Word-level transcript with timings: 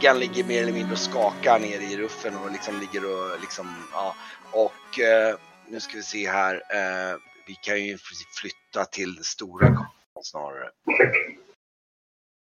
Kagan 0.00 0.18
ligger 0.18 0.44
mer 0.44 0.62
eller 0.62 0.72
mindre 0.72 0.92
och 0.92 0.98
skakar 0.98 1.58
nere 1.58 1.82
i 1.82 1.96
ruffen 1.96 2.36
och 2.36 2.50
liksom 2.52 2.80
ligger 2.80 3.04
och 3.04 3.40
liksom, 3.40 3.74
ja. 3.92 4.16
Och 4.52 4.98
uh, 4.98 5.38
nu 5.68 5.80
ska 5.80 5.96
vi 5.96 6.02
se 6.02 6.30
här. 6.30 6.54
Uh, 6.54 7.18
vi 7.46 7.54
kan 7.54 7.84
ju 7.84 7.98
flytta 8.40 8.84
till 8.84 9.14
den 9.14 9.24
stora 9.24 9.66
kameran 9.66 9.86
snarare. 10.22 10.70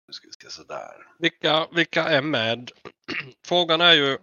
Nu 0.06 0.12
ska 0.12 0.26
vi 0.26 0.32
se 0.32 0.50
sådär. 0.50 0.92
Vilka, 1.18 1.66
vilka 1.72 2.04
är 2.04 2.22
med? 2.22 2.70
Frågan 3.46 3.80
är 3.80 3.92
ju, 3.92 4.18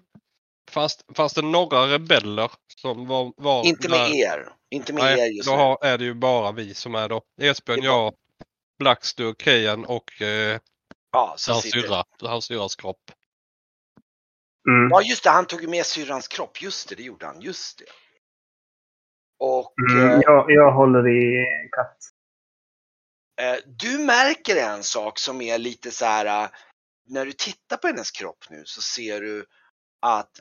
fast, 0.72 1.06
fast 1.16 1.36
det 1.36 1.42
några 1.42 1.88
rebeller 1.88 2.52
som 2.82 3.08
var... 3.08 3.34
var 3.38 3.66
Inte 3.66 3.90
med 3.90 4.00
där- 4.00 4.16
er. 4.16 4.50
Inte 4.70 4.94
med 4.94 5.04
Nej, 5.04 5.20
er 5.20 5.32
just 5.34 5.50
då 5.50 5.56
nu. 5.56 5.62
har, 5.62 5.78
är 5.86 5.98
det 5.98 6.04
ju 6.04 6.14
bara 6.14 6.52
vi 6.52 6.74
som 6.74 6.96
är 6.96 7.10
då. 7.10 7.22
Esbjörn, 7.42 7.80
bara- 7.80 7.86
jag, 7.86 8.14
Blackster, 8.80 9.36
Kejan 9.40 9.86
och 9.86 10.22
eh, 10.22 10.60
Ja, 11.12 11.36
hans 11.48 11.72
syrra. 11.72 12.04
Hans 12.22 12.46
syrras 12.46 12.76
kropp. 12.76 13.12
Mm. 14.68 14.90
Ja 14.92 15.02
just 15.02 15.24
det, 15.24 15.30
han 15.30 15.46
tog 15.46 15.68
med 15.70 15.86
syrrans 15.86 16.28
kropp. 16.28 16.62
Just 16.62 16.90
det, 16.90 16.96
det 16.96 17.04
gjorde 17.04 17.26
han. 17.26 17.42
Just 17.42 17.80
det. 17.80 17.86
Och 19.40 19.74
Mm. 19.94 20.10
eh, 20.12 20.20
Jag, 20.24 20.46
jag 20.52 20.72
håller 20.72 21.08
i 21.08 21.46
katt. 21.72 21.98
eh, 23.42 23.58
du 23.66 23.98
märker 23.98 24.56
en 24.56 24.84
sak 24.84 25.20
som 25.20 25.42
är 25.42 25.58
lite 25.58 25.92
så 25.92 26.06
här. 26.06 26.26
eh, 26.44 26.50
När 27.08 27.26
du 27.26 27.34
tittar 27.34 27.78
på 27.78 27.88
hennes 27.88 28.12
kropp 28.12 28.46
nu 28.50 28.62
så 28.66 28.82
ser 28.82 29.22
du 29.22 29.46
att 30.02 30.40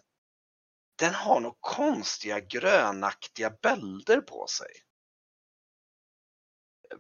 den 0.99 1.15
har 1.15 1.41
några 1.41 1.57
konstiga 1.61 2.41
grönaktiga 2.41 3.51
bölder 3.63 4.21
på 4.21 4.47
sig. 4.47 4.71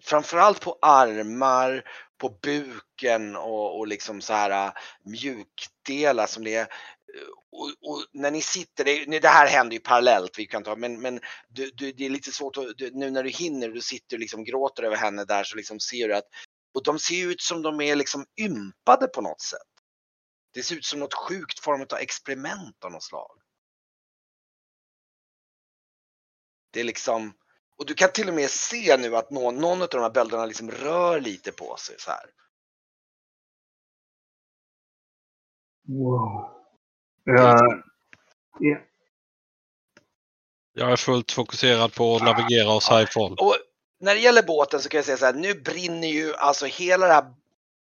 Framförallt 0.00 0.60
på 0.60 0.78
armar, 0.82 1.82
på 2.18 2.38
buken 2.42 3.36
och, 3.36 3.78
och 3.78 3.86
liksom 3.86 4.20
så 4.20 4.32
här 4.32 4.72
mjukdelar 5.04 6.26
som 6.26 6.44
det 6.44 6.54
är. 6.54 6.66
Och, 7.50 7.90
och 7.90 8.04
när 8.12 8.30
ni 8.30 8.42
sitter, 8.42 8.84
det, 8.84 9.04
nej, 9.08 9.20
det 9.20 9.28
här 9.28 9.46
händer 9.46 9.74
ju 9.74 9.80
parallellt, 9.80 10.38
vi 10.38 10.46
kan 10.46 10.62
ta, 10.62 10.76
men, 10.76 11.00
men 11.00 11.20
du, 11.48 11.70
du, 11.70 11.92
det 11.92 12.06
är 12.06 12.10
lite 12.10 12.32
svårt 12.32 12.56
att, 12.56 12.78
du, 12.78 12.90
nu 12.90 13.10
när 13.10 13.22
du 13.22 13.30
hinner, 13.30 13.68
du 13.68 13.80
sitter 13.80 14.16
och 14.16 14.20
liksom 14.20 14.44
gråter 14.44 14.82
över 14.82 14.96
henne 14.96 15.24
där 15.24 15.44
så 15.44 15.56
liksom 15.56 15.80
ser 15.80 16.08
du 16.08 16.14
att, 16.14 16.28
och 16.74 16.82
de 16.82 16.98
ser 16.98 17.26
ut 17.26 17.40
som 17.40 17.62
de 17.62 17.80
är 17.80 17.96
liksom 17.96 18.26
ympade 18.40 19.06
på 19.06 19.20
något 19.20 19.40
sätt. 19.40 19.60
Det 20.54 20.62
ser 20.62 20.76
ut 20.76 20.84
som 20.84 21.00
något 21.00 21.14
sjukt 21.14 21.58
form 21.58 21.80
av 21.80 21.98
experiment 21.98 22.84
av 22.84 22.92
något 22.92 23.02
slag. 23.02 23.40
Det 26.70 26.80
är 26.80 26.84
liksom, 26.84 27.32
och 27.76 27.86
du 27.86 27.94
kan 27.94 28.12
till 28.12 28.28
och 28.28 28.34
med 28.34 28.50
se 28.50 28.96
nu 28.96 29.16
att 29.16 29.30
någon, 29.30 29.56
någon 29.56 29.82
av 29.82 29.88
de 29.88 30.00
här 30.00 30.10
bölderna 30.10 30.46
liksom 30.46 30.70
rör 30.70 31.20
lite 31.20 31.52
på 31.52 31.76
sig 31.76 31.96
så 31.98 32.10
här. 32.10 32.30
Wow. 35.88 36.63
Liksom- 37.26 37.82
ja. 38.58 38.76
Jag 40.76 40.92
är 40.92 40.96
fullt 40.96 41.32
fokuserad 41.32 41.94
på 41.94 42.16
att 42.16 42.22
navigera 42.22 42.68
oss 42.70 42.88
härifrån. 42.88 43.32
Och 43.38 43.54
när 44.00 44.14
det 44.14 44.20
gäller 44.20 44.42
båten 44.42 44.80
så 44.80 44.88
kan 44.88 44.98
jag 44.98 45.04
säga 45.04 45.16
så 45.16 45.26
här, 45.26 45.32
nu 45.32 45.54
brinner 45.54 46.08
ju 46.08 46.34
alltså 46.34 46.66
hela 46.66 47.06
det 47.06 47.12
här 47.12 47.24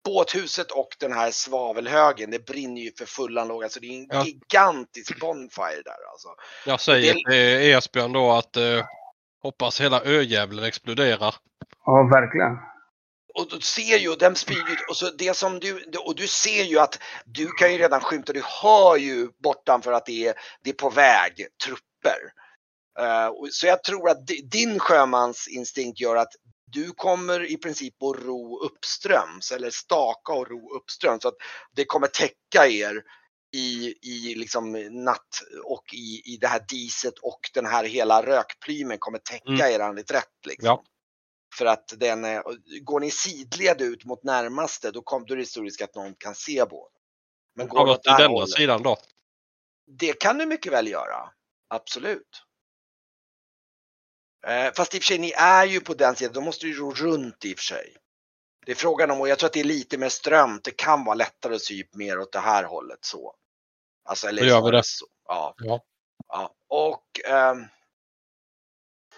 båthuset 0.05 0.71
och 0.71 0.87
den 0.99 1.13
här 1.13 1.31
svavelhögen, 1.31 2.31
det 2.31 2.45
brinner 2.45 2.81
ju 2.81 2.91
för 2.97 3.05
fullan 3.05 3.47
låg. 3.47 3.63
Alltså 3.63 3.79
det 3.79 3.87
är 3.87 3.99
en 3.99 4.07
Ja. 4.09 4.25
gigantisk 4.25 5.19
bonfire 5.19 5.81
där 5.85 6.09
alltså. 6.11 6.27
Jag 6.65 6.81
säger 6.81 7.13
Det- 7.13 7.31
till 7.31 7.73
Esbjörn 7.77 8.11
då 8.13 8.31
att 8.31 8.57
eh, 8.57 8.85
hoppas 9.41 9.81
hela 9.81 10.01
öjävlen 10.03 10.63
exploderar. 10.65 11.35
ja, 11.85 12.03
verkligen. 12.13 12.57
Och 13.33 13.49
du 13.49 13.59
ser 13.61 13.97
ju, 13.97 14.15
den 14.15 14.31
ut, 14.31 14.89
och 14.89 14.97
så 14.97 15.09
det 15.09 15.33
som 15.37 15.59
du, 15.59 15.83
och 16.05 16.15
du 16.15 16.27
ser 16.27 16.63
ju 16.63 16.79
att 16.79 16.99
du 17.25 17.47
kan 17.51 17.71
ju 17.71 17.77
redan 17.77 18.01
skymta, 18.01 18.33
du 18.33 18.41
hör 18.61 18.97
ju 18.97 19.29
bortanför 19.43 19.91
att 19.91 20.05
det 20.05 20.27
är, 20.27 20.33
det 20.63 20.69
är 20.69 20.73
på 20.73 20.89
väg 20.89 21.47
trupper. 21.65 22.19
Och- 23.31 23.47
så 23.51 23.67
jag 23.67 23.83
tror 23.83 24.09
att 24.09 24.27
di- 24.27 24.41
din 24.41 24.79
sjömansinstinkt 24.79 25.99
gör 25.99 26.15
att 26.15 26.31
du 26.71 26.91
kommer 26.91 27.51
i 27.51 27.57
princip 27.57 28.03
att 28.03 28.15
ro 28.25 28.59
uppströms 28.59 29.51
eller 29.51 29.69
staka 29.69 30.33
och 30.33 30.47
ro 30.49 30.75
uppströms 30.75 31.21
så 31.21 31.27
att 31.27 31.37
det 31.75 31.85
kommer 31.85 32.07
täcka 32.07 32.67
er 32.67 33.01
i, 33.55 33.93
i 34.01 34.35
liksom 34.35 34.71
natt 35.03 35.41
och 35.63 35.83
i, 35.93 36.33
i 36.33 36.37
det 36.41 36.47
här 36.47 36.61
diset 36.67 37.13
och 37.21 37.39
den 37.53 37.65
här 37.65 37.83
hela 37.83 38.25
rökplymen 38.25 38.97
kommer 38.99 39.17
täcka 39.19 39.49
Mm. 39.51 39.71
eran 39.73 39.97
reträtt. 39.97 40.45
Liksom. 40.45 40.67
Ja. 40.67 40.83
För 41.57 41.65
att 41.65 41.93
den, 41.97 42.25
är- 42.25 42.43
går 42.79 42.99
ni 42.99 43.11
sidled 43.11 43.81
ut 43.81 44.05
mot 44.05 44.23
närmaste 44.23 44.91
då 44.91 45.01
kommer 45.01 45.27
då 45.27 45.33
är 45.33 45.35
det 45.35 45.41
historiskt 45.41 45.81
att 45.81 45.95
någon 45.95 46.15
kan 46.15 46.35
se 46.35 46.65
båten. 46.65 47.01
Men 47.55 47.67
går 47.67 47.85
det 47.85 48.11
här 48.11 48.17
denna 48.17 48.29
hållet, 48.29 48.49
sidan 48.49 48.83
då. 48.83 48.97
det 49.87 50.13
kan 50.19 50.37
du 50.37 50.45
mycket 50.45 50.71
väl 50.73 50.87
göra. 50.87 51.29
Absolut. 51.67 52.43
Eh, 54.47 54.73
fast 54.73 54.95
i 54.95 54.97
och 54.97 55.01
för 55.03 55.07
sig, 55.07 55.17
ni 55.17 55.31
är 55.31 55.65
ju 55.65 55.79
på 55.79 55.93
den 55.93 56.15
sidan, 56.15 56.33
då 56.33 56.41
måste 56.41 56.65
du 56.65 56.73
ro 56.73 56.93
runt 56.93 57.45
i 57.45 57.53
och 57.53 57.57
för 57.57 57.63
sig. 57.63 57.95
Det 58.65 58.71
är 58.71 58.75
frågan 58.75 59.11
om, 59.11 59.21
och 59.21 59.27
jag 59.27 59.39
tror 59.39 59.47
att 59.47 59.53
det 59.53 59.59
är 59.59 59.63
lite 59.63 59.97
mer 59.97 60.09
strömt, 60.09 60.63
det 60.63 60.71
kan 60.71 61.05
vara 61.05 61.15
lättare 61.15 61.55
att 61.55 61.61
sy 61.61 61.83
upp 61.83 61.95
mer 61.95 62.19
åt 62.19 62.31
det 62.31 62.39
här 62.39 62.63
hållet 62.63 63.05
så. 63.05 63.35
Alltså, 64.05 64.27
eller 64.27 64.41
Då 64.41 64.47
gör 64.47 64.61
vi 64.61 64.71
det. 64.71 64.83
Så. 64.83 65.05
Ja. 65.27 65.53
Ja. 65.57 65.83
ja. 66.27 66.53
Och 66.67 67.21
ehm, 67.25 67.65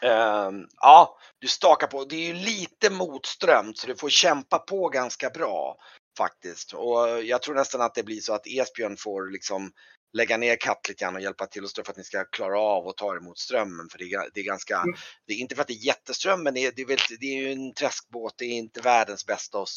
ehm, 0.02 0.68
ja, 0.82 1.18
du 1.40 1.48
stakar 1.48 1.88
på. 1.88 2.04
Det 2.06 2.16
är 2.16 2.28
ju 2.28 2.34
lite 2.34 2.90
motströmt 2.90 3.78
så 3.78 3.88
du 3.88 3.96
får 3.96 4.10
kämpa 4.10 4.60
på 4.60 4.90
ganska 4.90 5.30
bra 5.30 5.78
faktiskt. 6.18 6.74
Och 6.74 7.24
jag 7.24 7.42
tror 7.42 7.56
nästan 7.56 7.82
att 7.82 7.96
det 7.96 8.04
blir 8.04 8.20
så 8.22 8.34
att 8.34 8.48
Esbjörn 8.48 8.98
får 8.98 9.32
liksom 9.32 9.72
lägga 10.14 10.38
ner 10.38 10.56
katt 10.56 10.88
lite 10.90 11.04
grann 11.04 11.16
och 11.16 11.22
hjälpa 11.22 11.46
till 11.46 11.64
och 11.64 11.70
stå 11.70 11.84
för 11.84 11.92
att 11.92 11.98
ni 11.98 12.04
ska 12.04 12.26
klara 12.26 12.60
av 12.60 12.88
och 12.88 12.98
ta 12.98 13.16
emot 13.16 13.38
strömmen. 13.40 13.88
För 13.92 13.98
det 13.98 14.04
är, 14.04 14.30
det 14.34 14.40
är 14.40 14.44
ganska, 14.44 14.78
Mm. 14.78 14.96
det 15.28 15.34
är 15.34 15.38
inte 15.38 15.56
för 15.56 15.62
att 15.62 15.68
det 15.68 15.74
är 15.74 15.86
jätteström 15.86 16.44
men 16.44 16.54
det 16.54 16.66
är, 16.66 16.72
det 16.76 16.82
är, 16.82 16.88
väl, 16.88 16.98
det 17.20 17.26
är 17.26 17.42
ju 17.42 17.52
en 17.52 17.74
träskbåt. 17.74 18.34
Det 18.38 18.46
är 18.46 18.52
inte 18.52 18.82
världens 18.82 19.26
bästa 19.26 19.62
att 19.62 19.70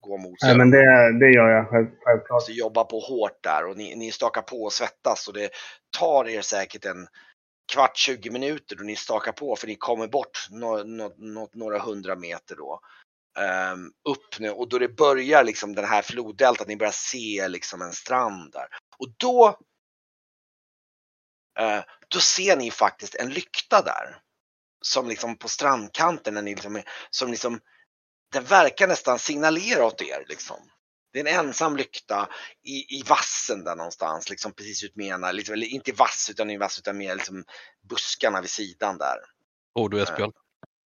gå 0.00 0.18
mot 0.18 0.38
Nej, 0.42 0.56
men 0.56 0.70
det, 0.70 1.18
det 1.18 1.32
gör 1.32 1.48
jag 1.48 1.68
själv, 1.68 1.86
självklart. 2.00 2.30
Alltså 2.30 2.52
jobba 2.52 2.84
på 2.84 2.98
hårt 2.98 3.42
där 3.42 3.66
och 3.66 3.76
ni, 3.76 3.96
ni 3.96 4.12
stakar 4.12 4.42
på 4.42 4.62
och 4.62 4.72
svettas 4.72 5.28
och 5.28 5.34
det 5.34 5.50
tar 5.98 6.28
er 6.28 6.40
säkert 6.40 6.84
en 6.84 7.06
kvart, 7.72 7.96
20 7.96 8.30
minuter 8.30 8.76
då 8.76 8.84
ni 8.84 8.96
stakar 8.96 9.32
på 9.32 9.56
för 9.56 9.66
ni 9.66 9.76
kommer 9.76 10.06
bort 10.06 10.46
no, 10.50 10.82
no, 10.84 11.14
no, 11.16 11.50
några 11.52 11.78
hundra 11.78 12.16
meter 12.16 12.56
då. 12.56 12.80
Um, 13.72 13.92
upp 14.08 14.38
nu 14.38 14.50
och 14.50 14.68
då 14.68 14.78
det 14.78 14.88
börjar 14.88 15.44
liksom 15.44 15.74
den 15.74 15.84
här 15.84 16.02
floddeltat, 16.02 16.68
ni 16.68 16.76
börjar 16.76 16.92
se 16.92 17.48
liksom 17.48 17.82
en 17.82 17.92
strand 17.92 18.52
där. 18.52 18.66
Och 18.98 19.08
då 19.16 19.48
uh, 21.60 21.82
då 22.08 22.20
ser 22.20 22.56
ni 22.56 22.70
faktiskt 22.70 23.14
en 23.14 23.30
lykta 23.30 23.82
där. 23.82 24.18
Som 24.84 25.08
liksom 25.08 25.36
på 25.36 25.48
strandkanten, 25.48 26.34
när 26.34 26.42
ni 26.42 26.54
liksom, 26.54 26.82
som 27.10 27.30
liksom, 27.30 27.60
den 28.32 28.44
verkar 28.44 28.88
nästan 28.88 29.18
signalera 29.18 29.84
åt 29.84 30.02
er 30.02 30.24
liksom. 30.28 30.71
Det 31.12 31.20
är 31.20 31.26
en 31.26 31.46
ensam 31.46 31.76
lykta 31.76 32.28
i, 32.62 32.98
i 32.98 33.02
vassen 33.08 33.64
där 33.64 33.76
någonstans, 33.76 34.30
liksom 34.30 34.52
precis 34.52 34.84
ut 34.84 34.96
med 34.96 35.06
ena, 35.06 35.32
liksom, 35.32 35.52
eller 35.52 35.66
inte 35.66 35.90
i 35.90 35.94
vass 35.94 36.28
utan 36.30 36.50
i 36.50 36.56
vass 36.56 36.78
utan 36.78 36.98
mer 36.98 37.14
liksom 37.14 37.44
buskarna 37.88 38.40
vid 38.40 38.50
sidan 38.50 38.98
där. 38.98 39.16
Tror 39.76 39.88
du 39.88 40.02
Esbjörn? 40.02 40.32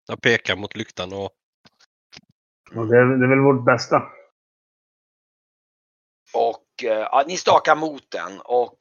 Jag 0.06 0.20
pekar 0.22 0.56
mot 0.56 0.76
lyktan 0.76 1.12
och 1.12 1.30
Och 2.74 2.86
det, 2.86 2.96
är- 2.98 3.18
det 3.18 3.24
är 3.24 3.28
väl 3.28 3.38
vårt 3.38 3.64
bästa. 3.64 4.02
Och 6.34 6.84
eh, 6.84 6.90
ja, 6.98 7.24
ni 7.26 7.36
stakar 7.36 7.76
mot 7.76 8.10
den 8.10 8.40
och 8.40 8.76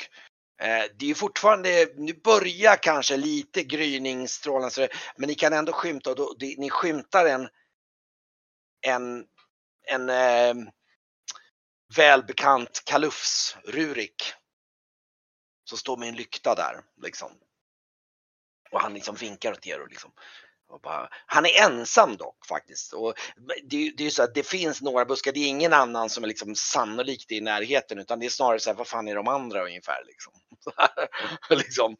eh, 0.61 0.85
det 0.99 1.09
är 1.11 1.13
fortfarande, 1.15 1.87
nu 1.95 2.13
börjar 2.13 2.75
kanske 2.75 3.17
lite 3.17 3.63
gryningsstrålen 3.63 4.71
men 5.17 5.27
ni 5.27 5.35
kan 5.35 5.53
ändå 5.53 5.73
skymta 5.73 6.09
och 6.09 6.15
då, 6.15 6.35
det, 6.39 6.55
ni 6.57 6.69
skymtar 6.69 7.25
en 7.25 7.47
en, 8.81 9.25
en 9.87 10.09
eh, 10.09 10.71
välbekant 11.95 12.81
kalufs, 12.85 13.57
Rurik. 13.65 14.33
Som 15.69 15.77
står 15.77 15.97
med 15.97 16.09
en 16.09 16.15
lykta 16.15 16.55
där 16.55 16.81
liksom. 17.03 17.31
Och 18.71 18.81
han 18.81 18.93
liksom 18.93 19.15
vinkar 19.15 19.51
åt 19.51 19.67
er 19.67 19.81
och 19.81 19.89
liksom. 19.89 20.11
Och 20.69 20.81
bara, 20.81 21.09
han 21.25 21.45
är 21.45 21.63
ensam 21.63 22.17
dock 22.17 22.45
faktiskt. 22.45 22.93
Och 22.93 23.13
det, 23.63 23.91
det 23.97 24.03
är 24.03 24.05
ju 24.05 24.11
så 24.11 24.23
att 24.23 24.35
det 24.35 24.47
finns 24.47 24.81
några 24.81 25.05
buskar, 25.05 25.31
det 25.31 25.39
är 25.39 25.47
ingen 25.47 25.73
annan 25.73 26.09
som 26.09 26.23
är 26.23 26.27
liksom 26.27 26.55
sannolikt 26.55 27.31
i 27.31 27.41
närheten 27.41 27.99
utan 27.99 28.19
det 28.19 28.25
är 28.25 28.29
snarare 28.29 28.59
så 28.59 28.69
här, 28.69 28.77
vad 28.77 28.87
fan 28.87 29.07
är 29.07 29.15
de 29.15 29.27
andra 29.27 29.65
ungefär 29.65 30.03
liksom. 30.05 30.33
Liksom. 31.57 31.97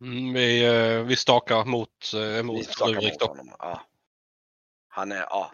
mm, 0.00 0.34
vi, 0.34 0.64
eh, 0.64 1.02
vi 1.02 1.16
stakar 1.16 1.64
mot, 1.64 2.12
eh, 2.14 2.20
Vi 2.20 2.42
mot 2.42 2.66
stakar 2.66 2.92
Rurik 2.92 3.12
mot 3.12 3.20
då. 3.20 3.26
honom. 3.26 3.54
Ja. 3.58 3.82
Han 4.94 5.12
är, 5.12 5.20
ja. 5.20 5.52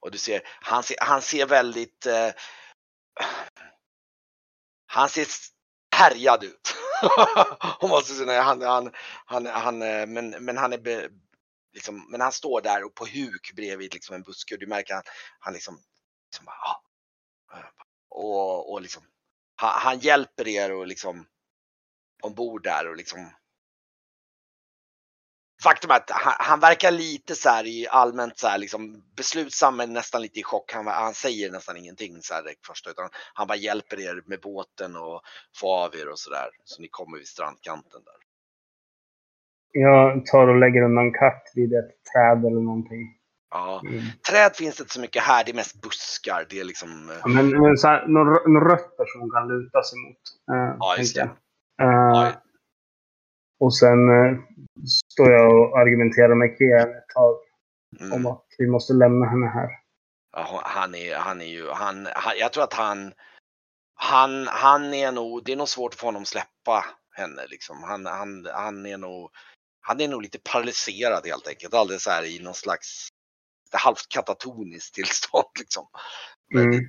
Och 0.00 0.10
du 0.10 0.18
ser, 0.18 0.42
han 0.60 0.82
ser, 0.82 0.96
han 1.00 1.22
ser 1.22 1.46
väldigt... 1.46 2.06
Eh, 2.06 2.30
han 4.86 5.08
ser 5.08 5.26
härjad 5.96 6.44
ut. 6.44 6.76
Hon 7.80 7.90
måste 7.90 8.14
säga, 8.14 8.42
han, 8.42 8.62
han, 8.62 8.92
han, 9.24 9.46
han, 9.46 9.82
eh, 9.82 10.06
men, 10.06 10.30
men 10.30 10.56
han 10.56 10.72
är 10.72 10.78
be, 10.78 11.08
liksom, 11.72 12.10
men 12.10 12.20
han 12.20 12.32
står 12.32 12.60
där 12.60 12.84
och 12.84 12.94
på 12.94 13.06
huk 13.06 13.52
bredvid 13.56 13.94
liksom 13.94 14.14
en 14.14 14.22
buske 14.22 14.54
och 14.54 14.60
du 14.60 14.66
märker 14.66 14.94
att 14.94 15.06
han 15.06 15.14
han 15.38 15.54
liksom, 15.54 15.82
liksom 16.26 16.44
bara, 16.44 16.56
ah. 16.56 16.82
och, 18.08 18.72
och 18.72 18.80
liksom, 18.82 19.02
han, 19.56 19.80
han 19.80 19.98
hjälper 19.98 20.48
er 20.48 20.72
och 20.72 20.86
liksom 20.86 21.26
ombord 22.22 22.62
där 22.62 22.88
och 22.88 22.96
liksom 22.96 23.30
Faktum 25.62 25.90
är 25.90 25.94
att 25.94 26.10
han, 26.10 26.34
han, 26.38 26.60
verkar 26.60 26.90
lite 26.90 27.34
så 27.34 27.48
här 27.48 27.66
i 27.66 27.86
allmänt 27.90 28.38
så 28.38 28.46
här 28.48 28.58
liksom 28.58 29.02
beslutsam 29.16 29.76
men 29.76 29.92
nästan 29.92 30.22
lite 30.22 30.40
i 30.40 30.42
chock. 30.42 30.72
Han, 30.72 30.86
han 30.86 31.14
säger 31.14 31.50
nästan 31.50 31.76
ingenting 31.76 32.18
så 32.20 32.34
här 32.34 32.42
direkt 32.42 32.66
första 32.66 32.90
utan 32.90 33.08
han 33.34 33.46
bara 33.46 33.58
hjälper 33.58 34.00
er 34.00 34.22
med 34.26 34.40
båten 34.40 34.96
och 34.96 35.20
får 35.60 35.84
av 35.84 35.94
er 35.94 36.08
och 36.08 36.18
så 36.18 36.30
där. 36.30 36.48
Så 36.64 36.82
ni 36.82 36.88
kommer 36.88 37.18
vid 37.18 37.26
strandkanten 37.26 38.00
där. 38.04 38.20
Jag 39.72 40.26
tar 40.26 40.48
och 40.48 40.60
lägger 40.60 40.82
undan 40.82 41.12
katt 41.12 41.52
vid 41.54 41.72
ett 41.72 41.94
träd 42.12 42.38
eller 42.38 42.60
någonting. 42.60 43.16
Ja, 43.50 43.80
mm. 43.86 44.02
träd 44.30 44.56
finns 44.56 44.76
det 44.76 44.82
inte 44.82 44.94
så 44.94 45.00
mycket 45.00 45.22
här. 45.22 45.44
Det 45.44 45.50
är 45.50 45.54
mest 45.54 45.82
buskar. 45.82 46.46
Det 46.50 46.60
är 46.60 46.64
liksom. 46.64 47.10
Ja, 47.22 47.28
men, 47.28 47.62
men 47.62 47.76
så 47.76 47.88
här, 47.88 48.06
några, 48.06 48.48
några 48.48 48.74
rötter 48.74 49.04
som 49.18 49.30
kan 49.30 49.48
luta 49.48 49.82
sig 49.82 49.98
mot. 49.98 50.22
Uh, 50.50 50.76
ja, 50.78 50.96
just 50.98 51.14
det. 51.14 51.22
Uh, 51.82 51.88
ja. 52.14 52.32
Och 53.60 53.76
sen 53.76 54.08
uh, 54.08 54.38
står 55.16 55.32
jag 55.32 55.56
och 55.56 55.78
argumenterar 55.78 56.34
med 56.34 56.58
Kian 56.58 56.90
ett 56.90 57.08
tag. 57.14 57.36
Mm. 58.00 58.12
Om 58.12 58.26
att 58.26 58.44
vi 58.58 58.66
måste 58.66 58.92
lämna 58.92 59.26
henne 59.26 59.46
här. 59.46 59.70
Ja, 60.32 60.62
han 60.64 60.94
är, 60.94 61.16
han 61.16 61.40
är 61.40 61.46
ju, 61.46 61.70
han, 61.70 62.08
han, 62.14 62.34
jag 62.38 62.52
tror 62.52 62.64
att 62.64 62.72
han, 62.72 63.12
han, 63.94 64.46
han 64.46 64.94
är 64.94 65.12
nog, 65.12 65.44
det 65.44 65.52
är 65.52 65.56
nog 65.56 65.68
svårt 65.68 65.94
för 65.94 66.06
honom 66.06 66.22
att 66.22 66.28
släppa 66.28 66.84
henne 67.16 67.42
liksom. 67.50 67.82
Han, 67.82 68.06
han, 68.06 68.46
han 68.54 68.86
är 68.86 68.98
nog, 68.98 69.30
han 69.80 70.00
är 70.00 70.08
nog 70.08 70.22
lite 70.22 70.38
paralyserad 70.52 71.26
helt 71.26 71.48
enkelt. 71.48 71.74
Alldeles 71.74 72.02
så 72.02 72.10
här 72.10 72.24
i 72.24 72.42
någon 72.42 72.54
slags 72.54 73.08
halvt 73.72 74.08
katatoniskt 74.08 74.94
tillstånd 74.94 75.50
liksom. 75.58 75.86
Mm. 76.54 76.84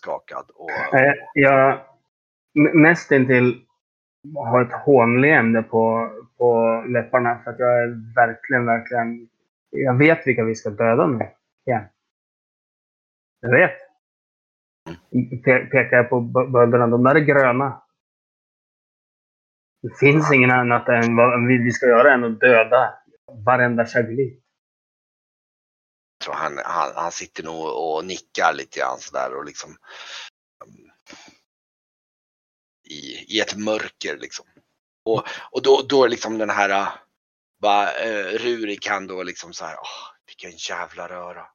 Skakad 0.00 0.50
och... 0.54 0.70
Jag 1.34 1.80
nästintill 2.74 3.66
har 4.34 4.62
ett 4.62 4.72
hånleende 4.72 5.62
på, 5.62 6.10
på 6.38 6.82
läpparna 6.88 7.40
för 7.44 7.50
att 7.50 7.58
jag 7.58 7.82
är 7.82 8.14
verkligen, 8.14 8.66
verkligen... 8.66 9.28
Jag 9.70 9.98
vet 9.98 10.26
vilka 10.26 10.44
vi 10.44 10.54
ska 10.54 10.70
döda 10.70 11.06
nu. 11.06 11.28
Igen. 11.66 11.84
Jag 13.40 13.50
vet. 13.50 13.72
Pe 15.44 15.58
pekar 15.66 15.96
jag 15.96 16.10
på 16.10 16.20
bönderna, 16.20 16.86
De 16.86 17.02
där 17.02 17.14
är 17.14 17.20
gröna. 17.20 17.82
Det 19.82 19.98
finns 19.98 20.32
ingen 20.32 20.50
annat 20.50 20.88
än 20.88 21.16
vad 21.16 21.46
vi 21.46 21.72
ska 21.72 21.86
göra 21.86 22.14
än 22.14 22.24
att 22.24 22.40
döda 22.40 22.94
varenda 23.46 23.86
käglit. 23.86 24.40
Jag 26.18 26.24
tror 26.24 26.34
han, 26.34 26.58
han, 26.64 26.92
han 26.94 27.12
sitter 27.12 27.44
nog 27.44 27.64
och 27.64 28.04
nickar 28.04 28.52
lite 28.52 28.80
grann 28.80 28.98
sådär 28.98 29.36
och 29.36 29.44
liksom 29.44 29.70
i, 32.84 33.36
i 33.36 33.40
ett 33.40 33.56
mörker 33.56 34.18
liksom. 34.18 34.46
Och, 35.04 35.26
och 35.50 35.62
då, 35.62 35.82
då 35.88 36.06
liksom 36.06 36.38
den 36.38 36.50
här 36.50 36.70
äh, 36.70 36.88
bara, 37.60 38.04
uh, 38.04 38.34
äh, 38.34 38.38
Rurik 38.38 38.86
han 38.86 39.06
då 39.06 39.22
liksom 39.22 39.52
så 39.52 39.64
här, 39.64 39.74
oh, 39.74 40.10
vilken 40.26 40.52
jävla 40.56 41.08
röra. 41.08 41.46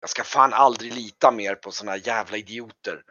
Jag 0.00 0.10
ska 0.10 0.24
fan 0.24 0.52
aldrig 0.52 0.94
lita 0.94 1.30
mer 1.30 1.54
på 1.54 1.72
såna 1.72 1.96
jävla 1.96 2.36
idioter. 2.36 3.02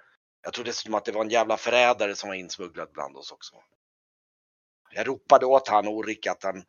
Jag 0.44 0.54
tror 0.54 0.66
dessutom 0.66 0.94
att 0.94 1.06
det 1.06 1.12
var 1.12 1.22
en 1.22 1.30
jävla 1.30 1.58
förrädare 1.58 2.16
som 2.16 2.30
var 2.30 2.36
insmugglad 2.36 2.90
bland 2.94 3.18
oss 3.18 3.32
också. 3.32 3.56
Jag 4.92 5.08
ropade 5.08 5.46
åt 5.46 5.68
han 5.68 5.88
Orik 5.88 6.28
att 6.28 6.44
han, 6.44 6.64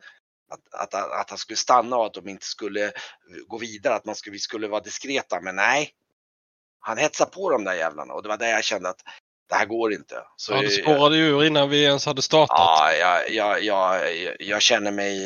att, 0.49 0.75
att, 0.75 0.95
att 0.95 1.31
han 1.31 1.39
skulle 1.39 1.57
stanna 1.57 1.97
och 1.97 2.07
att 2.07 2.15
de 2.15 2.29
inte 2.29 2.47
skulle 2.47 2.93
gå 3.47 3.59
vidare, 3.59 3.95
att 3.95 4.05
man 4.05 4.15
skulle, 4.15 4.33
vi 4.33 4.39
skulle 4.39 4.69
vara 4.69 4.81
diskreta. 4.81 5.41
Men 5.41 5.57
nej, 5.57 5.95
han 6.87 6.99
hetsade 6.99 7.31
på 7.31 7.51
de 7.51 7.65
där 7.65 7.75
jävlarna 7.75 8.15
och 8.15 8.23
det 8.23 8.29
var 8.29 8.37
där 8.37 8.49
jag 8.49 8.65
kände 8.65 8.89
att 8.89 9.01
det 9.49 9.55
här 9.55 9.67
går 9.67 9.93
inte. 9.93 10.25
Så 10.37 10.53
ja, 10.53 10.61
det 10.61 10.71
spårade 10.71 11.17
ju 11.17 11.23
ur 11.23 11.45
innan 11.45 11.69
vi 11.71 11.85
ens 11.85 12.07
hade 12.07 12.23
startat. 12.23 12.57
Ja, 12.59 12.93
jag, 12.93 13.31
jag, 13.31 13.63
jag, 13.63 14.37
jag 14.41 14.63
känner 14.63 14.91
mig, 14.91 15.25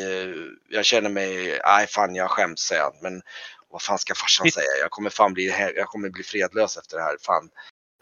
jag 0.69 0.85
känner 0.85 1.09
mig, 1.09 1.59
nej 1.65 1.87
fan 1.87 2.15
jag 2.15 2.29
skäms 2.29 2.59
säger. 2.59 2.91
Men 3.01 3.21
vad 3.69 3.81
fan 3.81 3.99
ska 3.99 4.15
farsan 4.15 4.45
Hitt... 4.45 4.53
säga? 4.53 4.77
Jag 4.81 4.91
kommer 4.91 5.09
fan 5.09 5.33
bli, 5.33 5.73
jag 5.75 5.87
kommer 5.87 6.09
bli 6.09 6.23
fredlös 6.23 6.77
efter 6.77 6.97
det 6.97 7.03
här. 7.03 7.17
Fan, 7.21 7.49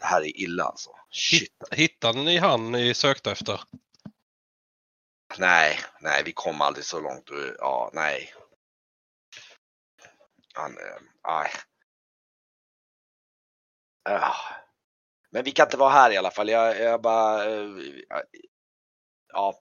det 0.00 0.06
här 0.06 0.20
är 0.20 0.40
illa 0.40 0.64
alltså. 0.64 0.90
Shit. 1.10 1.52
Hittade 1.70 2.18
ni 2.18 2.36
han 2.36 2.72
ni 2.72 2.94
sökte 2.94 3.30
efter? 3.30 3.60
Nej, 5.38 5.80
nej, 6.00 6.22
vi 6.24 6.32
kom 6.32 6.60
aldrig 6.60 6.84
så 6.84 7.00
långt. 7.00 7.30
Ja, 7.58 7.90
nej. 7.94 8.34
Han, 10.54 10.70
eh, 10.72 11.00
Äh. 14.08 14.34
Men 15.30 15.44
vi 15.44 15.50
kan 15.50 15.66
inte 15.66 15.76
vara 15.76 15.90
här 15.90 16.10
i 16.10 16.16
alla 16.16 16.30
fall. 16.30 16.48
Jag, 16.48 16.80
jag 16.80 17.02
bara... 17.02 17.44
Eh, 17.44 17.68
ja. 19.32 19.54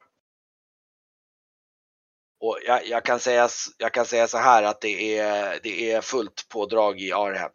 Och 2.39 2.60
jag, 2.66 2.88
jag, 2.88 3.06
kan 3.06 3.20
säga, 3.20 3.50
jag 3.77 3.94
kan 3.94 4.06
säga 4.06 4.27
så 4.27 4.38
här 4.38 4.63
att 4.63 4.82
det 4.82 5.18
är, 5.18 5.60
det 5.63 5.92
är 5.92 6.01
fullt 6.01 6.50
pådrag 6.50 7.00
i 7.00 7.13
Arhem. 7.13 7.51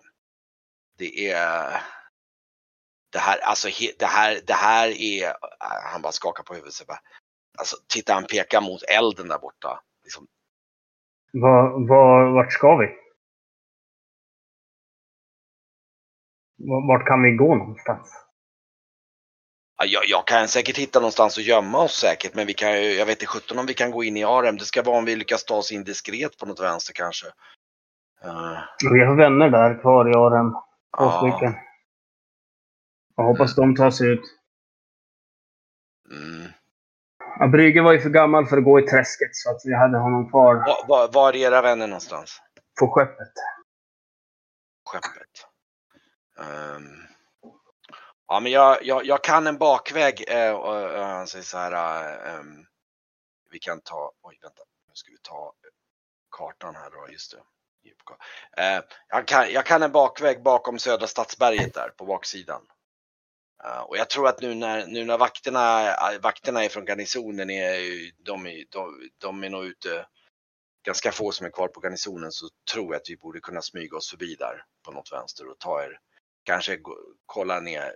Det 0.99 1.31
är... 1.31 1.81
Det 3.13 3.19
här, 3.19 3.39
alltså 3.39 3.69
det 3.99 4.07
här, 4.07 4.41
det 4.47 4.53
här 4.53 4.89
är... 4.89 5.31
Ah, 5.59 5.91
han 5.93 6.03
bara 6.03 6.13
skakar 6.13 6.43
på 6.43 6.55
huvudet. 6.55 6.75
Så 6.75 6.85
bara, 6.85 7.01
alltså 7.59 7.77
titta 7.89 8.15
han 8.15 8.27
pekar 8.27 8.61
mot 8.61 8.83
elden 8.83 9.29
där 9.29 9.39
borta. 9.39 9.81
Liksom. 10.05 10.27
Var, 11.33 11.89
var, 11.89 12.35
vart 12.35 12.53
ska 12.53 12.77
vi? 12.77 13.02
Vart 16.89 17.07
kan 17.07 17.23
vi 17.23 17.31
gå 17.31 17.55
någonstans? 17.55 18.23
Jag, 19.85 20.03
jag 20.07 20.27
kan 20.27 20.49
säkert 20.49 20.79
hitta 20.79 20.99
någonstans 20.99 21.39
att 21.39 21.45
gömma 21.45 21.79
oss 21.79 21.93
säkert, 21.93 22.35
men 22.35 22.47
vi 22.47 22.55
kan 22.55 22.71
jag 22.71 23.07
vet 23.07 23.23
inte 23.23 23.27
sjutton 23.27 23.59
om 23.59 23.67
vi 23.67 23.75
kan 23.75 23.91
gå 23.91 24.05
in 24.05 24.17
i 24.17 24.25
Arem. 24.25 24.57
Det 24.57 24.65
ska 24.65 24.83
vara 24.83 24.99
om 24.99 25.05
vi 25.05 25.17
lyckas 25.17 25.45
ta 25.45 25.55
oss 25.55 25.73
in 25.73 25.85
diskret 25.85 26.39
på 26.39 26.47
något 26.47 26.61
vänster 26.61 26.93
kanske. 26.95 27.27
Uh. 28.25 28.93
Vi 28.93 29.05
har 29.05 29.17
vänner 29.17 29.51
där 29.51 29.81
kvar 29.81 30.11
i 30.11 30.15
Arem. 30.15 30.51
Två 30.51 31.05
ja. 31.05 31.19
stycken. 31.19 31.55
Jag 33.17 33.25
hoppas 33.25 33.55
de 33.55 33.77
tar 33.77 33.91
sig 33.91 34.09
ut. 34.09 34.23
Mm. 36.11 36.53
Ja, 37.39 37.47
Brygge 37.47 37.83
var 37.83 37.93
ju 37.93 38.01
för 38.01 38.11
gammal 38.11 38.47
för 38.47 38.59
att 38.59 38.65
gå 38.65 38.81
i 38.81 38.83
träsket 38.83 39.31
så 39.33 39.51
att 39.51 39.61
vi 39.65 39.75
hade 39.75 39.99
honom 39.99 40.31
kvar. 40.31 40.55
Var, 40.55 40.89
var, 40.89 41.13
var 41.13 41.33
är 41.33 41.37
era 41.37 41.63
vänner 41.63 41.87
någonstans? 41.87 42.41
På 42.81 42.89
skeppet. 42.89 43.33
Skeppet. 44.91 45.52
Um, 46.37 47.07
ja, 48.29 48.41
men 48.41 48.53
jag, 48.53 48.85
jag, 48.85 49.07
jag, 49.07 49.25
kan 49.25 49.47
en 49.47 49.59
bakväg. 49.59 50.25
Eh, 50.29 50.53
och, 50.53 50.93
och, 50.93 51.05
han 51.05 51.27
säger 51.27 51.45
så 51.45 51.59
här. 51.59 52.39
Um, 52.39 52.67
vi 53.51 53.59
kan 53.59 53.81
ta, 53.81 54.13
oj 54.23 54.39
vänta, 54.43 54.63
nu 54.89 54.93
ska 54.95 55.11
vi 55.11 55.19
ta 55.23 55.53
kartan 56.31 56.75
här 56.75 56.91
då, 56.91 57.13
just 57.13 57.31
det. 57.31 57.43
Eh, 58.57 58.83
jag, 59.09 59.27
kan, 59.27 59.53
jag 59.53 59.67
kan 59.67 59.83
en 59.83 59.93
bakväg 59.93 60.43
bakom 60.43 60.79
södra 60.79 61.07
stadsberget 61.07 61.75
där 61.75 61.89
på 61.89 62.05
baksidan. 62.05 62.63
Uh, 63.65 63.81
och 63.81 63.97
jag 63.97 64.11
tror 64.11 64.29
att 64.29 64.41
nu 64.41 64.55
när, 64.55 64.87
nu 64.87 65.05
när 65.05 65.19
vakterna, 65.19 65.89
eh, 66.13 66.21
vakterna 66.21 66.65
är 66.65 66.69
från 66.69 66.85
garnisonen, 66.85 67.51
är, 67.51 67.77
de, 68.25 68.47
är, 68.47 68.65
de, 68.71 69.11
de 69.19 69.45
är 69.45 69.51
nog 69.51 69.65
ute, 69.65 70.07
ganska 70.85 71.13
få 71.13 71.33
som 71.33 71.47
är 71.47 71.51
kvar 71.51 71.69
på 71.69 71.81
garnisonen, 71.81 72.33
så 72.33 72.49
tror 72.73 72.95
jag 72.95 73.01
att 73.01 73.11
vi 73.11 73.17
borde 73.17 73.41
kunna 73.41 73.63
smyga 73.63 73.97
oss 73.97 74.11
förbi 74.11 74.35
där 74.35 74.65
på 74.85 74.93
något 74.93 75.13
vänster 75.13 75.49
och 75.49 75.59
ta 75.59 75.85
er 75.85 75.99
kanske 76.43 76.79
kolla 77.27 77.61
ner, 77.61 77.93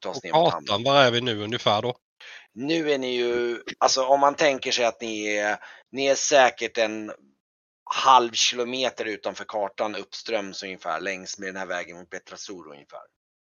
ta 0.00 0.10
oss 0.10 0.22
ner 0.22 0.32
mot 0.32 0.52
hamnen. 0.52 0.84
var 0.84 1.02
är 1.02 1.10
vi 1.10 1.20
nu 1.20 1.42
ungefär 1.42 1.82
då? 1.82 1.96
Nu 2.52 2.92
är 2.92 2.98
ni 2.98 3.16
ju, 3.16 3.62
alltså 3.78 4.04
om 4.04 4.20
man 4.20 4.34
tänker 4.34 4.72
sig 4.72 4.84
att 4.84 5.00
ni 5.00 5.36
är, 5.36 5.58
ni 5.92 6.06
är 6.06 6.14
säkert 6.14 6.78
en 6.78 7.12
halv 7.90 8.32
kilometer 8.32 9.04
utanför 9.04 9.44
kartan 9.44 9.96
uppströms 9.96 10.62
ungefär 10.62 11.00
längs 11.00 11.38
med 11.38 11.48
den 11.48 11.56
här 11.56 11.66
vägen 11.66 11.98
mot 11.98 12.10
Petrasur 12.10 12.72
ungefär. 12.72 13.00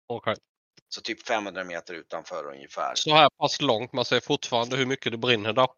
Okej. 0.08 0.32
Okay. 0.32 0.42
Så 0.88 1.00
typ 1.00 1.26
500 1.26 1.64
meter 1.64 1.94
utanför 1.94 2.46
ungefär. 2.46 2.94
Så 2.94 3.14
här 3.14 3.28
pass 3.38 3.60
långt, 3.60 3.92
man 3.92 4.04
ser 4.04 4.20
fortfarande 4.20 4.76
hur 4.76 4.86
mycket 4.86 5.12
det 5.12 5.18
brinner 5.18 5.52
då? 5.52 5.74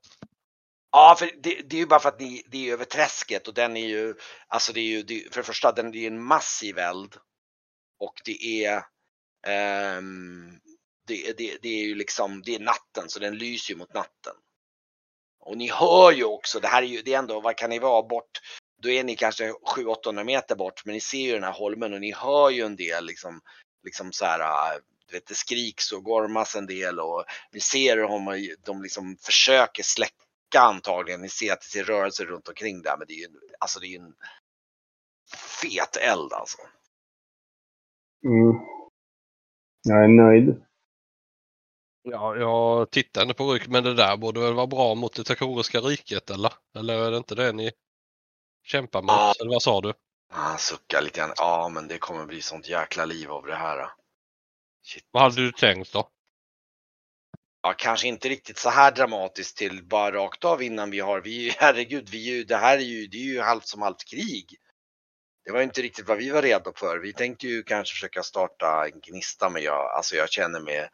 Ja, 0.92 1.16
för 1.18 1.30
det, 1.42 1.62
det 1.70 1.76
är 1.76 1.80
ju 1.80 1.86
bara 1.86 2.00
för 2.00 2.08
att 2.08 2.20
ni, 2.20 2.42
det 2.46 2.68
är 2.68 2.72
över 2.72 2.84
träsket 2.84 3.48
och 3.48 3.54
den 3.54 3.76
är 3.76 3.86
ju, 3.86 4.14
alltså 4.48 4.72
det 4.72 4.80
är 4.80 4.84
ju, 4.84 5.02
det, 5.02 5.34
för 5.34 5.40
det 5.40 5.46
första, 5.46 5.72
den 5.72 5.94
är 5.94 6.06
en 6.06 6.24
massiv 6.24 6.78
eld 6.78 7.16
och 7.98 8.14
det 8.24 8.64
är 8.64 8.76
um, 9.98 10.60
det, 11.06 11.38
det, 11.38 11.58
det, 11.62 11.68
är 11.68 11.84
ju 11.84 11.94
liksom, 11.94 12.42
det 12.42 12.54
är 12.54 12.60
natten 12.60 13.08
så 13.08 13.18
den 13.18 13.38
lyser 13.38 13.72
ju 13.72 13.78
mot 13.78 13.94
natten. 13.94 14.34
Och 15.40 15.56
ni 15.56 15.70
hör 15.70 16.12
ju 16.12 16.24
också, 16.24 16.60
det 16.60 16.68
här 16.68 16.82
är 16.82 16.86
ju, 16.86 17.02
det 17.02 17.14
är 17.14 17.18
ändå, 17.18 17.40
vad 17.40 17.56
kan 17.56 17.70
ni 17.70 17.78
vara 17.78 18.02
bort? 18.02 18.40
Då 18.82 18.90
är 18.90 19.04
ni 19.04 19.16
kanske 19.16 19.52
700-800 19.52 20.24
meter 20.24 20.56
bort 20.56 20.84
men 20.84 20.92
ni 20.92 21.00
ser 21.00 21.18
ju 21.18 21.32
den 21.32 21.44
här 21.44 21.52
holmen 21.52 21.94
och 21.94 22.00
ni 22.00 22.12
hör 22.12 22.50
ju 22.50 22.62
en 22.62 22.76
del 22.76 23.06
liksom, 23.06 23.40
liksom 23.84 24.12
så 24.12 24.24
här, 24.24 24.80
du 25.06 25.16
vet, 25.16 25.26
det 25.26 25.34
skriks 25.34 25.92
och 25.92 26.04
gormas 26.04 26.56
en 26.56 26.66
del 26.66 27.00
och 27.00 27.24
ni 27.52 27.60
ser 27.60 27.96
hur 27.96 28.02
de, 28.02 28.54
de 28.64 28.82
liksom 28.82 29.16
försöker 29.20 29.82
släcka 29.82 30.60
antagligen. 30.60 31.20
Ni 31.20 31.28
ser 31.28 31.52
att 31.52 31.60
det 31.60 31.66
ser 31.66 31.84
rörelser 31.84 32.24
runt 32.24 32.48
omkring 32.48 32.82
där 32.82 32.96
men 32.96 33.06
det 33.06 33.14
är 33.14 33.18
ju 33.18 33.28
alltså 33.58 33.80
det 33.80 33.86
är 33.86 33.88
ju 33.88 33.96
en 33.96 34.14
fet 35.36 35.96
eld 35.96 36.32
alltså. 36.32 36.58
Mm. 38.24 38.54
Jag 39.82 40.04
är 40.04 40.08
nöjd. 40.08 40.64
Ja, 42.02 42.36
jag 42.36 42.90
tittar 42.90 43.22
ändå 43.22 43.34
på 43.34 43.52
Ryk, 43.52 43.68
men 43.68 43.84
det 43.84 43.94
där 43.94 44.16
borde 44.16 44.40
väl 44.40 44.54
vara 44.54 44.66
bra 44.66 44.94
mot 44.94 45.14
det 45.14 45.24
takoriska 45.24 45.80
riket 45.80 46.30
eller? 46.30 46.52
Eller 46.74 47.06
är 47.06 47.10
det 47.10 47.16
inte 47.16 47.34
det 47.34 47.52
ni 47.52 47.72
kämpar 48.62 49.02
mot? 49.02 49.10
Ja. 49.10 49.34
Eller 49.40 49.50
vad 49.50 49.62
sa 49.62 49.80
du? 49.80 49.92
Han 50.28 50.58
suckar 50.58 51.02
lite 51.02 51.20
grann. 51.20 51.32
Ja, 51.36 51.68
men 51.68 51.88
det 51.88 51.98
kommer 51.98 52.26
bli 52.26 52.40
sånt 52.40 52.68
jäkla 52.68 53.04
liv 53.04 53.30
av 53.30 53.46
det 53.46 53.54
här. 53.54 53.88
Shit. 54.82 55.04
Vad 55.10 55.22
hade 55.22 55.36
du 55.36 55.52
tänkt 55.52 55.92
då? 55.92 56.08
Ja, 57.62 57.74
kanske 57.78 58.08
inte 58.08 58.28
riktigt 58.28 58.58
så 58.58 58.70
här 58.70 58.92
dramatiskt 58.92 59.56
till 59.56 59.84
bara 59.84 60.12
rakt 60.12 60.44
av 60.44 60.62
innan 60.62 60.90
vi 60.90 61.00
har, 61.00 61.20
vi, 61.20 61.50
herregud, 61.58 62.08
vi 62.08 62.30
är 62.30 62.34
ju, 62.36 62.44
det 62.44 62.56
här 62.56 62.78
är 62.78 62.82
ju, 62.82 63.06
det 63.06 63.16
är 63.16 63.32
ju 63.34 63.40
halvt 63.40 63.66
som 63.66 63.82
halvt 63.82 64.04
krig. 64.04 64.56
Det 65.44 65.52
var 65.52 65.62
inte 65.62 65.82
riktigt 65.82 66.08
vad 66.08 66.18
vi 66.18 66.30
var 66.30 66.42
redo 66.42 66.72
för. 66.76 66.98
Vi 66.98 67.12
tänkte 67.12 67.46
ju 67.46 67.62
kanske 67.62 67.94
försöka 67.94 68.22
starta 68.22 68.86
en 68.86 69.00
gnista 69.00 69.50
men 69.50 69.62
jag, 69.62 69.90
alltså 69.90 70.16
jag 70.16 70.30
känner 70.30 70.60
med, 70.60 70.88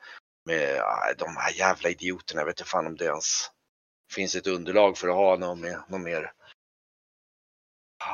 med 0.45 0.83
de 1.19 1.37
här 1.37 1.53
jävla 1.53 1.89
idioterna, 1.89 2.41
jag 2.41 2.47
vet 2.47 2.61
inte 2.61 2.71
fan 2.71 2.87
om 2.87 2.97
det 2.97 3.05
ens 3.05 3.51
finns 4.15 4.35
ett 4.37 4.47
underlag 4.47 4.99
för 4.99 5.09
att 5.09 5.15
ha 5.15 5.37
någon 5.37 5.61
någon 5.89 6.03
mer. 6.03 6.33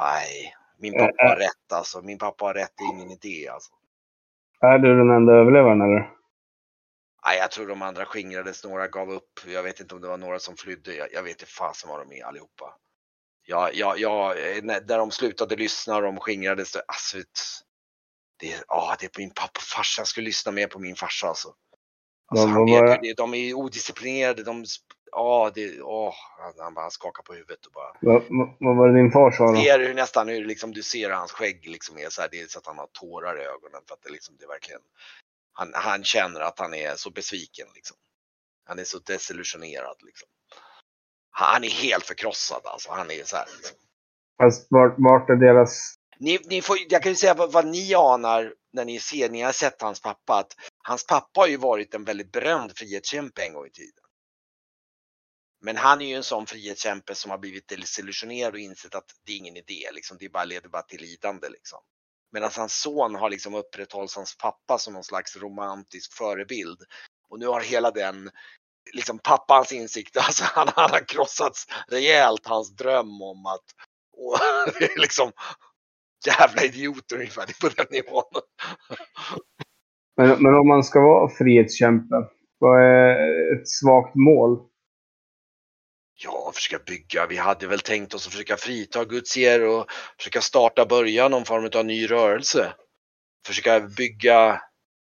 Nej, 0.01 0.55
min 0.79 0.93
pappa 0.93 1.29
har 1.29 1.37
rätt 1.37 1.73
alltså. 1.73 2.03
Min 2.03 2.19
pappa 2.19 2.45
har 2.45 2.55
rätt, 2.55 2.73
det 2.77 2.85
är 2.85 2.95
ingen 2.95 3.11
idé 3.11 3.49
alltså. 3.49 3.73
Är 4.61 4.79
du 4.79 4.99
den 4.99 5.11
enda 5.11 5.33
överlevaren 5.33 5.81
eller? 5.81 6.11
Nej, 7.27 7.39
jag 7.39 7.51
tror 7.51 7.67
de 7.67 7.83
andra 7.83 8.05
skingrades, 8.05 8.65
några 8.65 8.89
gav 8.89 9.11
upp. 9.11 9.41
Jag 9.47 9.63
vet 9.63 9.81
inte 9.81 9.95
om 9.95 10.01
det 10.01 10.09
var 10.09 10.17
några 10.17 10.39
som 10.39 10.57
flydde. 10.57 10.95
Jag, 10.95 11.13
jag 11.13 11.23
vet 11.23 11.31
inte 11.31 11.47
fasen 11.47 11.91
var 11.91 12.05
de 12.05 12.13
är 12.13 12.25
allihopa. 12.25 12.75
Ja, 13.47 13.71
ja, 13.73 13.97
ja, 13.97 14.35
när, 14.63 14.81
där 14.81 14.99
de 14.99 15.11
slutade 15.11 15.57
lyssna 15.57 15.97
och 15.97 16.03
de 16.03 16.21
skingrades. 16.21 16.77
Alltså, 16.77 17.19
det, 18.41 18.65
ja, 18.69 18.97
det 19.01 19.07
är 19.07 19.21
min 19.21 19.31
pappa 19.31 19.59
och 19.59 19.63
farsa. 19.63 20.01
Jag 20.01 20.09
skulle 20.09 20.25
lyssna 20.25 20.53
mer 20.53 20.67
på 20.67 20.79
min 20.79 20.97
farsa 20.97 21.27
alltså. 21.27 21.55
alltså 22.27 22.47
han 22.47 22.67
vet 22.67 23.05
ju 23.05 23.09
det. 23.09 23.15
De 23.17 23.35
är 23.35 23.55
odisciplinerade. 23.55 24.43
De, 24.43 24.65
ja, 25.13 25.51
det, 25.55 25.83
åh, 25.83 26.15
han, 26.59 26.75
bara 26.75 26.91
skakar 26.91 27.23
på 27.23 27.33
huvudet 27.33 27.67
och 27.67 27.73
bara. 27.73 27.93
Vad 28.59 28.77
var 28.77 28.89
det 28.89 28.95
din 28.95 29.11
far 29.11 29.31
sa 29.31 29.47
då? 29.47 29.57
Ser 29.57 29.79
hur 29.79 29.95
nästan 29.95 30.29
hur 30.29 30.45
liksom 30.45 30.73
du 30.73 30.83
ser 30.83 31.11
hans 31.11 31.33
skägg 31.33 31.69
liksom 31.69 31.99
är 31.99 32.09
så 32.09 32.21
här, 32.21 32.29
det 32.33 32.41
är 32.41 32.47
så 32.47 32.59
att 32.59 32.67
han 32.67 32.79
har 32.79 32.89
tårar 32.93 33.41
i 33.41 33.45
ögonen 33.45 33.81
för 33.89 33.95
att 33.95 34.03
det 34.03 34.11
liksom 34.11 34.37
det 34.39 34.45
är 34.45 34.49
verkligen 34.49 34.81
han, 35.57 35.71
han 35.75 36.05
känner 36.05 36.41
att 36.41 36.59
han 36.59 36.75
är 36.75 36.95
så 36.97 37.11
besviken 37.11 37.67
liksom. 37.75 37.97
Han 38.65 38.79
är 38.79 38.85
så 38.85 38.99
desillusionerad 38.99 39.97
liksom. 40.01 40.29
Han, 41.39 41.65
är 41.65 41.69
helt 41.69 42.07
förkrossad 42.07 42.61
alltså. 42.65 42.91
Han 42.93 43.11
är 43.11 43.25
så 43.25 43.37
här. 43.37 43.47
Liksom. 43.57 43.77
Fast 44.43 44.67
vart, 44.71 44.95
vart 44.99 45.31
är 45.31 45.37
deras... 45.37 45.95
Ni, 46.19 46.39
ni 46.45 46.63
får, 46.63 46.77
jag 46.89 47.03
kan 47.03 47.13
ju 47.13 47.17
säga 47.17 47.35
vad, 47.35 47.53
vad 47.53 47.67
ni 47.67 47.95
anar 47.95 48.55
när 48.73 48.85
ni 48.85 49.01
ser, 49.01 49.31
ni 49.31 49.43
har 49.43 49.53
sett 49.53 49.83
hans 49.83 50.01
pappa, 50.01 50.39
att 50.39 50.53
hans 50.83 51.07
pappa 51.07 51.41
har 51.41 51.47
ju 51.47 51.57
varit 51.57 51.95
en 51.95 52.05
väldigt 52.05 52.33
berömd 52.33 52.73
frihetskämpe 52.77 53.43
en 53.43 53.55
gång 53.55 53.67
i 53.67 53.71
tiden. 53.71 54.05
Men 55.61 55.77
han 55.77 56.01
är 56.01 56.07
ju 56.07 56.15
en 56.15 56.23
sån 56.23 56.47
frihetskämpe 56.47 57.15
som 57.15 57.31
har 57.31 57.39
blivit 57.39 57.69
desillusionerad 57.69 58.53
och 58.53 58.61
insett 58.61 58.95
att 58.95 59.11
det 59.27 59.33
är 59.33 59.37
ingen 59.37 59.57
idé, 59.57 59.91
liksom. 59.93 60.17
det 60.21 60.29
bara 60.29 60.45
leder 60.45 60.69
bara 60.69 60.83
till 60.83 61.01
lidande. 61.01 61.49
Liksom. 61.49 61.79
Medan 62.33 62.51
hans 62.57 62.81
son 62.81 63.15
har 63.15 63.31
liksom 63.31 63.55
upprätthållit 63.55 64.15
hans 64.15 64.39
pappa 64.39 64.79
som 64.79 64.93
någon 64.95 65.05
slags 65.05 65.37
romantisk 65.37 66.13
förebild. 66.13 66.79
Och 67.29 67.39
nu 67.39 67.47
har 67.47 67.61
hela 67.61 67.91
den, 67.91 68.31
liksom 68.93 69.19
pappans 69.19 69.73
insikt, 69.73 70.17
alltså 70.27 70.45
han, 70.47 70.69
han 70.77 70.91
har 70.91 71.09
krossats 71.09 71.67
rejält, 71.89 72.47
hans 72.47 72.77
dröm 72.77 73.23
om 73.23 73.47
att, 73.47 73.65
och, 74.17 74.39
det 74.79 74.85
är 74.85 75.01
liksom 75.01 75.33
jävla 76.27 76.63
idioter 76.63 77.17
ungefär, 77.17 77.61
på 77.61 77.69
den 77.77 77.87
nivån. 77.91 78.43
Men, 80.17 80.43
men 80.43 80.55
om 80.55 80.69
man 80.69 80.85
ska 80.85 81.01
vara 81.01 81.29
frihetskämpe, 81.29 82.15
vad 82.59 82.83
är 82.83 83.57
ett 83.57 83.69
svagt 83.69 84.15
mål? 84.15 84.59
Ja, 86.19 86.53
försöka 86.55 86.85
bygga. 86.85 87.27
Vi 87.27 87.37
hade 87.37 87.67
väl 87.67 87.81
tänkt 87.81 88.15
oss 88.15 88.27
att 88.27 88.33
försöka 88.33 88.57
frita 88.57 89.05
Gutsier 89.05 89.65
och 89.65 89.87
försöka 90.19 90.41
starta, 90.41 90.87
börja 90.87 91.29
någon 91.29 91.45
form 91.45 91.71
av 91.75 91.87
ny 91.87 92.07
rörelse. 92.07 92.75
Försöka 93.47 93.81
bygga, 93.81 94.63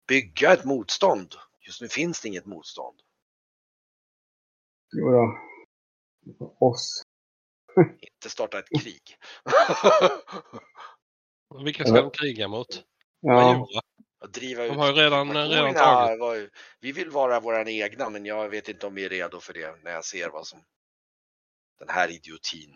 bygga 0.08 0.52
ett 0.52 0.64
motstånd. 0.64 1.34
Just 1.60 1.80
nu 1.80 1.88
finns 1.88 2.20
det 2.20 2.28
inget 2.28 2.46
motstånd. 2.46 2.96
Jo 4.92 5.10
då. 5.10 5.38
Oss. 6.60 7.02
Inte 7.76 8.30
starta 8.30 8.58
ett 8.58 8.80
krig. 8.82 9.02
Vilka 11.64 11.84
ska 11.84 12.02
de 12.02 12.10
kriga 12.10 12.48
mot? 12.48 12.84
Ja. 13.20 13.66
Driva 14.28 14.64
ut 14.64 14.70
De 14.70 14.78
har 14.78 14.86
ju 14.86 14.92
redan, 14.92 15.48
redan 15.48 15.74
tagit. 15.74 16.50
Vi 16.80 16.92
vill 16.92 17.10
vara 17.10 17.40
våran 17.40 17.68
egna, 17.68 18.10
men 18.10 18.26
jag 18.26 18.48
vet 18.48 18.68
inte 18.68 18.86
om 18.86 18.94
vi 18.94 19.04
är 19.04 19.08
redo 19.08 19.40
för 19.40 19.52
det 19.52 19.84
när 19.84 19.90
jag 19.90 20.04
ser 20.04 20.30
vad 20.30 20.46
som 20.46 20.58
den 21.78 21.88
här 21.88 22.08
idiotin. 22.08 22.70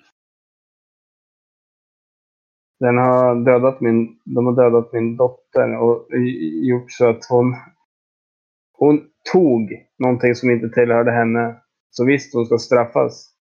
Den 2.80 2.96
har 2.98 3.44
dödat 3.44 3.80
min, 3.80 4.20
de 4.24 4.46
har 4.46 4.52
dödat 4.52 4.92
min 4.92 5.16
dotter 5.16 5.76
och 5.76 6.08
gjort 6.68 6.92
så 6.92 7.08
att 7.08 7.24
hon, 7.28 7.54
hon 8.72 9.10
tog 9.32 9.70
någonting 9.98 10.34
som 10.34 10.50
inte 10.50 10.68
tillhörde 10.68 11.12
henne. 11.12 11.63
Så 11.96 12.04
visst, 12.04 12.34
hon 12.34 12.46
ska 12.46 12.58
straffas. 12.58 13.34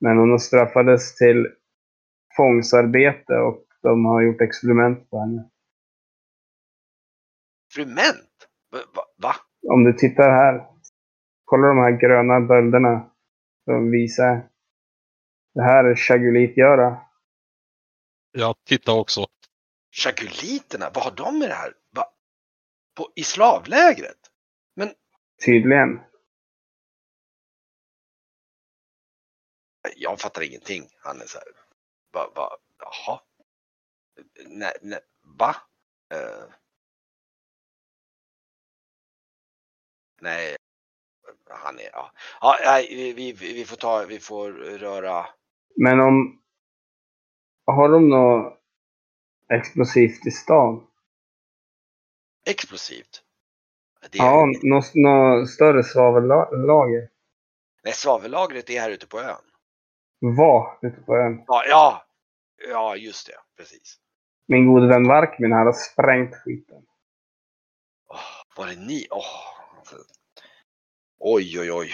Men 0.00 0.18
hon 0.18 0.40
straffades 0.40 1.16
till 1.16 1.46
tvångsarbete 2.36 3.32
och 3.32 3.66
de 3.82 4.04
har 4.04 4.22
gjort 4.22 4.40
experiment 4.40 5.10
på 5.10 5.20
henne. 5.20 5.50
Frument? 7.74 8.48
Va? 9.16 9.34
Om 9.68 9.84
du 9.84 9.92
tittar 9.92 10.30
här. 10.30 10.66
Kolla 11.44 11.66
de 11.68 11.78
här 11.78 12.00
gröna 12.00 12.40
bölderna. 12.40 13.10
De 13.66 13.90
visar. 13.90 14.48
Det 15.54 15.62
här 15.62 15.84
är 15.84 15.94
chagulitgöra. 15.94 17.00
Jag 18.32 18.54
tittar 18.64 18.92
också. 18.92 19.26
Chaguliterna, 19.90 20.90
vad 20.94 21.04
har 21.04 21.16
de 21.16 21.38
med 21.38 21.48
det 21.48 21.54
här? 21.54 21.72
Va? 21.96 22.04
På, 22.96 23.12
I 23.14 23.22
slavlägret? 23.22 24.18
Tydligen. 25.44 26.00
Jag 29.98 30.20
fattar 30.20 30.42
ingenting. 30.42 30.88
Han 30.98 31.20
är 31.20 31.26
så 31.26 31.38
här. 31.38 31.48
Va, 32.12 32.32
va, 32.34 32.56
jaha? 32.78 33.20
Nej, 34.46 34.72
nej, 34.82 35.00
va? 35.38 35.56
Eh. 36.14 36.44
nej. 40.20 40.56
Han 41.50 41.78
är, 41.78 41.90
ja. 41.92 42.12
ja 42.40 42.56
nej, 42.64 43.12
vi, 43.16 43.32
vi, 43.32 43.64
får 43.64 43.76
ta, 43.76 44.04
vi 44.04 44.20
får 44.20 44.52
röra. 44.52 45.26
Men 45.76 46.00
om... 46.00 46.42
Har 47.66 47.88
de 47.88 48.08
något 48.08 48.60
explosivt 49.52 50.26
i 50.26 50.30
stan? 50.30 50.86
Explosivt. 52.46 53.22
Det, 54.10 54.18
Ja, 54.18 54.46
något, 54.62 54.94
något 54.94 55.50
större 55.50 55.82
svavellager. 55.84 57.08
Nej, 57.84 57.92
svavellagret 57.92 58.70
är 58.70 58.80
här 58.80 58.90
ute 58.90 59.06
på 59.06 59.20
ön. 59.20 59.45
Var 60.20 60.78
ute 60.82 61.00
på 61.00 61.16
ön. 61.16 61.44
Ja, 61.46 61.64
ja, 61.68 62.04
ja 62.70 62.96
just 62.96 63.26
det, 63.26 63.36
precis. 63.56 63.98
Min 64.48 64.66
gode 64.66 64.86
vän 64.86 65.08
Varkmin 65.08 65.52
här 65.52 65.64
har 65.64 65.72
sprängt 65.72 66.34
skiten. 66.34 66.82
Åh, 68.08 68.18
var 68.56 68.66
det 68.66 68.76
ni? 68.76 69.06
Åh. 69.10 69.24
alltså. 69.78 69.96
Oj, 71.18 71.60
oj, 71.60 71.72
oj. 71.72 71.90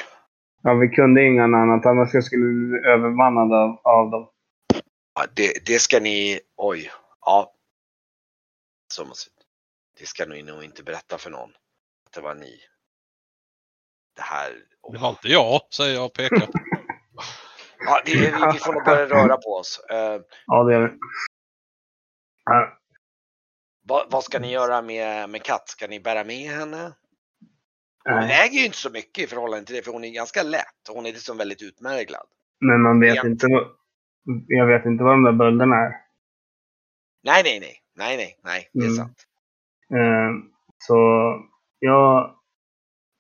Ja, 0.62 0.75
vi 0.75 0.88
kunde 0.88 1.25
inget 1.25 1.43
annat, 1.43 1.87
annars 1.87 2.25
skulle 2.25 2.45
vi 2.45 2.52
bli 2.52 2.79
övermannade 2.79 3.57
av, 3.57 3.81
av 3.85 4.11
dem. 4.11 4.31
Ja, 5.14 5.26
det, 5.37 5.67
det 5.67 5.79
ska 5.79 6.00
ni, 6.00 6.41
oj, 6.57 6.91
ja. 7.21 7.55
Så 8.95 9.05
måste, 9.05 9.31
det 9.99 10.07
ska 10.07 10.26
ni 10.26 10.43
nog 10.43 10.64
inte 10.64 10.83
berätta 10.83 11.19
för 11.19 11.31
någon. 11.31 11.50
Att 12.07 12.12
det 12.12 12.21
var 12.21 12.35
ni. 12.35 12.61
Det 14.17 14.23
här, 14.23 14.52
åh. 14.83 14.93
Det 14.93 14.99
var 14.99 15.11
inte 15.11 15.29
jag, 15.29 15.61
säger 15.71 15.95
jag 15.95 16.07
och 16.07 16.12
pekar. 16.12 16.49
Ja, 17.87 18.01
det, 18.05 18.12
vi, 18.12 18.27
vi 18.53 18.59
får 18.59 18.73
nog 18.73 18.85
börja 18.85 19.07
röra 19.07 19.37
på 19.37 19.51
oss. 19.61 19.81
Eh, 19.91 20.21
Ja, 20.47 20.65
det 20.65 20.75
är 20.75 20.81
det. 20.81 20.93
Ja, 22.45 22.79
vad, 24.11 24.25
ska 24.25 24.39
ni 24.39 24.53
göra 24.53 24.83
med, 24.83 25.31
med 25.31 25.43
Katt? 25.43 25.69
Ska 25.69 25.87
ni 25.87 26.01
bära 26.01 26.25
med 26.25 26.51
henne? 26.51 26.93
Hon 28.05 28.15
nej. 28.17 28.29
väger 28.29 28.59
ju 28.59 28.65
inte 28.65 28.77
så 28.77 28.91
mycket 28.91 29.25
i 29.25 29.27
förhållande 29.27 29.67
till 29.67 29.75
det, 29.77 29.83
för 29.83 29.93
hon 29.93 30.05
är 30.05 30.11
ganska 30.11 30.43
lätt. 30.43 30.89
Hon 30.89 31.07
är 31.07 31.12
liksom 31.12 31.37
väldigt 31.39 31.62
utmärglad. 31.62 32.27
Men 32.61 32.83
man 32.83 33.01
vet 33.01 33.15
Ja. 33.17 33.27
inte 33.27 33.47
vad... 33.51 33.67
Jag 34.47 34.67
vet 34.67 34.85
inte 34.87 35.05
vad 35.05 35.12
de 35.12 35.23
där 35.25 35.33
bölderna 35.33 35.77
är. 35.77 35.93
Nej, 37.25 37.43
nej, 37.45 37.61
nej, 37.61 37.77
nej, 37.97 38.17
nej, 38.17 38.39
nej, 38.45 38.71
det 38.73 38.81
är 38.81 38.85
Mm. 38.85 38.97
sant. 38.97 39.17
Eh, 39.95 40.31
så 40.79 40.97
jag 41.79 42.37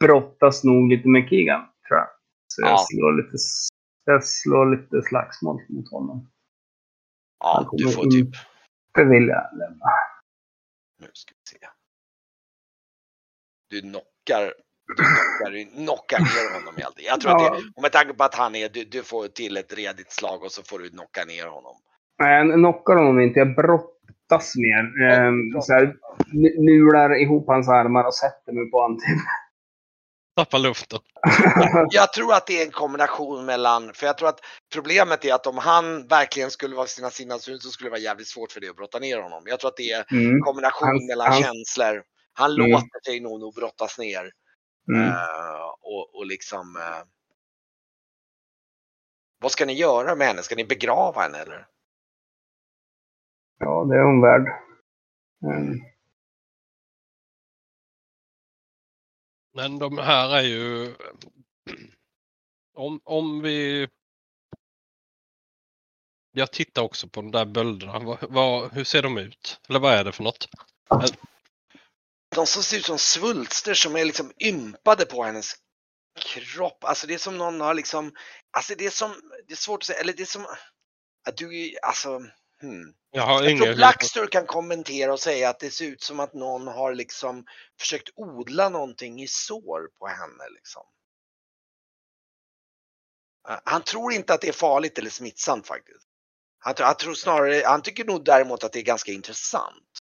brottas 0.04 0.64
nog 0.64 0.88
lite 0.90 1.08
med 1.08 1.28
Keegan, 1.28 1.60
tror 1.88 1.98
jag. 1.98 2.08
Så 2.46 2.62
jag, 2.62 2.70
Ja. 2.70 2.78
slår 2.90 3.12
lite, 3.22 3.36
jag 4.04 4.24
slår 4.24 4.76
lite 4.76 5.02
slagsmål 5.02 5.62
mot 5.68 5.90
honom. 5.90 6.30
Ja, 7.38 7.68
du 7.72 7.90
får 7.92 8.02
typ, 8.02 8.26
inte 8.98 9.10
vilja 9.10 9.50
lämna. 9.50 9.86
nu 11.00 11.08
ska 11.12 11.34
vi 11.34 11.58
se. 11.58 11.66
Du 13.70 13.80
knockar, 13.80 14.54
du 14.96 15.04
knockar, 15.04 15.76
knockar 15.84 16.18
ner 16.18 16.60
honom 16.60 16.74
helt. 16.76 17.00
Jag 17.02 17.20
tror 17.20 17.32
Ja. 17.32 17.46
att 17.52 17.58
det, 17.58 17.64
och 17.76 17.82
med 17.82 17.92
tanke 17.92 18.14
på 18.14 18.24
att 18.24 18.34
han 18.34 18.54
är, 18.54 18.68
du, 18.68 18.84
du 18.84 19.02
får 19.02 19.28
till 19.28 19.56
ett 19.56 19.72
redigt 19.76 20.12
slag 20.12 20.42
och 20.42 20.52
så 20.52 20.62
får 20.62 20.78
du 20.78 20.90
knocka 20.90 21.24
ner 21.24 21.46
honom. 21.46 21.76
Nej, 22.18 22.46
jag 22.48 22.54
knockar 22.54 22.96
honom 22.96 23.20
inte. 23.20 23.38
Jag 23.38 23.54
brottas 23.56 24.52
mer. 24.56 25.10
Ehm, 25.10 25.50
brottas. 25.50 25.66
så 25.66 25.72
här, 25.72 25.96
nular 26.66 27.22
ihop 27.22 27.46
hans 27.46 27.68
armar 27.68 28.04
och 28.04 28.14
sätter 28.14 28.52
mig 28.52 28.70
på 28.70 28.80
honom. 28.82 28.98
Typ. 30.36 30.44
Tappa 30.46 30.58
luften. 30.58 30.98
Jag 31.90 32.12
tror 32.12 32.34
att 32.34 32.46
det 32.46 32.60
är 32.62 32.66
en 32.66 32.72
kombination 32.72 33.44
mellan, 33.44 33.94
för 33.94 34.06
jag 34.06 34.18
tror 34.18 34.28
att 34.28 34.40
problemet 34.72 35.24
är 35.24 35.34
att 35.34 35.46
om 35.46 35.58
han 35.58 36.06
verkligen 36.06 36.50
skulle 36.50 36.76
vara 36.76 36.86
sina 36.86 37.10
sinnessyn 37.10 37.58
så 37.58 37.70
skulle 37.70 37.86
det 37.86 37.90
vara 37.90 38.00
jävligt 38.00 38.28
svårt 38.28 38.52
för 38.52 38.60
dig 38.60 38.68
att 38.70 38.76
brotta 38.76 38.98
ner 38.98 39.18
honom. 39.20 39.42
Jag 39.46 39.60
tror 39.60 39.68
att 39.70 39.76
det 39.76 39.90
är 39.90 40.04
en 40.08 40.18
Mm. 40.26 40.40
kombination 40.40 40.88
Hans- 40.88 41.08
mellan 41.08 41.32
hans- 41.32 41.44
känslor. 41.44 42.02
Han 42.32 42.50
Mm. 42.52 42.70
låter 42.70 43.04
sig 43.04 43.20
nog, 43.20 43.40
nog 43.40 43.54
brottas 43.54 43.98
ner. 43.98 44.30
Mm. 44.88 45.08
Eh, 45.08 45.66
och, 45.80 46.14
och 46.14 46.26
liksom... 46.26 46.76
eh, 46.76 47.02
vad 49.40 49.52
ska 49.52 49.66
ni 49.66 49.72
göra 49.72 50.14
med 50.14 50.26
henne? 50.26 50.42
Ska 50.42 50.54
ni 50.56 50.64
begrava 50.64 51.20
henne 51.22 51.38
eller? 51.38 51.66
Ja, 53.58 53.84
det 53.84 53.96
är 53.96 54.02
hon 54.02 54.20
värd. 54.20 54.46
Ehm, 55.46 55.80
Men 59.52 59.78
de 59.78 59.98
här 59.98 60.36
är 60.36 60.42
ju... 60.42 60.94
Om, 62.74 63.00
om 63.04 63.42
vi... 63.42 63.88
Jag 66.32 66.52
tittar 66.52 66.82
också 66.82 67.08
på 67.08 67.20
de 67.20 67.30
där 67.30 67.44
bölderna. 67.44 67.98
Vad, 67.98 68.18
vad, 68.30 68.72
hur 68.72 68.84
ser 68.84 69.02
de 69.02 69.18
ut? 69.18 69.60
Eller 69.68 69.80
vad 69.80 69.94
är 69.94 70.04
det 70.04 70.12
för 70.12 70.22
något? 70.22 70.48
De 72.34 72.46
som 72.46 72.62
ser 72.62 72.76
ut 72.76 72.84
som 72.84 72.98
svulster 72.98 73.74
som 73.74 73.96
är 73.96 74.04
liksom 74.04 74.32
ympade 74.38 75.06
på 75.06 75.24
hennes 75.24 75.54
kropp. 76.20 76.84
Alltså 76.84 77.06
det 77.06 77.14
är 77.14 77.18
som 77.18 77.38
någon 77.38 77.60
har 77.60 77.74
liksom... 77.74 78.14
Alltså 78.50 78.74
det 78.74 78.86
är 78.86 78.90
som... 78.90 79.30
Det 79.46 79.52
är 79.52 79.56
svårt 79.56 79.82
att 79.82 79.86
säga. 79.86 80.00
Eller 80.00 80.12
det 80.12 80.22
är 80.22 80.26
som... 80.26 80.46
Att 81.28 81.36
du 81.36 81.58
är... 81.58 81.84
Alltså... 81.84 82.20
Hmm. 82.62 82.94
Jag 83.10 83.44
Jag 83.44 83.58
tror. 83.58 83.74
Blackster 83.74 84.26
kan 84.26 84.46
kommentera 84.46 85.12
och 85.12 85.20
säga 85.20 85.48
att 85.48 85.60
det 85.60 85.70
ser 85.70 85.84
ut 85.84 86.02
som 86.02 86.20
att 86.20 86.34
någon 86.34 86.66
har 86.66 86.94
liksom 86.94 87.44
försökt 87.80 88.10
odla 88.16 88.68
någonting 88.68 89.22
i 89.22 89.26
sår 89.28 89.88
på 89.98 90.06
henne. 90.06 90.44
Liksom. 90.54 90.82
Eh, 93.48 93.58
Han 93.64 93.82
tror 93.82 94.12
inte 94.12 94.34
att 94.34 94.40
det 94.40 94.48
är 94.48 94.52
farligt 94.52 94.98
eller 94.98 95.10
smittsamt 95.10 95.66
faktiskt. 95.66 96.06
Han, 96.58 96.74
tror- 96.74 96.86
han 96.86 96.96
tror 96.96 97.14
snarare, 97.14 97.62
han 97.66 97.82
tycker 97.82 98.04
nog 98.04 98.24
däremot 98.24 98.64
att 98.64 98.72
det 98.72 98.78
är 98.78 98.82
ganska 98.84 99.12
intressant. 99.12 99.98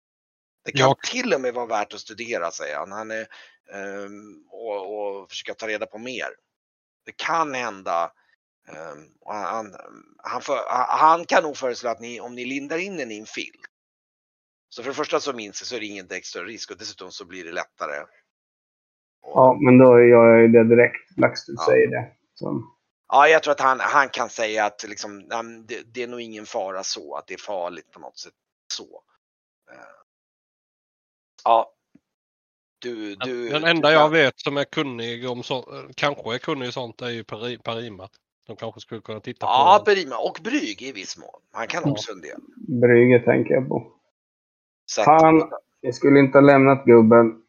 Det 0.64 0.73
kan 0.73 0.81
Ja. 0.81 0.96
till 1.11 1.35
och 1.35 1.40
med 1.40 1.55
vara 1.55 1.66
värt 1.66 1.94
att 1.94 2.01
studera 2.01 2.51
säger 2.51 2.77
han. 2.77 2.92
han 2.92 3.11
är, 3.11 3.27
ehm, 3.73 4.44
och, 4.51 4.99
och 5.20 5.31
försöka 5.31 5.55
ta 5.55 5.68
reda 5.68 5.87
på 5.87 5.99
mer. 5.99 6.29
Det 7.05 7.12
kan 7.16 7.55
hända. 7.55 8.12
Ehm, 8.76 9.06
och 9.20 9.35
han, 9.35 9.74
han, 10.18 10.42
för, 10.42 10.64
han 10.88 11.24
kan 11.24 11.42
nog 11.42 11.56
föreslå 11.56 11.90
att 11.90 12.00
ni, 12.00 12.20
om 12.20 12.35
ni 12.35 12.44
lindar 12.44 12.78
in 12.78 12.96
den 12.96 13.11
i 13.11 13.18
en 13.18 13.26
filt. 13.26 13.61
Så 14.68 14.83
för 14.83 14.90
det 14.90 14.94
första 14.94 15.20
så 15.20 15.33
minns 15.33 15.61
jag 15.61 15.66
så 15.68 15.76
är 15.76 15.80
det 15.80 15.87
ingen 15.87 16.09
större 16.22 16.44
risk 16.44 16.70
och 16.70 16.76
dessutom 16.78 17.11
så 17.12 17.24
blir 17.24 17.44
det 17.44 17.52
lättare. 17.52 18.00
Och- 19.22 19.30
ja, 19.35 19.59
men 19.61 19.78
då 19.78 19.85
gör 19.85 20.26
jag 20.35 20.40
ju 20.42 20.48
det 20.48 20.64
direkt. 20.64 21.16
Blackstone 21.16 21.56
Ja. 21.61 21.66
säger 21.66 21.87
det. 21.88 22.12
Så. 22.35 22.62
Ja, 23.09 23.28
jag 23.28 23.42
tror 23.42 23.52
att 23.52 23.61
han, 23.61 23.80
han 23.80 24.09
kan 24.09 24.30
säga 24.30 24.64
att 24.64 24.85
liksom, 24.88 25.28
det, 25.68 25.83
det 25.94 26.02
är 26.02 26.09
nog 26.09 26.20
ingen 26.20 26.46
fara 26.46 26.83
så, 26.83 27.14
att 27.16 27.26
det 27.26 27.35
är 27.35 27.38
farligt 27.38 27.90
på 27.90 28.00
något 28.00 28.18
sätt 28.18 28.35
så. 28.74 29.02
Eh, 29.72 29.78
Ja. 31.44 31.74
Du, 32.78 33.14
du. 33.14 33.48
Den 33.48 33.62
du- 33.62 33.68
enda 33.68 33.92
jag 33.92 34.09
vet 34.11 34.40
som 34.40 34.56
är 34.56 34.64
kunnig 34.64 35.30
om 35.30 35.42
så, 35.42 35.85
kanske 35.96 36.35
är 36.35 36.38
kunnig 36.38 36.66
i 36.68 36.72
sånt 36.72 37.02
är 37.02 37.09
ju 37.09 37.24
Parima. 37.59 38.09
De 38.50 38.56
kanske 38.56 38.80
skulle 38.80 39.00
kunna 39.00 39.20
titta 39.20 39.46
Ja, 39.46 39.76
på. 39.78 39.84
Berima 39.84 40.16
och 40.16 40.38
Bryg 40.44 40.82
i 40.82 40.92
viss 40.92 41.18
mån. 41.18 41.40
Han 41.52 41.66
kan 41.66 41.82
Ja. 41.84 41.90
också 41.90 42.12
en 42.12 42.20
del. 42.20 42.40
Brygge 42.56 43.18
tänker 43.24 43.54
jag 43.54 43.68
på. 43.68 43.92
Så 44.86 45.00
att, 45.00 45.04
Fan. 45.04 45.50
Jag 45.80 45.94
skulle 45.94 46.18
inte 46.20 46.38
ha 46.38 46.42
lämnat 46.42 46.84
gubben. 46.84 47.42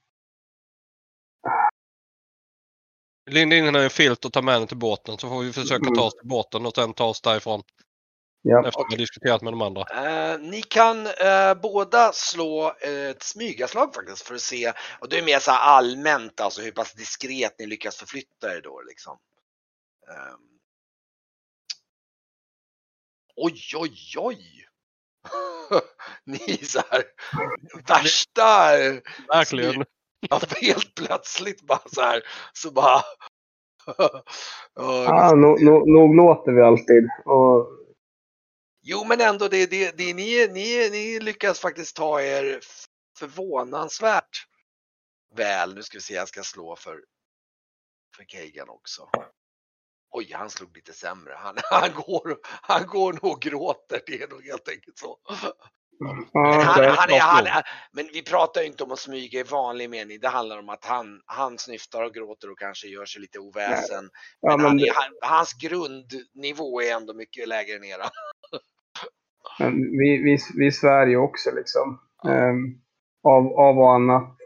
Linda 3.31 3.55
in 3.55 3.65
henne 3.65 3.79
i 3.79 3.83
en 3.83 3.89
filt 3.89 4.25
och 4.25 4.33
ta 4.33 4.41
med 4.41 4.53
henne 4.53 4.67
till 4.67 4.77
båten 4.77 5.17
så 5.17 5.29
får 5.29 5.41
vi 5.41 5.53
försöka 5.53 5.85
Mm. 5.85 5.95
ta 5.95 6.03
oss 6.03 6.13
till 6.15 6.27
båten 6.29 6.65
och 6.65 6.75
sen 6.75 6.93
ta 6.93 7.05
oss 7.05 7.21
därifrån. 7.21 7.63
Ja. 8.41 8.67
Efter 8.67 8.81
att 8.81 8.85
vi 8.89 8.93
har 8.93 8.97
diskuterat 8.97 9.41
med 9.41 9.53
de 9.53 9.61
andra. 9.61 9.81
Eh, 9.81 10.39
ni 10.39 10.61
kan 10.61 11.07
eh, 11.07 11.53
båda 11.61 12.11
slå 12.13 12.73
ett 13.09 13.23
smygaslag 13.23 13.95
faktiskt 13.95 14.21
för 14.27 14.35
att 14.35 14.41
se, 14.41 14.73
och 14.99 15.09
det 15.09 15.17
är 15.19 15.23
mer 15.25 15.39
så 15.39 15.51
här 15.51 15.59
allmänt 15.77 16.41
alltså 16.41 16.61
hur 16.61 16.71
pass 16.71 16.93
diskret 16.93 17.55
ni 17.59 17.65
lyckas 17.65 17.95
förflytta 17.97 18.55
er 18.57 18.61
då 18.61 18.81
liksom. 18.81 19.17
Ehm. 20.09 20.37
Oj, 23.35 23.61
oj, 23.75 23.97
oj! 24.17 24.65
ni 26.25 26.37
är 26.61 26.65
så 26.65 26.81
här 26.91 27.03
värsta, 27.87 28.71
Verkligen. 29.27 29.85
ja, 30.29 30.41
helt 30.61 30.95
plötsligt 30.95 31.61
bara 31.61 31.89
så 31.91 32.01
här, 32.01 32.21
så 32.53 32.71
bara 32.71 33.01
Ja, 34.73 35.07
Ah, 35.07 35.35
nog 35.35 35.61
no, 35.63 35.85
nog 35.85 36.15
låter 36.15 36.51
vi 36.51 36.61
alltid. 36.61 37.09
Och, 37.25 37.77
Jo, 38.83 39.03
men 39.03 39.21
ändå, 39.21 39.47
det, 39.47 39.65
det, 39.69 39.97
det, 39.97 40.13
ni, 40.13 40.47
ni, 40.47 40.89
ni 40.89 41.19
lyckas 41.19 41.59
faktiskt 41.59 41.95
ta 41.95 42.21
er 42.21 42.59
förvånansvärt 43.19 44.47
väl. 45.35 45.75
Nu 45.75 45.83
ska 45.83 45.97
vi 45.97 46.01
se, 46.01 46.13
jag 46.13 46.27
ska 46.27 46.43
slå 46.43 46.75
för, 46.75 47.03
för 48.15 48.23
Kagan 48.23 48.69
också. 48.69 49.09
Oj, 50.11 50.31
han 50.33 50.49
slog 50.49 50.75
lite 50.75 50.93
sämre. 50.93 51.33
Han, 51.37 51.55
han, 51.71 51.89
går, 51.93 52.37
han 52.61 52.85
går 52.87 53.13
nog 53.13 53.31
och 53.31 53.41
gråter, 53.41 53.99
det 54.05 54.21
är 54.21 54.27
nog 54.27 54.43
helt 54.43 54.69
enkelt 54.69 54.97
så. 54.97 55.17
Men, 56.03 56.25
ja, 56.31 56.63
han, 56.65 57.09
han 57.19 57.45
han 57.47 57.63
men 57.91 58.09
vi 58.13 58.23
pratar 58.23 58.61
ju 58.61 58.67
inte 58.67 58.83
om 58.83 58.91
att 58.91 58.99
smyga 58.99 59.39
i 59.39 59.43
vanlig 59.43 59.89
mening. 59.89 60.19
Det 60.19 60.27
handlar 60.27 60.59
om 60.59 60.69
att 60.69 60.85
han, 60.85 61.21
han 61.25 61.57
snyftar 61.57 62.03
och 62.03 62.13
gråter 62.13 62.51
och 62.51 62.59
kanske 62.59 62.87
gör 62.87 63.05
sig 63.05 63.21
lite 63.21 63.39
oväsen. 63.39 64.09
ja, 64.41 64.57
Men 64.57 64.75
men, 64.75 64.85
hans 65.21 65.53
grundnivå 65.53 66.81
är 66.81 66.95
ändå 66.95 67.13
mycket 67.13 67.47
lägre 67.47 67.75
än 67.75 67.83
era. 67.83 68.09
vi, 69.99 70.17
vi, 70.17 70.37
vi 70.57 70.71
svär 70.71 71.07
ju 71.07 71.17
också 71.17 71.51
liksom. 71.55 71.99
Ehm, 72.27 72.81
av, 73.23 73.59
av 73.59 73.79
och 73.79 73.93
annat. 73.93 74.37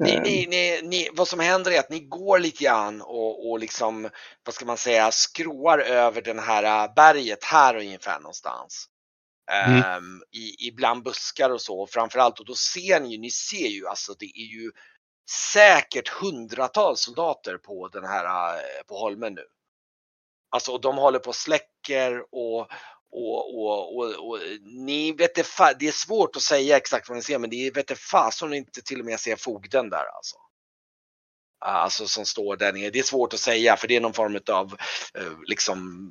Ni, 0.00 0.16
Ehm, 0.16 0.22
ni, 0.22 0.46
ni, 0.46 0.80
ni, 0.82 1.08
vad 1.12 1.28
som 1.28 1.40
händer 1.40 1.70
är 1.70 1.80
att 1.80 1.90
ni 1.90 2.00
går 2.00 2.38
lite 2.38 2.64
grann 2.64 3.02
och, 3.02 3.50
och 3.50 3.58
liksom, 3.58 4.10
vad 4.44 4.54
ska 4.54 4.64
man 4.64 4.76
säga, 4.76 5.12
skråar 5.12 5.78
över 5.78 6.22
den 6.22 6.38
här 6.38 6.84
äh, 6.84 6.94
berget 6.94 7.44
här 7.44 7.76
ungefär 7.76 8.20
någonstans. 8.20 8.86
Mm. 9.50 9.82
Ehm, 9.82 10.22
i, 10.30 10.68
i 10.68 10.72
bland 10.72 11.02
buskar 11.02 11.50
och 11.50 11.60
så 11.60 11.86
framförallt 11.86 12.40
och 12.40 12.46
då 12.46 12.54
ser 12.54 13.00
ni 13.00 13.12
ju, 13.12 13.18
ni 13.18 13.30
ser 13.30 13.68
ju 13.68 13.86
alltså 13.86 14.14
det 14.18 14.26
är 14.34 14.46
ju 14.54 14.72
säkert 15.52 16.08
hundratals 16.08 17.00
soldater 17.00 17.56
på 17.56 17.88
den 17.88 18.04
här, 18.04 18.24
äh, 18.54 18.82
på 18.86 18.98
holmen 18.98 19.34
nu. 19.34 19.44
Alltså 20.50 20.72
och 20.72 20.80
de 20.80 20.96
håller 20.96 21.18
på 21.18 21.28
och 21.28 21.36
släcker 21.36 22.22
och, 22.32 22.68
och, 23.12 23.62
och, 23.62 23.96
och, 23.96 24.28
och 24.28 24.38
ni 24.62 25.12
vet 25.12 25.34
det, 25.34 25.42
fa- 25.42 25.76
det 25.78 25.88
är 25.88 25.92
svårt 25.92 26.36
att 26.36 26.42
säga 26.42 26.76
exakt 26.76 27.08
vad 27.08 27.16
ni 27.16 27.22
ser 27.22 27.38
men 27.38 27.50
det 27.50 27.70
vet 27.70 27.86
det 27.86 27.98
fasen 27.98 28.54
inte 28.54 28.82
till 28.82 29.00
och 29.00 29.06
med 29.06 29.20
ser 29.20 29.36
fogden 29.36 29.90
där 29.90 30.04
alltså. 30.16 30.36
Alltså 31.60 32.06
som 32.06 32.26
står 32.26 32.56
där 32.56 32.72
nere. 32.72 32.90
Det 32.90 32.98
är 32.98 33.02
svårt 33.02 33.34
att 33.34 33.40
säga 33.40 33.76
för 33.76 33.88
det 33.88 33.96
är 33.96 34.00
någon 34.00 34.12
form 34.12 34.40
av 34.50 34.76
eh, 35.14 35.32
liksom 35.46 36.10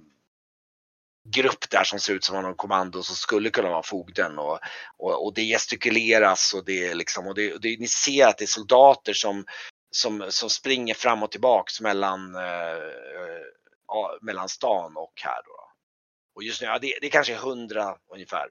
grupp 1.27 1.69
där 1.69 1.83
som 1.83 1.99
ser 1.99 2.13
ut 2.13 2.23
som 2.23 2.41
någon 2.41 2.55
kommando 2.55 3.03
som 3.03 3.15
skulle 3.15 3.49
kunna 3.49 3.69
vara 3.69 3.83
fogden 3.83 4.39
och, 4.39 4.59
och, 4.97 5.25
och 5.25 5.33
det 5.33 5.41
gestikuleras 5.41 6.53
och 6.53 6.65
det 6.65 6.87
är 6.87 6.95
liksom 6.95 7.27
och 7.27 7.35
det, 7.35 7.53
och 7.53 7.61
det, 7.61 7.79
ni 7.79 7.87
ser 7.87 8.27
att 8.27 8.37
det 8.37 8.45
är 8.45 8.47
soldater 8.47 9.13
som, 9.13 9.45
som, 9.91 10.25
som 10.29 10.49
springer 10.49 10.93
fram 10.93 11.23
och 11.23 11.31
tillbaks 11.31 11.81
mellan, 11.81 12.35
eh, 12.35 12.73
eh 12.73 14.15
mellan 14.21 14.49
stan 14.49 14.97
och 14.97 15.13
här 15.15 15.41
då. 15.45 15.58
Och 16.39 16.43
just 16.43 16.61
nu, 16.61 16.67
ja, 16.67 16.79
det, 16.79 16.97
det 17.01 17.07
är 17.07 17.11
kanske 17.11 17.35
hundra 17.35 17.97
ungefär. 18.13 18.49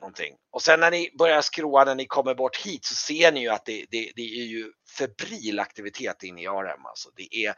Någonting. 0.00 0.36
Och 0.50 0.62
sen 0.62 0.80
när 0.80 0.90
ni 0.90 1.10
börjar 1.18 1.42
skråa, 1.42 1.84
när 1.84 1.94
ni 1.94 2.06
kommer 2.06 2.34
bort 2.34 2.56
hit 2.56 2.84
så 2.84 2.94
ser 2.94 3.32
ni 3.32 3.40
ju 3.40 3.48
att 3.48 3.64
det, 3.64 3.86
det, 3.90 4.12
det 4.16 4.22
är 4.22 4.44
ju 4.44 4.72
febril 4.98 5.58
aktivitet 5.58 6.22
inne 6.22 6.42
i 6.42 6.46
Arhem. 6.46 6.86
Alltså 6.86 7.10
det 7.16 7.34
är, 7.34 7.54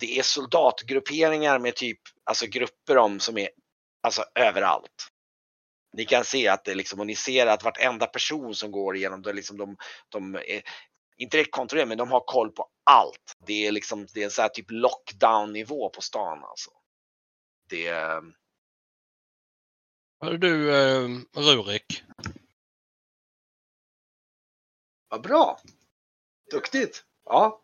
det 0.00 0.18
är 0.18 0.22
soldatgrupperingar 0.22 1.58
med 1.58 1.76
typ, 1.76 1.98
alltså 2.24 2.46
grupper 2.46 2.96
om 2.96 3.20
som 3.20 3.38
är 3.38 3.48
alltså 4.02 4.24
överallt. 4.34 5.08
Ni 5.92 6.04
kan 6.04 6.24
se 6.24 6.48
att 6.48 6.64
det 6.64 6.74
liksom, 6.74 7.00
och 7.00 7.06
ni 7.06 7.16
ser 7.16 7.46
att 7.46 7.64
vartenda 7.64 8.06
person 8.06 8.54
som 8.54 8.70
går 8.70 8.96
igenom, 8.96 9.22
det 9.22 9.32
liksom 9.32 9.56
de, 9.56 9.76
de 10.08 10.34
är, 10.34 10.62
inte 11.16 11.36
direkt 11.36 11.54
kontrollerar, 11.54 11.88
men 11.88 11.98
de 11.98 12.10
har 12.10 12.24
koll 12.26 12.52
på 12.52 12.68
allt. 12.84 13.36
Det 13.46 13.66
är 13.66 13.72
liksom, 13.72 14.06
det 14.14 14.22
är 14.22 14.28
så 14.28 14.42
här 14.42 14.48
typ 14.48 14.70
lockdown 14.70 15.52
nivå 15.52 15.88
på 15.88 16.02
stan 16.02 16.44
alltså. 16.44 16.70
Det 17.68 17.86
är, 17.86 18.22
du 20.20 20.74
eh, 20.74 21.08
Rurik. 21.32 22.02
Vad 25.08 25.22
bra! 25.22 25.60
Duktigt! 26.50 27.04
Ja. 27.24 27.60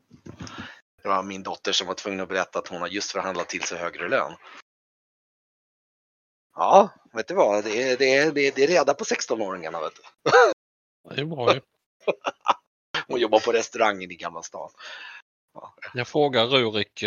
Det 1.03 1.09
var 1.09 1.23
min 1.23 1.43
dotter 1.43 1.73
som 1.73 1.87
var 1.87 1.95
tvungen 1.95 2.21
att 2.21 2.29
berätta 2.29 2.59
att 2.59 2.69
hon 2.69 2.81
har 2.81 2.89
just 2.89 3.13
förhandlat 3.13 3.49
till 3.49 3.63
sig 3.63 3.79
högre 3.79 4.09
lön. 4.09 4.33
Ja, 6.55 6.91
vet 7.13 7.29
du 7.29 7.35
vad? 7.35 7.65
Det 7.65 7.83
är, 7.83 7.97
det 7.97 8.15
är, 8.17 8.33
det 8.33 8.63
är, 8.63 8.67
reda 8.67 8.95
på 8.95 9.05
16-åringarna. 9.05 9.81
Vet 9.81 9.93
du. 9.95 10.31
Det 11.15 11.21
är 11.21 11.25
bra 11.25 11.55
ju. 11.55 11.61
Hon 13.07 13.21
jobbar 13.21 13.41
på 13.41 13.53
restaurangen 13.53 14.11
i 14.11 14.15
Gamla 14.15 14.43
stan. 14.43 14.71
Jag 15.95 16.09
frågar 16.09 16.47
Rurik. 16.47 17.03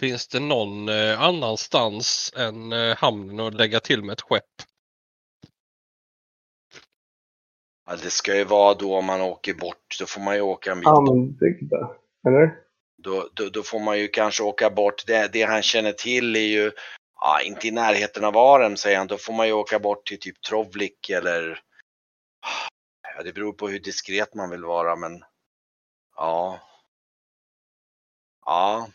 Finns 0.00 0.28
det 0.28 0.40
någon 0.40 0.88
eh, 0.88 1.20
annanstans 1.20 2.32
än 2.36 2.72
eh, 2.72 2.96
hamnen 2.96 3.40
att 3.40 3.54
lägga 3.54 3.80
till 3.80 4.04
med 4.04 4.12
ett 4.12 4.20
skepp? 4.20 4.44
Ja, 7.86 7.96
det 8.02 8.10
ska 8.10 8.36
ju 8.36 8.44
vara 8.44 8.74
då 8.74 8.96
om 8.96 9.04
man 9.04 9.20
åker 9.20 9.54
bort, 9.54 9.96
då 9.98 10.06
får 10.06 10.20
man 10.20 10.34
ju 10.34 10.40
åka 10.40 10.72
en 10.72 10.80
bit 10.80 10.88
Hamnbygda. 10.88 11.90
Eller? 12.26 12.66
då, 13.06 13.28
då, 13.34 13.48
då 13.48 13.62
får 13.62 13.80
man 13.80 13.98
ju 13.98 14.08
kanske 14.08 14.42
åka 14.42 14.70
bort. 14.70 15.06
Det, 15.06 15.32
det 15.32 15.42
han 15.42 15.62
känner 15.62 15.92
till 15.92 16.36
är 16.36 16.40
ju, 16.40 16.72
ja, 17.20 17.40
inte 17.40 17.68
i 17.68 17.70
närheten 17.70 18.24
av 18.24 18.36
Arem 18.36 18.76
säger 18.76 18.98
han, 18.98 19.06
då 19.06 19.18
får 19.18 19.32
man 19.32 19.46
ju 19.46 19.52
åka 19.52 19.78
bort 19.78 20.06
till 20.06 20.20
typ 20.20 20.42
Trovlik 20.42 21.10
eller 21.10 21.60
ja, 23.16 23.22
det 23.22 23.32
beror 23.32 23.52
på 23.52 23.68
hur 23.68 23.78
diskret 23.78 24.34
man 24.34 24.50
vill 24.50 24.64
vara 24.64 24.96
men 24.96 25.24
ja. 26.16 26.60
Ja, 28.46 28.88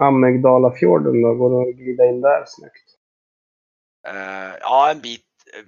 Ammegdalafjorden 0.00 1.22
då? 1.22 1.34
Går 1.34 1.50
det 1.50 1.70
att 1.70 1.76
glida 1.76 2.04
in 2.06 2.20
där 2.20 2.44
snyggt? 2.46 2.88
eh, 4.08 4.56
ja 4.60 4.90
en 4.90 5.00
bit. 5.00 5.26
eh, 5.56 5.64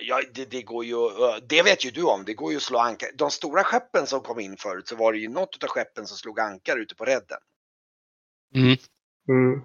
Ja, 0.00 0.20
det, 0.34 0.50
det 0.50 0.62
går 0.62 0.84
ju, 0.84 0.94
eh, 0.94 1.36
det 1.48 1.62
vet 1.62 1.84
ju 1.86 1.90
du 1.90 2.04
om, 2.04 2.24
det 2.26 2.34
går 2.34 2.50
ju 2.50 2.56
att 2.56 2.62
slå 2.62 2.78
ankar. 2.78 3.08
De 3.18 3.30
stora 3.30 3.62
skeppen 3.64 4.06
som 4.06 4.20
kom 4.20 4.40
in 4.40 4.56
förut 4.58 4.88
så 4.88 4.96
var 4.96 5.12
det 5.12 5.18
ju 5.18 5.28
något 5.28 5.64
av 5.64 5.68
skeppen 5.68 6.06
som 6.06 6.16
slog 6.16 6.40
ankar 6.40 6.76
ute 6.76 6.94
på 6.94 7.04
redden. 7.04 7.38
Mm. 8.54 8.76
Mm. 9.28 9.60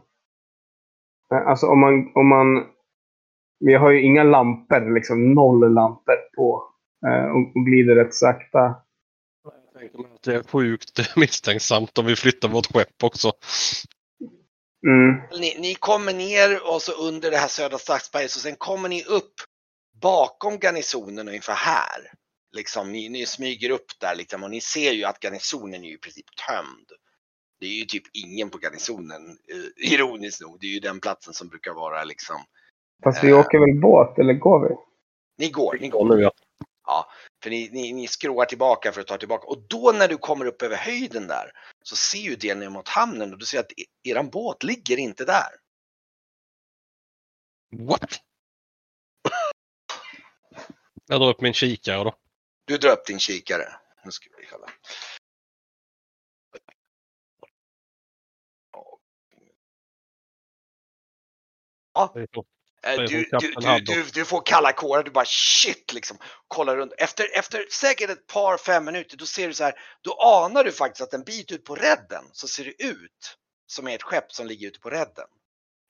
Alltså 1.48 1.68
om 1.68 1.80
man, 1.80 2.12
om 2.16 2.28
man... 2.28 2.66
Vi 3.60 3.74
har 3.74 3.92
ju 3.92 4.02
inga 4.02 4.24
lampor, 4.24 4.94
liksom 4.96 5.34
noll 5.34 5.74
lampor 5.74 6.16
på. 6.36 6.64
Eh, 7.08 7.26
och, 7.26 7.56
och 7.56 7.66
glider 7.66 7.96
rätt 7.96 8.14
sakta. 8.14 8.76
Tänker 9.82 9.98
mig 9.98 10.12
att 10.15 10.22
det 10.24 10.36
är 10.36 10.44
sjukt 10.44 11.15
misstänksamt 11.15 11.98
om 11.98 12.06
vi 12.06 12.15
flyttar 12.15 12.50
vårt 12.50 12.65
skepp 12.74 13.04
också. 13.04 13.32
Mm. 14.88 15.22
Ni, 15.39 15.58
ni 15.60 15.76
kommer 15.76 16.13
ner 16.13 16.74
och 16.74 16.82
så 16.82 16.91
under 16.91 17.32
det 17.32 17.38
här 17.38 17.48
södra 17.48 17.78
Stadsberget 17.78 18.36
och 18.36 18.41
sen 18.41 18.56
kommer 18.56 18.89
ni 18.89 19.04
upp 19.04 19.34
bakom 20.02 20.58
garnisonen 20.60 21.28
ungefär 21.28 21.54
här. 21.54 22.12
Liksom, 22.56 22.91
ni, 22.91 23.10
ni 23.10 23.26
smyger 23.26 23.70
upp 23.70 24.00
där 24.00 24.15
liksom, 24.15 24.44
och 24.44 24.50
ni 24.50 24.62
ser 24.62 24.91
ju 24.91 25.04
att 25.04 25.24
garnisonen 25.24 25.84
är 25.84 25.88
ju 25.88 25.94
i 25.94 25.98
princip 25.98 26.26
tömd. 26.48 26.88
Det 27.60 27.65
är 27.65 27.80
ju 27.80 27.86
typ 27.86 28.04
ingen 28.13 28.50
på 28.50 28.58
garnisonen, 28.58 29.30
eh, 29.30 29.91
ironiskt 29.94 30.41
nog. 30.41 30.58
Det 30.60 30.65
är 30.65 30.74
ju 30.74 30.80
den 30.80 31.00
platsen 31.00 31.34
som 31.34 31.48
brukar 31.48 31.74
vara 31.74 32.04
liksom. 32.04 32.38
Fast 33.04 33.24
vi 33.24 33.30
Eh. 33.30 33.39
åker 33.39 33.60
väl 33.60 33.82
båt, 33.82 34.20
eller 34.20 34.34
går 34.34 34.70
vi? 34.70 34.76
Ni 35.46 35.52
går, 35.52 35.78
ni 35.82 35.89
går. 35.89 36.15
nu 36.15 36.22
ja. 36.22 36.32
För 37.44 37.50
ni, 37.50 37.70
ni, 37.72 37.94
ni 37.94 38.08
skråar 38.08 38.46
tillbaka 38.46 38.91
för 38.91 39.02
att 39.02 39.08
ta 39.08 39.17
tillbaka. 39.17 39.48
Och 39.48 39.67
då 39.67 39.91
när 39.91 40.08
du 40.08 40.17
kommer 40.17 40.46
upp 40.46 40.62
över 40.62 40.78
höjden 40.78 41.28
där 41.28 41.52
så 41.84 41.96
ser 41.96 42.20
ju 42.20 42.36
det 42.36 42.56
ner 42.56 42.70
mot 42.70 42.88
hamnen 42.88 43.34
och 43.34 43.39
du 43.39 43.46
ser 43.46 43.60
att 43.60 43.72
e- 43.72 44.10
eran 44.10 44.30
båt 44.30 44.63
ligger 44.63 44.98
inte 44.98 45.26
där. 45.26 45.50
What? 47.78 48.22
Jag 51.06 51.22
drar 51.22 51.30
upp 51.30 51.41
min 51.41 51.54
kikare 51.54 52.04
då. 52.04 52.15
Du 52.65 52.78
drar 52.78 52.91
upp 52.91 53.06
din 53.06 53.20
kikare. 53.20 53.63
Nu 54.06 54.12
ska 54.12 54.30
vi 54.38 54.46
kolla. 54.46 54.70
Säger 62.13 62.28
Du, 62.84 63.28
hon 63.32 63.39
du, 63.39 63.54
du, 63.56 63.80
du, 63.80 64.04
du 64.13 64.26
får 64.26 64.46
kalla 64.46 64.74
kårar, 64.74 65.04
du 65.04 65.12
bara 65.12 65.26
shit 65.26 65.94
liksom. 65.94 66.17
Kollar 66.48 66.78
runt. 66.78 66.94
Efter, 66.98 67.38
efter 67.38 67.65
säkert 67.72 68.10
ett 68.10 68.28
par, 68.28 68.58
fem 68.58 68.86
minuter, 68.86 69.17
då 69.17 69.26
ser 69.26 69.48
du 69.48 69.54
så 69.54 69.63
här, 69.63 69.74
då 70.02 70.13
anar 70.13 70.63
du 70.63 70.72
faktiskt 70.72 71.02
att 71.02 71.13
en 71.13 71.24
bit 71.24 71.52
ut 71.52 71.65
på 71.65 71.76
redden 71.76 72.24
så 72.32 72.48
ser 72.48 72.65
det 72.65 72.84
ut 72.84 73.38
som 73.67 73.88
är 73.88 73.96
ett 73.96 74.04
skepp 74.04 74.32
som 74.32 74.48
ligger 74.48 74.67
ute 74.67 74.80
på 74.80 74.89
redden. 74.89 75.28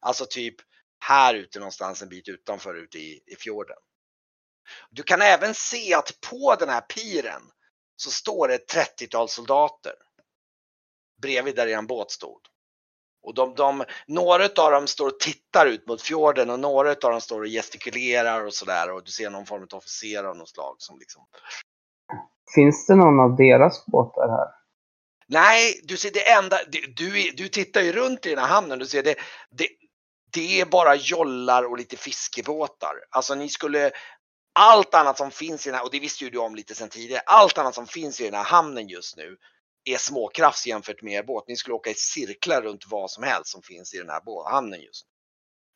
Alltså 0.01 0.25
typ 0.25 0.56
här 0.99 1.34
ute 1.34 1.60
någonstans 1.60 2.01
en 2.01 2.10
bit 2.10 2.27
utanför 2.27 2.75
ute 2.75 2.99
i, 2.99 3.23
i 3.27 3.36
fjorden. 3.36 3.77
Du 4.89 5.04
kan 5.04 5.21
även 5.21 5.54
se 5.54 5.93
att 5.93 6.21
på 6.30 6.56
den 6.60 6.69
här 6.69 6.82
piren 6.82 7.41
så 7.95 8.12
står 8.12 8.47
det 8.47 8.56
ett 8.56 8.73
30-tal 8.73 9.30
soldater. 9.30 9.93
Bredvid 11.21 11.56
där 11.56 11.67
en 11.67 11.88
båt 11.88 12.12
stod. 12.12 12.41
Och 13.23 13.34
de, 13.34 13.55
de, 13.55 13.84
några 14.07 14.43
av 14.43 14.71
dem 14.71 14.88
står 14.88 15.07
och 15.07 15.19
tittar 15.19 15.65
ut 15.65 15.88
mot 15.88 16.01
fjorden 16.01 16.49
och 16.49 16.60
några 16.60 16.89
av 16.89 16.95
dem 17.12 17.21
står 17.21 17.41
och 17.41 17.47
gestikulerar 17.47 18.45
och 18.45 18.53
sådär 18.53 18.91
och 18.91 19.03
du 19.03 19.12
ser 19.12 19.29
någon 19.29 19.45
form 19.45 19.67
av 19.71 19.77
officer 19.77 20.23
av 20.23 20.38
något 20.38 20.49
slag 20.49 20.75
som 20.77 20.99
liksom. 20.99 21.25
Finns 22.55 22.86
det 22.86 22.95
någon 22.95 23.19
av 23.19 23.36
deras 23.36 23.86
båtar 23.86 24.27
här? 24.27 24.62
Nej, 25.27 25.81
du 25.84 25.97
ser 25.97 26.12
det 26.12 26.31
enda, 26.31 26.57
du, 26.95 27.31
du, 27.36 27.47
tittar 27.47 27.81
ju 27.81 27.91
runt 27.91 28.25
i 28.25 28.29
den 28.29 28.39
här 28.39 28.47
hamnen, 28.47 28.79
du 28.79 28.86
ser 28.86 29.03
det, 29.03 29.15
det, 29.49 29.67
det 30.34 30.62
är 30.62 30.65
bara 30.65 30.95
jollar 30.95 31.63
och 31.63 31.77
lite 31.77 31.97
fiskebåtar. 31.97 32.93
Alltså 33.10 33.36
ni 33.36 33.49
skulle, 33.49 33.91
allt 34.60 34.93
annat 34.93 35.17
som 35.17 35.31
finns 35.31 35.67
i 35.67 35.69
den 35.69 35.77
här, 35.77 35.86
och 35.86 35.91
det 35.91 35.99
visste 35.99 36.23
ju 36.23 36.29
du 36.29 36.38
om 36.38 36.55
lite 36.55 36.75
sedan 36.75 36.89
tidigare, 36.89 37.21
allt 37.25 37.57
annat 37.57 37.75
som 37.75 37.88
finns 37.88 38.21
i 38.21 38.23
den 38.23 38.34
här 38.34 38.43
hamnen 38.43 38.88
just 38.88 39.17
nu 39.17 39.38
är 39.84 39.98
småkrafts 39.98 40.67
jämfört 40.67 41.02
med 41.02 41.13
er 41.13 41.24
båt. 41.24 41.48
Ni 41.48 41.56
skulle 41.56 41.74
åka 41.74 41.89
i 41.89 41.94
cirklar 41.94 42.62
runt 42.62 42.88
vad 42.89 43.12
som 43.12 43.24
helst 43.24 43.52
som 43.52 43.62
finns 43.62 43.94
i 43.94 43.98
den 43.98 44.10
här 44.10 44.52
hamnen 44.52 44.82
just 44.82 45.06
nu. 45.06 45.12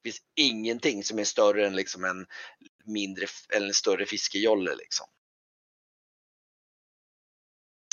Det 0.04 0.12
finns 0.12 0.22
ingenting 0.36 1.04
som 1.04 1.20
är 1.20 1.24
större 1.24 1.68
än 1.68 1.76
liksom 1.76 2.04
en 2.04 2.26
mindre 2.86 3.26
eller 3.54 3.68
en 3.68 3.74
större 3.74 4.06
fiskejolle 4.06 4.76
liksom. 4.76 5.08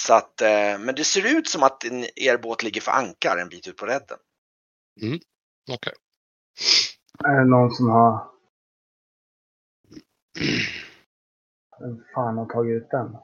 Så 0.03 0.15
att, 0.15 0.41
eh, 0.41 0.79
men 0.79 0.95
det 0.95 1.05
ser 1.05 1.39
ut 1.39 1.49
som 1.49 1.63
att 1.63 1.85
er 2.17 2.39
båt 2.39 2.63
ligger 2.63 2.81
för 2.81 2.93
ankar 2.93 3.37
en 3.37 3.49
bit 3.49 3.69
ut 3.69 3.77
på 3.77 3.87
redden. 3.87 4.19
Okej. 5.71 5.93
Är 7.25 7.39
det 7.39 7.45
någon 7.45 7.71
som 7.71 7.91
har... 7.91 8.33
Vem 11.81 12.05
fan 12.15 12.39
har 12.39 12.47
tagit 12.47 12.83
ut 12.83 12.91
den? 12.91 13.17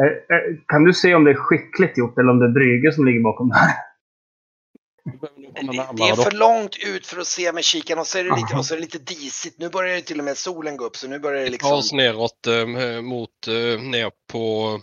Eh, 0.00 0.36
eh, 0.36 0.56
Kan 0.66 0.84
du 0.84 0.92
se 0.92 1.14
om 1.14 1.24
det 1.24 1.30
är 1.30 1.34
skickligt 1.34 1.98
gjort 1.98 2.18
eller 2.18 2.30
om 2.30 2.38
det 2.38 2.44
är 2.44 2.52
Brygge 2.52 2.92
som 2.92 3.06
ligger 3.06 3.20
bakom 3.20 3.48
det 3.48 3.54
här? 3.54 3.74
Det, 5.96 6.02
är 6.02 6.22
för 6.22 6.36
långt 6.36 6.76
ut 6.86 7.06
för 7.06 7.20
att 7.20 7.26
se 7.26 7.52
med 7.52 7.64
kikaren 7.64 7.98
och 7.98 8.06
så 8.06 8.18
är 8.18 8.24
det 8.24 8.30
lite, 8.30 8.52
Aha. 8.52 8.58
och 8.58 8.66
så 8.66 8.74
är 8.74 8.76
det 8.76 8.82
lite 8.82 8.98
disigt. 8.98 9.58
Nu 9.58 9.68
börjar 9.68 9.94
det 9.94 10.02
till 10.02 10.18
och 10.18 10.24
med 10.24 10.36
solen 10.36 10.76
gå 10.76 10.84
upp 10.84 10.96
så 10.96 11.08
nu 11.08 11.18
börjar 11.18 11.40
det 11.40 11.46
Ta 11.46 11.52
liksom. 11.52 11.72
oss 11.72 11.92
neråt 11.92 12.46
eh, 12.46 13.02
mot, 13.02 13.48
eh, 13.48 13.80
ner 13.82 14.10
på, 14.32 14.80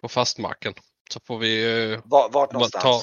på 0.00 0.08
fastmarken. 0.08 0.74
Så 1.10 1.20
får 1.26 1.38
vi 1.38 1.82
eh, 1.92 2.00
Vart, 2.04 2.34
vart 2.34 2.52
någonstans? 2.52 2.84
ta, 2.84 3.02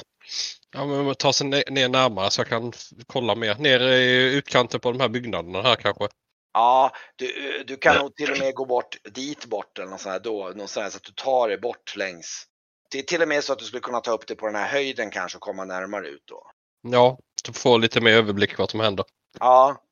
ja, 0.72 0.86
men 0.86 1.16
ta 1.16 1.34
sig 1.34 1.48
ner, 1.48 1.64
ner 1.72 1.90
närmare 1.90 2.32
så 2.32 2.42
jag 2.42 2.48
kan 2.48 2.74
kolla 3.08 3.36
mer. 3.36 3.56
Ner 3.56 3.80
i 3.82 4.34
utkanten 4.36 4.80
på 4.80 4.92
de 4.92 5.02
här 5.02 5.10
byggnaderna 5.10 5.62
här 5.62 5.76
kanske. 5.76 6.08
Ja, 6.54 6.92
du, 7.16 7.64
du 7.68 7.78
kan 7.78 7.96
nog 7.98 8.16
till 8.16 8.32
och 8.32 8.38
med 8.38 8.54
gå 8.56 8.66
bort 8.66 8.98
dit 9.04 9.46
bort 9.46 9.78
eller 9.80 9.90
något 9.90 10.02
sånt 10.02 10.14
här 10.14 10.20
då, 10.20 10.52
något 10.56 10.70
sånt 10.70 10.84
här, 10.84 10.90
så 10.90 10.98
att 10.98 11.04
du 11.04 11.12
tar 11.12 11.48
dig 11.48 11.58
bort 11.58 11.96
längs. 11.96 12.48
Det 12.92 13.00
är 13.00 13.04
till 13.04 13.22
och 13.22 13.28
med 13.28 13.44
så 13.44 13.54
att 13.54 13.60
du 13.60 13.66
skulle 13.66 13.82
kunna 13.82 14.00
ta 14.02 14.12
upp 14.12 14.28
det 14.28 14.36
på 14.36 14.46
den 14.46 14.56
här 14.56 14.68
höjden 14.68 15.10
kanske 15.10 15.38
och 15.38 15.42
komma 15.42 15.66
närmare 15.66 16.08
ut 16.08 16.24
då. 16.26 16.52
Ja, 16.82 17.18
så 17.46 17.54
få 17.54 17.78
lite 17.78 18.02
mer 18.02 18.12
överblick 18.12 18.58
vad 18.58 18.70
som 18.70 18.80
händer. 18.80 19.06
Ja, 19.40 19.84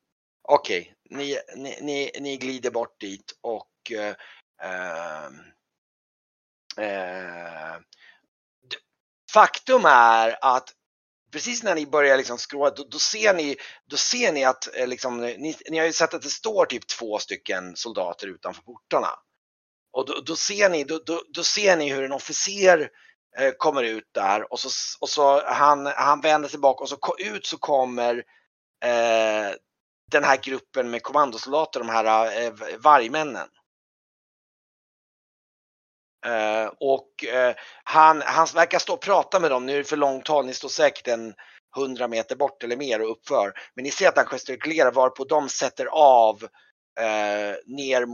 okej. 0.48 0.94
Ni, 1.10 1.38
ni, 1.56 1.78
ni, 1.80 2.10
ni 2.20 2.36
glider 2.36 2.70
bort 2.70 3.00
dit 3.00 3.32
och 3.40 3.92
eh, 3.92 4.14
ehm, 4.62 5.40
eh, 6.76 7.76
d- 8.70 8.76
faktum 9.32 9.84
är 9.84 10.38
att 10.44 10.72
precis 11.32 11.62
när 11.62 11.74
ni 11.74 11.86
börjar 11.86 12.16
liksom 12.16 12.38
skråa, 12.38 12.70
då, 12.70 12.84
då, 12.90 12.98
ser 12.98 13.34
ni, 13.34 13.56
då 13.86 13.96
ser 13.96 14.32
ni 14.32 14.44
att 14.44 14.76
eh, 14.76 14.86
liksom, 14.86 15.20
ni, 15.20 15.56
ni 15.70 15.78
har 15.78 15.86
ju 15.86 15.92
sett 15.92 16.14
att 16.14 16.22
det 16.22 16.28
står 16.28 16.66
typ 16.66 16.86
två 16.86 17.18
stycken 17.18 17.76
soldater 17.76 18.26
utanför 18.26 18.62
portarna. 18.62 19.10
Och 19.92 20.06
då, 20.06 20.20
då, 20.26 20.36
ser, 20.36 20.70
ni, 20.70 20.84
då, 20.84 20.98
då, 21.06 21.22
då 21.28 21.42
ser 21.42 21.76
ni 21.76 21.92
hur 21.92 22.04
en 22.04 22.12
officer 22.12 22.90
eh, 23.38 23.50
kommer 23.58 23.82
ut 23.82 24.08
där 24.12 24.52
och 24.52 24.60
så, 24.60 24.68
och 25.00 25.08
så 25.08 25.42
han, 25.46 25.86
han 25.86 26.20
vänder 26.20 26.48
sig 26.48 26.58
bak 26.58 26.80
och 26.80 26.88
så 26.88 26.98
ut 27.18 27.46
så 27.46 27.58
kommer 27.58 28.16
eh, 28.84 29.54
den 30.10 30.24
här 30.24 30.36
gruppen 30.42 30.90
med 30.90 31.02
kommandosoldater, 31.02 31.80
de 31.80 31.88
här 31.88 32.42
eh, 32.42 32.52
vargmännen. 32.78 33.48
Eh, 36.26 36.72
och 36.80 37.24
eh, 37.24 37.54
han, 37.84 38.22
han 38.24 38.46
verkar 38.54 38.78
stå 38.78 38.92
och 38.92 39.00
prata 39.00 39.40
med 39.40 39.50
dem. 39.50 39.66
Nu 39.66 39.72
är 39.72 39.78
det 39.78 39.84
för 39.84 39.96
långt 39.96 40.28
håll. 40.28 40.46
Ni 40.46 40.54
står 40.54 40.68
säkert 40.68 41.08
en 41.08 41.34
100 41.76 42.08
meter 42.08 42.36
bort 42.36 42.64
eller 42.64 42.76
mer 42.76 43.02
och 43.02 43.10
uppför. 43.10 43.52
Men 43.74 43.82
ni 43.82 43.90
ser 43.90 44.08
att 44.08 44.16
han 44.16 44.26
gestikulerar 44.26 44.92
varpå 44.92 45.24
de 45.24 45.48
sätter 45.48 45.86
av 45.92 46.42
eh, 47.00 47.56
ner, 47.66 48.06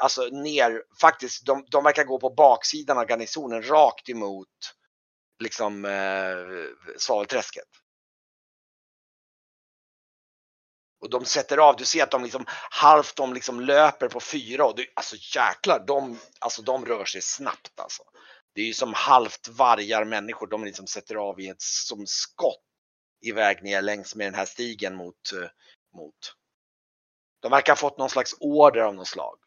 alltså 0.00 0.22
ner, 0.22 0.82
faktiskt, 1.00 1.46
de, 1.46 1.64
de 1.68 1.84
verkar 1.84 2.04
gå 2.04 2.18
på 2.18 2.30
baksidan 2.30 2.98
av 2.98 3.06
garnisonen 3.06 3.62
rakt 3.62 4.08
emot 4.08 4.48
liksom 5.42 5.84
eh, 5.84 6.98
svavelträsket. 6.98 7.68
Och 11.02 11.10
de 11.10 11.24
sätter 11.24 11.58
av, 11.58 11.76
du 11.76 11.84
ser 11.84 12.02
att 12.02 12.10
de 12.10 12.22
liksom 12.22 12.44
halvt 12.70 13.16
de 13.16 13.34
liksom 13.34 13.60
löper 13.60 14.08
på 14.08 14.20
fyra 14.20 14.64
och 14.64 14.76
du, 14.76 14.86
alltså 14.94 15.16
jäklar, 15.36 15.84
de, 15.86 16.18
alltså 16.38 16.62
de 16.62 16.86
rör 16.86 17.04
sig 17.04 17.22
snabbt 17.22 17.80
alltså. 17.80 18.02
Det 18.54 18.60
är 18.60 18.64
ju 18.64 18.74
som 18.74 18.92
halvt 18.94 19.48
vargar 19.48 20.04
människor, 20.04 20.46
de 20.46 20.64
liksom 20.64 20.86
sätter 20.86 21.14
av 21.14 21.40
i 21.40 21.48
ett 21.48 21.62
som 21.62 22.06
skott 22.06 22.62
iväg 23.20 23.62
ner 23.62 23.82
längs 23.82 24.14
med 24.14 24.26
den 24.26 24.34
här 24.34 24.44
stigen 24.44 24.94
mot, 24.94 25.32
eh, 25.32 25.48
mot. 25.96 26.34
De 27.40 27.50
verkar 27.50 27.72
ha 27.72 27.76
fått 27.76 27.98
någon 27.98 28.10
slags 28.10 28.34
order 28.40 28.80
av 28.80 28.94
något 28.94 29.08
slag. 29.08 29.38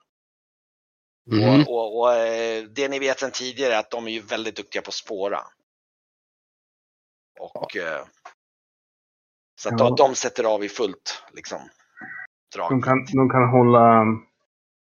Mm. 1.32 1.62
Och, 1.62 1.70
och, 1.70 2.00
och 2.00 2.14
eh, 2.14 2.64
det 2.64 2.88
ni 2.88 3.00
vet 3.00 3.20
sedan 3.20 3.32
tidigare 3.32 3.74
är 3.74 3.80
att 3.80 3.92
de 3.92 4.08
är 4.08 4.12
ju 4.12 4.22
väldigt 4.22 4.56
duktiga 4.56 4.82
på 4.82 4.90
att 4.90 4.94
spåra. 4.94 5.48
Och 7.40 7.76
eh, 7.76 8.06
så 9.56 9.70
att 9.70 9.80
Ja. 9.80 9.96
de, 9.98 10.16
sätter 10.16 10.44
av 10.44 10.64
i 10.64 10.70
fullt 10.70 11.24
liksom 11.34 11.60
drag. 12.56 12.70
De 12.70 12.82
kan, 12.82 13.06
de 13.06 13.30
kan 13.30 13.50
hålla... 13.50 14.06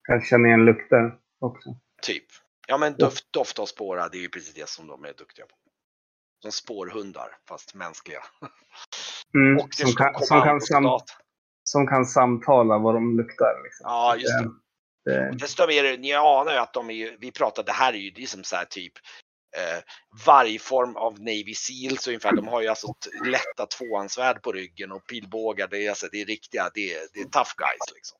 Kan 0.08 0.20
känna 0.22 0.48
igen 0.48 0.64
lukter 0.64 1.14
också. 1.40 1.76
Typ. 2.02 2.24
Ja 2.66 2.78
men 2.78 2.94
doft, 2.96 3.32
doft 3.32 3.58
och 3.58 3.68
spåra, 3.68 4.08
det 4.08 4.16
är 4.18 4.20
ju 4.20 4.28
precis 4.28 4.54
det 4.54 4.68
som 4.68 4.86
de 4.86 5.04
är 5.04 5.12
duktiga 5.12 5.46
på. 5.46 5.54
Som 6.42 6.52
spårhundar, 6.52 7.36
fast 7.48 7.74
mänskliga. 7.74 8.20
Mm, 9.34 9.56
Och 9.64 9.74
som, 9.74 9.92
kan, 9.92 10.14
som, 10.24 10.42
kan 10.42 10.60
sam, 10.60 10.84
som 11.64 11.86
kan 11.86 12.06
samtala 12.06 12.78
vad 12.78 12.94
de 12.94 13.16
luktar. 13.16 13.62
Liksom. 13.64 13.84
Ja, 13.84 14.16
just 14.16 14.38
det. 15.04 15.10
det. 15.12 15.36
Dessutom 15.38 15.70
är 15.70 15.82
det, 15.82 15.96
ni 15.96 16.12
anar 16.14 16.52
ju 16.52 16.58
att 16.58 16.72
de 16.72 16.90
är 16.90 17.16
vi 17.20 17.32
pratade, 17.32 17.66
det 17.66 17.72
här 17.72 17.92
är 17.92 17.98
ju, 17.98 18.10
det 18.10 18.22
är 18.22 18.26
som 18.26 18.44
så 18.44 18.56
här 18.56 18.64
typ 18.64 18.92
eh, 19.56 19.82
varje 20.26 20.58
form 20.58 20.96
av 20.96 21.20
Navy 21.20 21.54
Seals 21.54 22.08
ungefär. 22.08 22.32
De 22.32 22.48
har 22.48 22.60
ju 22.60 22.68
alltså 22.68 22.94
lätta 23.24 23.66
tvåhandsvärd 23.66 24.42
på 24.42 24.52
ryggen 24.52 24.92
och 24.92 25.06
pilbågar. 25.06 25.68
Det 25.68 25.86
är, 25.86 25.88
alltså, 25.88 26.08
det 26.12 26.20
är 26.20 26.26
riktiga, 26.26 26.70
det 26.74 26.94
är, 26.94 27.06
det 27.12 27.20
är 27.20 27.24
tough 27.24 27.52
guys 27.56 27.94
liksom. 27.94 28.18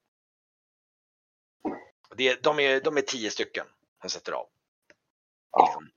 Det 2.17 2.43
de, 2.43 2.61
är, 2.61 2.81
de 2.81 2.97
är 2.97 3.03
tio 3.03 3.31
stycken 3.31 3.67
som 4.01 4.11
sätter 4.11 4.33
av. 4.33 4.47
Liksom, 5.61 5.91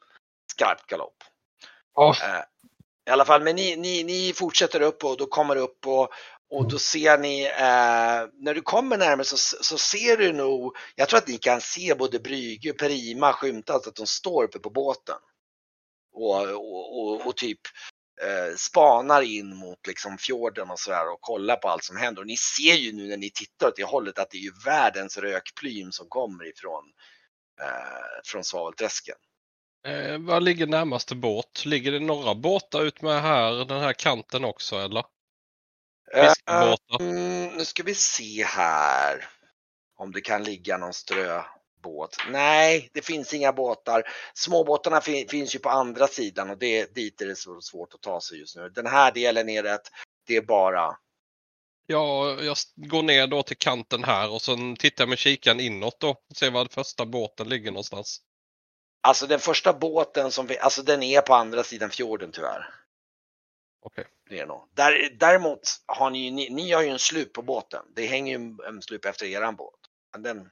skarpt 0.52 0.88
galopp. 0.88 1.24
Ja. 1.93 2.15
I 3.07 3.11
alla 3.11 3.25
fall, 3.25 3.43
men 3.43 3.55
ni, 3.55 3.75
ni, 3.75 4.03
ni 4.03 4.33
fortsätter 4.33 4.81
upp 4.81 5.03
och 5.03 5.17
då 5.17 5.25
kommer 5.25 5.55
upp 5.55 5.87
och, 5.87 6.09
och 6.49 6.69
då 6.69 6.79
ser 6.79 7.17
ni, 7.17 7.43
eh, 7.45 8.43
när 8.43 8.53
du 8.53 8.61
kommer 8.61 8.97
närmare 8.97 9.25
så, 9.25 9.37
så 9.63 9.77
ser 9.77 10.17
du 10.17 10.33
nog, 10.33 10.77
jag 10.95 11.09
tror 11.09 11.17
att 11.17 11.27
ni 11.27 11.37
kan 11.37 11.61
se 11.61 11.95
både 11.95 12.19
Brygge 12.19 12.71
och 12.71 12.77
Perima 12.77 13.33
skymta, 13.33 13.73
alltså 13.73 13.89
att 13.89 13.95
de 13.95 14.07
står 14.07 14.43
uppe 14.43 14.59
på 14.59 14.69
båten. 14.69 15.15
Och, 16.13 16.41
och, 16.49 16.99
och, 16.99 17.27
och 17.27 17.37
typ 17.37 17.59
eh, 18.21 18.55
spanar 18.57 19.21
in 19.21 19.55
mot 19.55 19.87
liksom 19.87 20.17
fjorden 20.17 20.69
och 20.69 20.79
sådär 20.79 21.11
och 21.11 21.21
kollar 21.21 21.55
på 21.55 21.69
allt 21.69 21.83
som 21.83 21.97
händer. 21.97 22.21
Och 22.21 22.27
ni 22.27 22.37
ser 22.37 22.73
ju 22.73 22.93
nu 22.93 23.07
när 23.07 23.17
ni 23.17 23.31
tittar 23.31 23.67
åt 23.67 23.75
det 23.75 23.83
hållet 23.83 24.19
att 24.19 24.29
det 24.31 24.37
är 24.37 24.41
ju 24.41 24.51
världens 24.65 25.17
rökplym 25.17 25.91
som 25.91 26.07
kommer 26.09 26.49
ifrån 26.49 26.83
eh, 27.61 28.21
från 28.25 28.43
svavelträsken. 28.43 29.15
Eh, 29.88 30.17
vad 30.17 30.43
ligger 30.43 30.67
närmaste 30.67 31.15
båt? 31.15 31.65
Ligger 31.65 31.91
det 31.91 32.00
några 32.00 32.36
båtar 32.36 32.84
ut 32.84 33.02
med 33.02 33.22
här, 33.22 33.65
den 33.65 33.82
här 33.82 33.93
kanten 33.93 34.46
också 34.46 34.76
eller? 34.76 35.06
Fiskebåtar? 36.13 37.00
Mm, 37.00 37.58
nu 37.58 37.65
ska 37.65 37.84
vi 37.84 37.96
se 37.96 38.43
här. 38.43 39.28
Om 39.96 40.12
det 40.12 40.22
kan 40.22 40.43
ligga 40.43 40.78
någon 40.78 40.93
ströbåt. 40.93 42.17
Nej, 42.30 42.89
det 42.93 43.06
finns 43.06 43.34
inga 43.34 43.54
båtar. 43.54 44.04
Småbåtarna 44.34 45.02
fin- 45.02 45.28
finns 45.28 45.56
ju 45.56 45.60
på 45.60 45.69
andra 45.69 46.08
sidan 46.08 46.50
och 46.50 46.58
det, 46.58 46.96
dit 46.96 47.22
är 47.22 47.26
det 47.26 47.36
så 47.36 47.62
svårt 47.62 47.93
att 47.93 48.02
ta 48.02 48.22
sig 48.22 48.39
just 48.39 48.56
nu. 48.56 48.69
Den 48.69 48.88
här 48.88 49.12
delen 49.12 49.50
är 49.50 49.63
rätt. 49.63 49.89
Det 50.28 50.36
är 50.36 50.41
bara. 50.41 50.98
Ja, 51.88 52.38
jag 52.41 52.58
går 52.76 53.04
ner 53.04 53.28
då 53.28 53.43
till 53.43 53.58
kanten 53.58 54.04
här 54.04 54.32
och 54.32 54.41
sen 54.41 54.76
tittar 54.76 55.02
jag 55.04 55.10
med 55.10 55.17
kikaren 55.17 55.60
inåt 55.60 56.00
då. 56.00 56.15
Ser 56.36 56.52
var 56.52 56.65
första 56.65 57.06
båten 57.06 57.50
ligger 57.50 57.72
någonstans. 57.72 58.22
Alltså 59.07 59.27
den 59.27 59.39
första 59.39 59.73
båten 59.73 60.31
som 60.31 60.47
vi, 60.47 60.59
alltså 60.59 60.83
den 60.83 61.03
är 61.03 61.21
på 61.21 61.33
andra 61.33 61.63
sidan 61.63 61.89
fjorden 61.89 62.31
tyvärr. 62.31 62.73
Okej. 63.81 64.05
Nog. 64.47 64.67
Där, 64.71 65.09
däremot 65.19 65.59
har 65.85 66.09
ni, 66.09 66.25
ju- 66.25 66.31
ni, 66.31 66.49
ni 66.49 66.71
har 66.71 66.81
ju 66.81 66.89
en 66.89 66.99
slup 66.99 67.33
på 67.33 67.41
båten. 67.41 67.85
Det 67.95 68.05
hänger 68.05 68.39
ju 68.39 68.45
en, 68.45 68.59
en 68.67 68.81
slup 68.81 69.05
efter 69.05 69.25
eran 69.25 69.55
båt. 69.55 69.79
Men 70.11 70.21
den, 70.23 70.49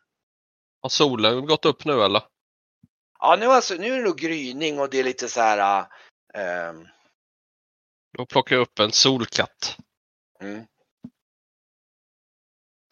Har 0.81 0.89
solen 0.89 1.45
gått 1.45 1.65
upp 1.65 1.85
nu 1.85 2.03
eller? 2.03 2.23
ja 3.19 3.35
nu, 3.39 3.45
alltså, 3.45 3.73
nu 3.75 3.93
är 3.93 3.97
det 3.97 4.03
nog 4.03 4.17
gryning 4.17 4.79
och 4.79 4.89
det 4.89 4.99
är 4.99 5.03
lite 5.03 5.29
så 5.29 5.41
här. 5.41 5.79
äh, 6.33 6.73
Då 8.17 8.25
plockar 8.25 8.55
jag 8.55 8.61
upp 8.63 8.79
en 8.79 8.91
solkatt 8.91 9.77
mm. 10.41 10.65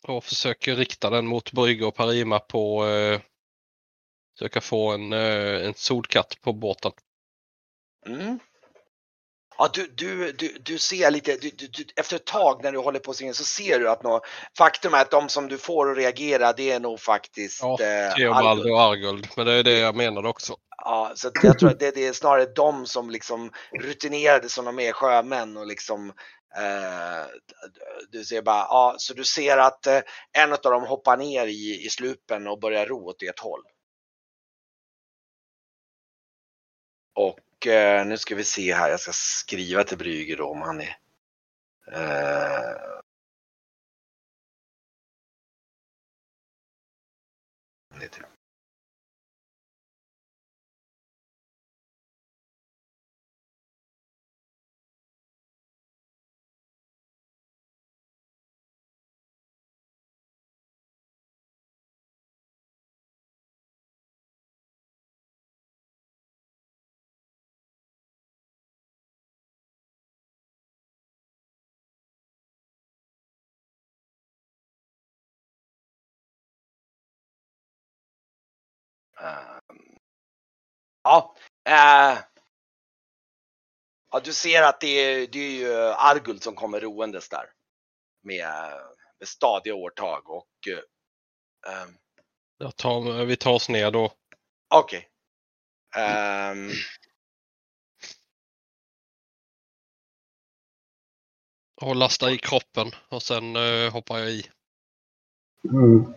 och 0.04 0.24
försöker 0.24 0.76
rikta 0.76 1.10
den 1.10 1.28
mot 1.28 1.52
Brygge 1.52 1.86
och 1.86 1.96
Parima 1.96 2.40
på 2.40 2.86
eh, 2.88 3.22
Försöka 4.40 4.62
få 4.62 4.92
en, 4.92 5.14
eh, 5.14 5.66
en 5.66 5.74
solkatt 5.74 6.38
på 6.42 6.54
båten. 6.54 6.92
Mm. 8.08 8.40
Ja, 9.58 9.70
du, 9.74 9.88
du, 9.88 10.32
du, 10.32 10.58
du 10.62 10.78
ser 10.78 11.12
lite, 11.12 11.36
du, 11.36 11.50
du, 11.50 11.68
du, 11.68 11.86
efter 11.96 12.16
ett 12.16 12.26
tag 12.26 12.64
när 12.64 12.72
du 12.72 12.78
håller 12.78 13.00
på 13.00 13.14
sin 13.14 13.34
så 13.34 13.44
ser 13.44 13.80
du 13.80 13.90
att 13.90 14.04
nå, 14.04 14.22
faktum 14.58 14.94
är 14.94 15.02
att 15.02 15.12
de 15.12 15.30
som 15.30 15.48
du 15.48 15.58
får 15.58 15.92
att 15.92 15.98
reagera 15.98 16.54
det 16.54 16.72
är 16.72 16.80
nog 16.80 17.00
faktiskt 17.00 17.62
Ja, 17.62 17.78
eh, 18.20 18.72
och 18.72 18.82
Arguld. 18.82 19.28
Men 19.38 19.46
det 19.46 19.54
är 19.54 19.64
det 19.64 19.80
jag 19.80 19.96
menade 19.96 20.30
också. 20.30 20.56
Ja, 20.78 21.12
så 21.16 21.32
jag 21.44 21.60
tror 21.60 21.70
att 21.70 21.80
det, 21.80 21.96
det 21.96 22.08
är 22.08 22.14
snarare 22.14 22.46
de 22.46 22.86
som 22.86 23.10
liksom 23.10 23.52
rutinerade 23.72 24.50
som 24.50 24.66
de 24.66 24.80
är 24.80 24.92
sjömän 24.92 25.58
och 25.58 25.68
liksom 25.68 26.10
eh, 26.58 27.28
du 28.12 28.26
ser 28.26 28.42
bara, 28.42 28.68
ja, 28.70 28.96
så 28.98 29.14
du 29.14 29.24
ser 29.24 29.58
att 29.58 29.88
eh, 29.88 30.00
en 30.32 30.54
av 30.54 30.60
dem 30.62 30.84
hoppar 30.84 31.18
ner 31.18 31.48
i, 31.48 31.86
i 31.86 31.90
slupen 31.90 32.48
och 32.48 32.60
börjar 32.60 32.86
ro 32.86 33.10
åt 33.10 33.24
ert 33.24 33.40
håll. 33.40 33.62
Och 37.20 37.68
eh, 37.68 38.06
nu 38.06 38.18
ska 38.18 38.36
vi 38.36 38.44
se 38.44 38.74
här, 38.74 38.90
jag 38.90 39.00
ska 39.00 39.12
skriva 39.14 39.84
till 39.84 39.98
Brüger 39.98 40.38
då 40.38 40.50
om 40.50 40.62
han 40.62 40.82
är 40.82 40.98
eh, 41.92 42.90
är 48.02 48.08
typ- 48.08 48.39
ja, 81.04 81.36
eh, 81.70 82.18
ja, 84.12 84.20
du 84.24 84.34
ser 84.34 84.64
att 84.64 84.82
det 84.82 84.88
är, 84.88 85.28
det 85.28 85.40
är 85.40 85.52
ju 85.52 85.74
Arguld 85.84 86.44
som 86.44 86.56
kommer 86.56 86.80
roendes 86.80 87.30
där. 87.30 87.46
Med, 88.24 88.72
med 89.20 89.28
stadiga 89.28 89.76
årtag 89.76 90.30
och 90.30 90.48
Jag 92.58 92.76
tar, 92.76 93.26
vi 93.26 93.38
tar 93.38 93.54
oss 93.54 93.70
ner 93.70 93.92
då. 93.92 94.12
okej. 94.76 95.10
Ehm, 95.96 96.72
och 101.82 101.96
lastar 101.96 102.30
i 102.30 102.38
kroppen 102.38 102.92
och 103.10 103.24
sen 103.24 103.56
eh, 103.56 103.92
hoppar 103.92 104.20
jag 104.20 104.30
i. 104.30 104.50
Mm. 105.64 106.14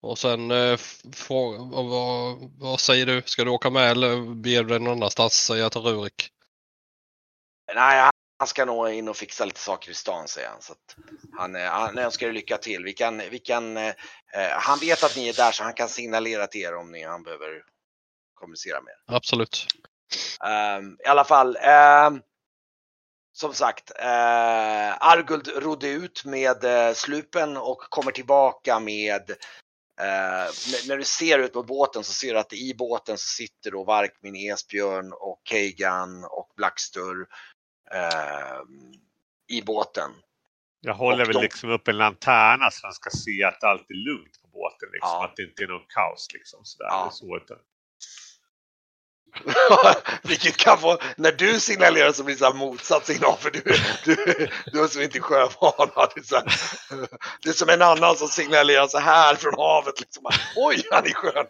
Och 0.00 0.18
sen 0.18 0.50
eh, 0.50 0.78
vad, 1.28 2.50
vad, 2.58 2.80
säger 2.80 3.06
du? 3.06 3.22
Ska 3.24 3.44
du 3.44 3.50
åka 3.50 3.70
med 3.70 3.90
eller 3.90 4.34
beger 4.34 4.62
du 4.62 4.68
dig 4.68 4.80
någon 4.80 4.92
annanstans? 4.92 5.50
Jag 5.50 5.72
till 5.72 5.80
Rurik. 5.80 6.30
nej, 7.74 8.10
han, 8.38 8.48
ska 8.48 8.64
nog 8.64 8.90
in 8.90 9.08
och 9.08 9.16
fixa 9.16 9.44
lite 9.44 9.60
saker 9.60 9.90
i 9.90 9.94
stan 9.94 10.28
säger 10.28 10.48
han. 10.48 10.62
Så 10.62 10.74
han, 11.38 11.56
eh, 11.56 11.70
han 11.70 11.98
önskar 11.98 12.28
er 12.28 12.32
lycka 12.32 12.58
till. 12.58 12.84
Vi 12.84 12.92
kan, 12.92 13.18
vi 13.30 13.38
kan, 13.38 13.76
eh, 13.76 13.94
eh, 14.32 14.50
han 14.50 14.78
vet 14.78 15.04
att 15.04 15.16
ni 15.16 15.28
är 15.28 15.32
där 15.32 15.52
så 15.52 15.62
han 15.62 15.74
kan 15.74 15.88
signalera 15.88 16.46
till 16.46 16.60
er 16.60 16.76
om 16.76 16.92
ni, 16.92 17.04
han 17.04 17.22
behöver 17.22 17.62
kommunicera 18.34 18.80
med 18.80 18.90
er. 18.90 19.14
Absolut. 19.14 19.66
Ehm, 20.44 20.96
I 21.04 21.08
alla 21.08 21.24
fall. 21.24 21.56
ehm, 21.56 22.20
som 23.38 23.54
sagt, 23.54 23.90
uh, 23.90 25.06
Arguld 25.06 25.48
rodde 25.48 25.88
ut 25.88 26.24
med 26.24 26.64
eh, 26.64 26.94
slupen 26.94 27.56
och 27.56 27.78
kommer 27.78 28.12
tillbaka 28.12 28.80
med 28.80 29.32
eh, 29.98 30.50
när- 30.88 30.96
du 30.96 31.04
ser 31.04 31.38
ut 31.38 31.52
på 31.52 31.62
båten 31.62 32.04
så 32.04 32.12
ser 32.12 32.32
du 32.32 32.38
att 32.38 32.52
i 32.52 32.74
båten 32.74 33.18
så 33.18 33.26
sitter 33.26 33.70
då 33.70 33.84
Varkmin, 33.84 34.52
Esbjörn 34.52 35.12
och 35.12 35.40
Keigan 35.44 36.24
och 36.24 36.52
Blackstur 36.56 37.26
ehm, 37.90 38.92
i 39.48 39.62
båten. 39.62 40.10
Jag 40.80 40.94
håller 40.94 41.22
Och 41.22 41.28
väl 41.28 41.34
de- 41.34 41.42
liksom 41.42 41.70
upp 41.70 41.88
en 41.88 41.96
lanterna 41.98 42.70
så 42.70 42.86
de 42.86 42.92
ska 42.92 43.10
se 43.10 43.44
att 43.44 43.64
allt 43.64 43.90
är 43.90 43.94
lugnt 43.94 44.42
på 44.42 44.48
båten. 44.48 44.88
Liksom. 44.92 45.08
Ja. 45.10 45.24
Att 45.24 45.36
det 45.36 45.42
inte 45.42 45.62
är 45.62 45.66
någon 45.68 45.86
kaos. 45.88 46.28
Liksom, 46.34 46.60
sådär. 46.64 46.88
Ja. 46.90 47.08
Så, 47.12 47.36
utan... 47.36 47.56
Vilket 50.22 50.56
kan 50.56 50.78
få, 50.78 50.98
när 51.16 51.32
du 51.32 51.60
signalerar 51.60 52.12
så 52.12 52.24
blir 52.24 52.34
det 52.34 52.38
så 52.38 52.44
här 52.44 52.54
motsatt 52.54 53.06
signal 53.06 53.36
för 53.38 53.50
du, 53.50 53.62
du, 54.04 54.48
du 54.72 54.84
är 54.84 54.88
som 54.88 55.02
inte 55.02 55.20
sjövana. 55.20 56.08
Det 56.14 56.20
är, 56.20 56.24
så 56.24 56.36
här, 56.36 56.44
det 57.42 57.48
är 57.48 57.52
som 57.52 57.68
en 57.68 57.82
annan 57.82 58.16
som 58.16 58.28
signalerar 58.28 58.86
så 58.88 58.98
här 58.98 59.34
från 59.34 59.54
havet. 59.54 60.00
Liksom. 60.00 60.24
Oj, 60.56 60.82
han 60.90 61.06
är 61.06 61.12
skön. 61.14 61.46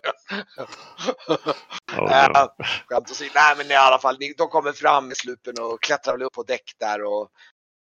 Oh, 1.99 2.13
Äh, 2.13 2.29
no. 2.29 2.49
Skämt 2.89 3.11
åsido. 3.11 3.31
Nej 3.35 3.57
men 3.57 3.71
i 3.71 3.75
alla 3.75 3.99
fall, 3.99 4.19
de 4.39 4.49
kommer 4.49 4.73
fram 4.73 5.09
med 5.09 5.17
slupen 5.17 5.55
och 5.61 5.83
klättrar 5.83 6.13
väl 6.13 6.23
upp 6.23 6.33
på 6.33 6.43
däck 6.43 6.73
där 6.81 7.05
och 7.05 7.29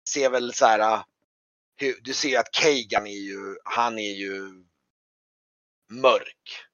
ser 0.09 0.31
väl 0.31 0.55
så 0.55 0.67
här. 0.67 0.79
äh, 0.79 1.03
Hur, 1.77 1.99
du 2.03 2.15
ser 2.15 2.39
att 2.39 2.55
Keigan 2.55 3.07
är 3.07 3.11
ju, 3.29 3.57
han 3.65 3.99
är 3.99 4.13
ju 4.15 4.51
mörk. 5.93 6.68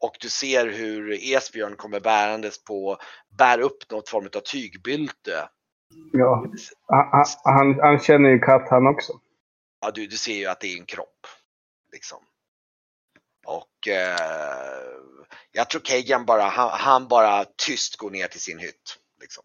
Och 0.00 0.16
du 0.20 0.28
ser 0.28 0.66
hur 0.66 1.12
Esbjörn 1.12 1.76
kommer 1.76 2.00
bärandes 2.00 2.64
på, 2.64 2.98
bär 3.38 3.60
upp 3.60 3.90
något 3.90 4.08
form 4.08 4.28
av 4.36 4.40
tygbylte. 4.40 5.48
Ja. 6.12 6.46
Han, 6.86 7.26
han, 7.44 7.80
han 7.80 7.98
känner 7.98 8.30
ju 8.30 8.38
katt 8.38 8.68
han 8.70 8.86
också. 8.86 9.12
Ja, 9.80 9.90
du, 9.90 10.06
du 10.06 10.16
ser 10.16 10.34
ju 10.34 10.46
att 10.46 10.60
det 10.60 10.66
är 10.66 10.78
en 10.78 10.86
kropp. 10.86 11.26
Liksom. 11.92 12.18
Och 13.46 13.88
eh, 13.88 14.16
jag 15.52 15.70
tror 15.70 15.80
Keigan 15.80 16.24
bara, 16.24 16.42
han, 16.42 16.70
han 16.70 17.08
bara 17.08 17.44
tyst 17.44 17.96
går 17.96 18.10
ner 18.10 18.26
till 18.26 18.40
sin 18.40 18.58
hytt. 18.58 18.98
Liksom. 19.20 19.44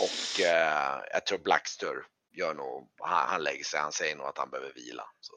Och 0.00 0.40
eh, 0.40 1.02
jag 1.12 1.26
tror 1.26 1.38
Blackstur 1.38 2.06
gör 2.32 2.54
nog, 2.54 2.88
han, 2.98 3.28
han 3.28 3.42
lägger 3.42 3.64
sig, 3.64 3.80
han 3.80 3.92
säger 3.92 4.16
nog 4.16 4.26
att 4.26 4.38
han 4.38 4.50
behöver 4.50 4.72
vila. 4.72 5.04
Så. 5.20 5.34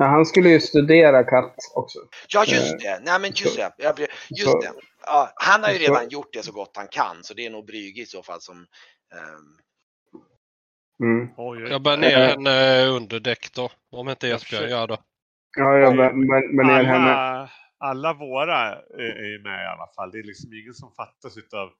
Ja, 0.00 0.06
han 0.06 0.26
skulle 0.26 0.48
ju 0.48 0.60
studera 0.60 1.24
katt 1.24 1.56
också. 1.74 1.98
Ja 2.28 2.44
just 2.44 2.78
det, 2.80 3.00
nej 3.02 3.20
men 3.20 3.30
just 3.30 3.56
det. 3.56 3.72
Jag, 3.76 4.00
just 4.30 4.60
det. 4.60 4.72
Ja, 5.06 5.32
han 5.34 5.62
har 5.62 5.70
ju 5.70 5.78
redan 5.78 6.08
gjort 6.08 6.32
det 6.32 6.42
så 6.42 6.52
gott 6.52 6.76
han 6.76 6.88
kan 6.88 7.16
så 7.22 7.34
det 7.34 7.46
är 7.46 7.50
nog 7.50 7.66
Brygge 7.66 8.02
i 8.02 8.06
så 8.06 8.22
fall 8.22 8.40
som 8.40 8.56
ehm, 9.14 9.60
Mm. 11.02 11.28
Jag 11.70 11.82
bär 11.82 11.96
ner 11.96 12.28
henne 12.28 12.86
under 12.86 13.20
däck 13.20 13.54
då. 13.54 13.68
Om 13.90 14.08
inte 14.08 14.28
Jag 14.28 14.36
Esbjörn 14.36 14.70
gör 14.70 14.86
det. 14.86 14.98
Ja, 15.56 15.78
jag 15.78 15.96
men 15.96 16.66
ner 16.66 16.84
henne. 16.84 17.10
alla, 17.12 17.50
alla 17.78 18.12
våra 18.14 18.58
är, 18.98 19.32
ju 19.32 19.42
med 19.42 19.62
i 19.64 19.66
alla 19.66 19.86
fall. 19.96 20.10
Det 20.10 20.18
är 20.18 20.22
liksom 20.22 20.52
ingen 20.52 20.74
som 20.74 20.92
fattas 20.92 21.36
utav 21.36 21.70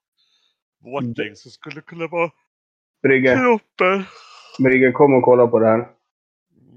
vårt 0.85 1.19
gäng 1.19 1.35
som 1.35 1.51
skulle 1.51 1.81
kunna 1.81 2.07
vara 2.07 2.31
Brygge, 3.03 3.37
kroppen. 3.37 4.05
Brygge, 4.59 4.93
kom 4.93 5.15
och 5.15 5.23
kolla 5.23 5.47
på 5.47 5.59
det 5.59 5.67
här. 5.67 5.89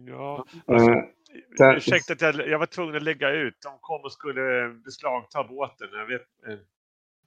Ja, 0.08 0.46
Eh, 0.68 1.13
sen- 1.58 1.76
ursäkta 1.76 2.14
att 2.14 2.22
jag, 2.22 2.48
jag 2.50 2.60
var 2.60 2.66
tvungen 2.66 2.96
att 2.96 3.04
lägga 3.04 3.30
ut. 3.30 3.54
De 3.64 3.78
kom 3.82 4.02
och 4.04 4.12
skulle 4.12 4.70
beslagta 4.86 5.44
båten. 5.44 5.88
Jag 5.92 6.06
vet, 6.06 6.22
eh, 6.48 6.60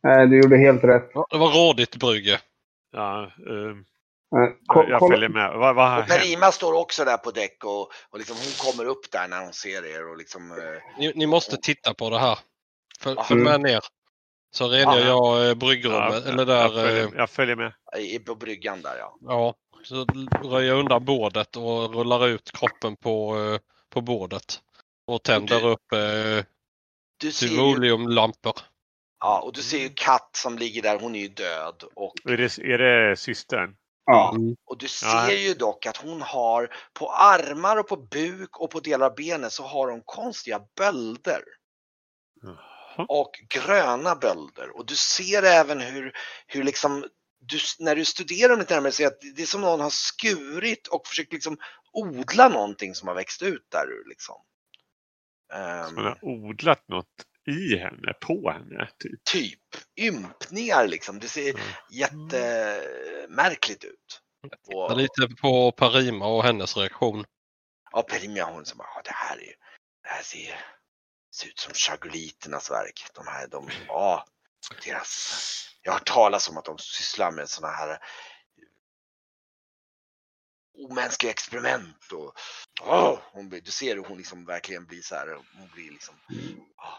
Nej, 0.03 0.27
du 0.27 0.37
gjorde 0.42 0.57
helt 0.57 0.85
rätt. 0.85 1.11
Det 1.31 1.38
var 1.38 1.51
rådigt 1.69 1.97
Brygge. 1.97 2.40
ja, 2.92 3.31
Eh, 3.47 3.77
jag 4.88 5.09
följer 5.12 5.29
med. 5.29 5.53
Vad, 5.59 5.75
vad? 5.75 6.07
Perima 6.07 6.53
står 6.53 6.73
också 6.81 7.05
där 7.05 7.16
på 7.16 7.31
däck 7.31 7.64
och, 7.64 7.81
och 8.11 8.19
liksom 8.19 8.37
hon 8.37 8.73
kommer 8.73 8.90
upp 8.90 9.11
där 9.12 9.29
när 9.29 9.40
hon 9.45 9.53
ser 9.53 9.87
er 9.97 10.11
och 10.11 10.16
liksom 10.16 10.51
eh, 10.51 10.59
Ni, 10.99 11.12
ni 11.14 11.27
måste 11.27 11.57
titta 11.57 11.95
på 11.95 12.11
det 12.11 12.19
här. 12.19 12.38
Föl, 13.01 13.14
Ja. 13.16 13.23
följ 13.25 13.40
med 13.40 13.61
ner. 13.61 13.81
Så 14.51 14.69
rengör 14.69 14.99
Ja. 14.99 15.07
jag 15.07 15.40
eh, 15.42 15.49
Ja, 15.49 15.55
bryggrummet. 15.55 16.27
eller 16.27 16.38
jag, 16.38 16.47
där. 16.47 16.69
följer, 16.69 17.05
eh, 17.05 17.11
jag 17.16 17.31
följer 17.31 17.57
med. 17.57 17.73
i, 17.99 18.19
på 18.19 18.35
bryggan 18.35 18.83
där 18.83 18.97
ja. 18.99 19.16
Ja, 19.21 19.55
så 19.83 20.05
röjer 20.45 20.69
jag 20.69 20.79
undan 20.79 21.05
bordet 21.05 21.57
och 21.57 21.95
rullar 21.95 22.27
ut 22.29 22.51
kroppen 22.53 22.97
på, 22.97 23.37
på 23.97 24.01
bordet. 24.01 24.61
Och 25.07 25.23
tänder 25.23 25.61
du- 25.61 25.67
upp 25.69 25.93
eh, 25.93 26.45
Tyvoliumlampor. 27.41 28.55
ja, 29.21 29.41
och 29.41 29.53
du 29.53 29.63
ser 29.63 29.79
ju 29.79 29.89
Katt 29.95 30.31
som 30.37 30.59
ligger 30.59 30.83
där, 30.83 30.99
hon 30.99 31.15
är 31.15 31.21
ju 31.21 31.29
död. 31.29 31.85
Och, 31.95 32.13
Är 32.25 32.37
det, 32.37 32.59
är 32.59 32.79
det 32.79 33.17
systern? 33.17 33.77
Ja. 34.07 34.35
och 34.67 34.79
du 34.79 34.89
ser 34.89 35.07
Ja. 35.07 35.33
ju 35.33 35.55
dock 35.55 35.87
att 35.87 35.97
hon 35.97 36.23
har 36.23 36.75
på 36.93 37.11
armar 37.13 37.77
och 37.77 37.89
på 37.89 37.97
buk 37.97 38.61
och 38.61 38.71
på 38.71 38.81
delar 38.81 39.07
av 39.07 39.15
benen 39.15 39.51
så 39.51 39.63
har 39.63 39.91
hon 39.91 40.03
konstiga 40.05 40.61
bölder. 40.77 41.43
Jaha. 42.43 43.07
och 43.09 43.31
gröna 43.49 44.15
bölder. 44.15 44.77
Och 44.77 44.87
du 44.87 44.97
ser 44.97 45.43
även 45.43 45.81
hur, 45.81 46.13
hur 46.47 46.63
liksom, 46.65 47.07
du, 47.41 47.59
när 47.79 47.97
du 47.97 48.05
studerar 48.05 48.49
dem 48.49 48.59
lite 48.59 48.75
närmare 48.75 48.93
ser 48.93 49.07
att 49.07 49.21
det 49.37 49.43
är 49.43 49.47
som 49.47 49.61
någon 49.61 49.81
har 49.81 49.91
skurit 49.91 50.87
och 50.87 51.07
försökt 51.07 51.33
liksom 51.33 51.59
odla 51.97 52.49
någonting 52.49 52.95
som 52.95 53.09
har 53.09 53.15
växt 53.15 53.43
ut 53.43 53.67
där 53.71 53.87
ur 53.87 54.09
liksom. 54.09 54.37
Ehm, 55.55 55.95
Man 55.95 56.05
har 56.05 56.19
odlat 56.25 56.89
något 56.89 57.07
i 57.49 57.77
henne, 57.77 58.13
på 58.21 58.51
henne. 58.51 58.89
Typ. 59.03 59.25
typ 59.25 59.61
ympningar 60.01 60.87
liksom. 60.89 61.19
Det 61.19 61.29
ser 61.29 61.51
Mm. 61.51 61.63
jättemärkligt 61.91 63.85
ut. 63.85 64.21
Jag 64.67 64.91
Och, 64.91 64.97
Lite 64.97 65.29
på 65.41 65.73
Parima 65.73 66.27
och 66.27 66.43
hennes 66.45 66.77
reaktion. 66.77 67.25
ja, 67.93 68.03
Perimia 68.03 68.45
hon 68.45 68.64
som 68.64 68.79
bara, 68.79 68.89
"Ja, 68.95 69.03
det 69.05 69.12
här 69.14 69.37
är 69.37 69.55
det 70.03 70.09
här 70.09 70.23
ser, 70.23 70.61
ser 71.35 71.49
ut 71.49 71.59
som 71.59 71.73
chagoliternas 71.75 72.70
verk. 72.70 73.05
De 73.14 73.27
här, 73.27 73.47
de, 73.49 73.68
ja, 73.89 74.25
deras, 74.85 75.68
jag 75.83 75.93
har 75.93 75.99
hört 75.99 76.07
talas 76.09 76.49
om 76.49 76.57
att 76.59 76.64
de 76.64 76.79
sysslar 76.79 77.31
med 77.31 77.49
sådana 77.49 77.75
här 77.75 77.99
omänskliga 80.79 81.31
experiment 81.31 82.12
och 82.12 82.33
åh, 82.89 83.18
hon, 83.33 83.49
du 83.49 83.70
ser 83.70 83.95
hur 83.95 84.05
hon 84.05 84.18
liksom 84.18 84.45
verkligen 84.45 84.85
blir 84.85 85.01
så 85.01 85.14
här, 85.14 85.27
hon 85.59 85.68
blir 85.74 85.91
liksom, 85.91 86.14
åh, 86.79 86.99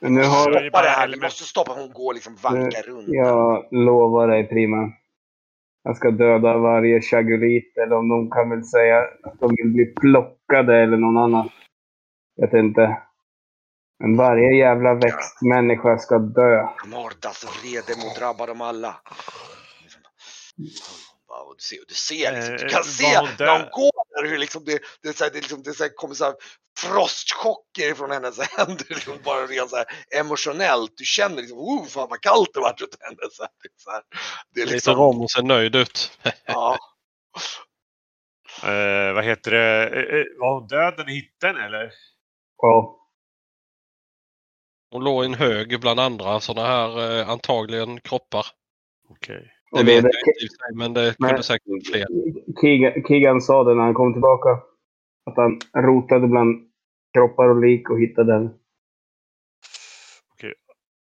Men 0.00 0.14
nu 0.14 0.22
har, 0.22 0.42
stoppa 0.42 0.82
det 0.82 0.88
här, 0.88 1.08
vi 1.08 1.20
måste 1.20 1.44
stoppa, 1.44 1.72
hon 1.72 1.92
går 1.92 2.14
liksom 2.14 2.36
vankar 2.42 2.82
runt. 2.82 3.08
jag 3.08 3.68
lovar 3.70 4.28
dig 4.28 4.48
Prima. 4.48 4.92
Jag 5.82 5.96
ska 5.96 6.10
döda 6.10 6.58
varje 6.58 7.00
chagulit 7.00 7.78
eller 7.78 7.96
om 7.96 8.08
de 8.08 8.30
kan 8.30 8.50
väl 8.50 8.64
säga 8.64 8.98
att 9.22 9.40
de 9.40 9.54
vill 9.56 9.72
bli 9.72 9.86
plockade 9.86 10.82
eller 10.82 10.96
någon 10.96 11.16
annan. 11.16 11.50
Vet 12.40 12.52
inte. 12.52 13.02
Men 13.98 14.16
varje 14.16 14.56
jävla 14.56 14.94
växtmänniska 14.94 15.98
ska 15.98 16.18
dö. 16.18 16.68
Mordas 16.86 17.44
vrede 17.44 17.96
må 17.96 18.14
drabba 18.18 18.46
dem 18.46 18.60
alla. 18.60 18.96
Du 21.58 21.62
ser, 21.64 21.84
du 21.88 21.94
ser 21.94 22.32
liksom, 22.32 22.56
du 22.56 22.64
Eh, 22.64 22.68
kan 22.68 22.78
var 22.78 22.82
se 22.82 23.44
när 23.44 23.58
hon 23.58 23.70
går 23.70 24.22
där 24.22 24.30
hur 24.30 24.38
liksom 24.38 24.64
det, 24.64 24.78
det, 25.02 25.16
så 25.16 25.24
här, 25.24 25.30
det, 25.30 25.40
liksom, 25.40 25.62
det 25.62 25.74
så 25.74 25.82
här, 25.82 25.94
kommer 25.94 26.14
så 26.14 26.24
här 26.24 26.34
frostchocker 26.78 27.94
från 27.94 28.10
hennes 28.10 28.38
händer. 28.56 28.86
Liksom 28.88 29.18
bara 29.24 29.46
rent 29.46 29.70
så 29.70 29.76
här 29.76 29.86
emotionellt. 30.20 30.92
Du 30.96 31.04
känner 31.04 31.36
liksom, 31.36 31.58
oh 31.58 31.86
fan 31.86 32.08
vad 32.10 32.20
kallt 32.20 32.54
det 32.54 32.60
vart 32.60 32.80
runt 32.80 32.96
henne. 33.00 33.16
Så 33.32 33.42
här, 33.42 33.50
det 33.62 33.68
är 33.68 33.78
så 33.78 33.90
här, 33.90 34.02
det 34.54 34.60
är 34.60 34.64
Lite 34.64 34.74
liksom, 34.74 34.94
rom 34.94 35.20
och 35.20 35.30
ser 35.30 35.42
nöjd 35.42 35.76
ut. 35.76 36.18
ja, 36.46 36.78
Eh, 38.62 39.12
vad 39.14 39.24
heter 39.24 39.50
det? 39.50 39.86
Eh, 39.86 40.20
eh, 40.20 40.24
var 40.38 40.54
hon 40.54 40.66
död 40.66 40.94
när 40.96 41.04
ni 41.04 41.14
hittade 41.14 41.52
henne 41.52 41.66
eller? 41.66 41.92
Ja. 42.62 42.98
Hon 44.90 45.04
låg 45.04 45.24
i 45.24 45.26
en 45.26 45.34
hög 45.34 45.80
bland 45.80 46.00
andra 46.00 46.40
sådana 46.40 46.68
här 46.68 47.20
eh, 47.20 47.28
antagligen 47.28 48.00
kroppar. 48.00 48.46
Okej. 49.08 49.52
Det 49.70 49.84
vet 49.84 50.02
det- 50.02 50.10
jag 50.24 50.34
inte 50.42 50.78
men 50.78 50.92
det 50.92 51.16
kunde 51.18 51.42
säkert 51.42 51.66
vara 51.66 51.80
fler. 51.90 52.06
Keegan, 52.60 53.02
Keegan 53.08 53.40
sa 53.40 53.64
det 53.64 53.74
när 53.74 53.82
han 53.82 53.94
kom 53.94 54.12
tillbaka. 54.12 54.50
Att 55.26 55.36
han 55.36 55.58
rotade 55.84 56.26
bland 56.28 56.70
kroppar 57.14 57.48
och 57.48 57.60
lik 57.60 57.90
och 57.90 58.00
hittade 58.00 58.32
den. 58.32 58.50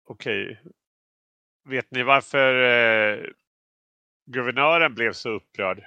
Okej. 0.10 0.62
Vet 1.70 1.92
ni 1.92 2.04
varför 2.04 2.54
eh, 2.64 3.26
guvernören 4.32 4.94
blev 4.94 5.12
så 5.12 5.30
upprörd? 5.30 5.84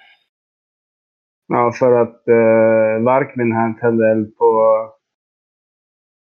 Ja, 1.47 1.73
för 1.73 1.93
att 2.03 2.29
eh, 2.29 3.05
Varkmin 3.05 3.53
här 3.53 3.73
tände 3.81 4.11
eld 4.11 4.37
på 4.37 4.77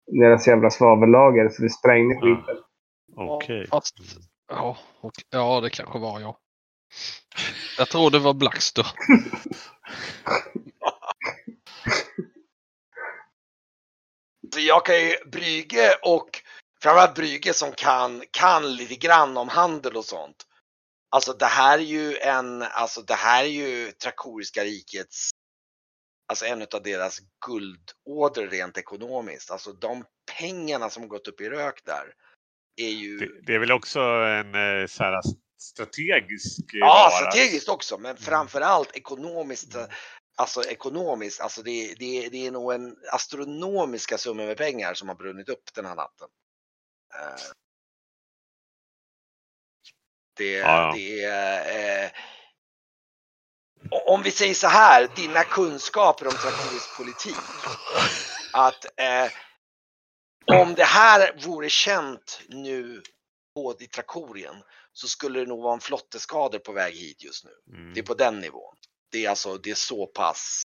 deras 0.07 0.47
jävla 0.47 0.71
svavellager 0.71 1.49
så 1.49 1.63
det 1.63 1.71
sprängde 1.71 2.15
skiten. 2.15 2.57
Okej. 3.17 3.67
Fast 3.67 3.97
Ja, 4.49 4.79
och, 5.01 5.13
ja, 5.31 5.61
det 5.61 5.71
kanske 5.71 5.99
var 5.99 6.21
jag. 6.21 6.37
Jag 7.79 7.89
tror 7.89 8.11
det 8.11 8.19
var 8.19 8.35
Blackster. 8.35 8.87
Så 14.55 14.61
jag 14.61 14.87
kan 14.87 14.97
ju 14.97 15.17
Brygge 15.27 15.99
och 16.03 16.31
framförallt 16.83 17.15
Brygge 17.15 17.55
som 17.55 17.73
kan, 17.73 18.23
kan 18.31 18.77
lite 18.77 18.97
grann 18.97 19.37
om 19.37 19.49
handel 19.49 19.97
och 19.97 20.05
sånt. 20.05 20.47
Alltså 21.11 21.33
det 21.33 21.47
här 21.47 21.79
är 21.79 21.83
ju 21.83 22.17
en, 22.17 22.63
alltså 22.63 23.03
det 23.03 23.15
här 23.15 23.45
är 23.45 23.49
ju 23.49 23.93
Trakoriska 23.93 24.65
rikets, 24.65 25.31
alltså 26.29 26.45
en 26.45 26.63
av 26.63 26.83
deras 26.83 27.19
guldåder 27.47 28.49
rent 28.49 28.79
ekonomiskt. 28.79 29.51
Alltså 29.51 29.73
de 29.73 30.05
pengarna 30.39 30.91
som 30.91 31.09
gått 31.09 31.29
upp 31.29 31.41
i 31.41 31.49
rök 31.49 31.85
där 31.85 32.15
är 32.77 32.91
ju... 32.91 33.19
Det, 33.19 33.41
det 33.47 33.55
är 33.55 33.59
väl 33.59 33.73
också 33.73 34.01
en 34.01 34.55
eh, 34.55 34.87
så 34.87 35.03
här, 35.03 35.21
strategisk 35.59 36.75
eh, 36.75 36.79
Ja, 36.79 37.11
vara. 37.11 37.31
strategiskt 37.31 37.69
också, 37.69 37.99
men 37.99 38.17
framförallt 38.17 38.97
ekonomiskt. 38.97 39.77
Alltså 40.37 40.63
ekonomiskt, 40.65 41.41
alltså 41.41 41.63
det, 41.63 41.95
det, 41.99 42.29
det 42.29 42.47
är 42.47 42.51
nog 42.51 42.73
en 42.73 42.97
astronomiska 43.13 44.19
summor 44.19 44.47
med 44.47 44.57
pengar 44.57 44.95
som 44.95 45.09
har 45.09 45.15
brunnit 45.15 45.49
upp 45.49 45.75
den 45.75 45.87
här 45.87 45.95
natten. 45.95 46.29
Eh, 47.15 47.43
Det, 50.37 50.53
Ja, 50.53 50.93
det 50.95 51.25
är... 51.25 52.05
Eh, 52.05 52.11
om 54.07 54.23
vi 54.23 54.31
säger 54.31 54.55
så 54.55 54.67
här, 54.67 55.09
dina 55.17 55.45
kunskaper 55.45 56.27
om 56.27 56.33
traktorisk 56.33 56.97
politik. 56.97 57.37
Att 58.53 58.85
eh, 58.85 59.33
om 60.47 60.75
det 60.75 60.85
här 60.85 61.47
vore 61.47 61.71
känt 61.71 62.43
nu 62.49 63.03
på 63.55 63.75
i 63.81 63.87
Trakorien 63.87 64.55
så 64.93 65.09
skulle 65.09 65.41
det 65.41 65.47
nog 65.47 65.63
vara 65.63 65.75
en 65.75 65.81
flotteskador 65.81 66.59
på 66.59 66.73
väg 66.73 66.95
hit 66.95 67.25
just 67.25 67.45
nu. 67.45 67.77
Mm. 67.77 67.95
Det 67.95 68.01
är 68.01 68.05
på 68.05 68.15
den 68.15 68.41
nivån. 68.41 68.77
Det 69.13 69.25
är 69.25 69.31
alltså, 69.31 69.59
det 69.59 69.71
är 69.71 69.75
så 69.75 70.07
pass. 70.07 70.63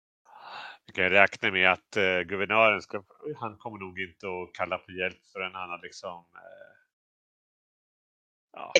Vi 0.85 0.93
kan 0.93 1.09
räkna 1.09 1.51
med 1.51 1.71
att 1.71 1.97
eh, 1.97 2.19
guvernören 2.19 2.81
ska, 2.81 3.03
han 3.39 3.57
kommer 3.57 3.79
nog 3.79 3.99
inte 3.99 4.27
att 4.27 4.53
kalla 4.53 4.77
på 4.77 4.91
hjälp 4.91 5.19
förrän 5.33 5.55
han 5.55 5.69
har 5.69 5.81
liksom 5.83 6.25
eh, 6.35 6.73
ja, 8.53 8.73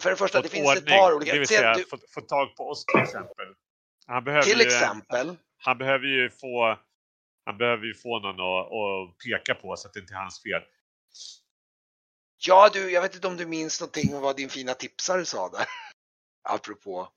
För 0.00 0.10
det 0.10 0.16
första, 0.16 0.42
det 0.42 0.48
finns 0.48 0.70
ett 0.70 0.78
ordning, 0.78 0.98
par 0.98 1.14
olika. 1.14 1.32
Det 1.32 1.38
vill 1.38 1.48
säga 1.48 1.74
du, 1.74 1.84
fått, 1.84 2.10
fått 2.10 2.28
tag 2.28 2.56
på 2.56 2.68
oss 2.68 2.84
till 2.84 3.00
exempel. 3.00 3.46
Han 4.06 4.24
behöver 4.24 4.42
till 4.44 4.58
ju, 4.58 4.64
exempel. 4.64 5.36
Han 5.58 5.78
behöver 5.78 6.06
ju 6.06 6.30
få 6.30 6.78
han 7.50 7.58
behöver 7.58 7.86
ju 7.86 7.94
få 7.94 8.18
någon 8.18 8.40
att, 8.40 8.66
att 8.72 9.18
peka 9.18 9.54
på 9.54 9.76
så 9.76 9.88
att 9.88 9.94
det 9.94 10.00
inte 10.00 10.14
är 10.14 10.18
hans 10.18 10.42
fel. 10.42 10.62
Ja 12.46 12.70
du, 12.72 12.90
jag 12.90 13.02
vet 13.02 13.14
inte 13.14 13.28
om 13.28 13.36
du 13.36 13.46
minns 13.46 13.80
någonting 13.80 14.14
om 14.14 14.22
vad 14.22 14.36
din 14.36 14.48
fina 14.48 14.74
tipsare 14.74 15.24
sa 15.24 15.48
där. 15.48 15.66
Apropå. 16.48 17.08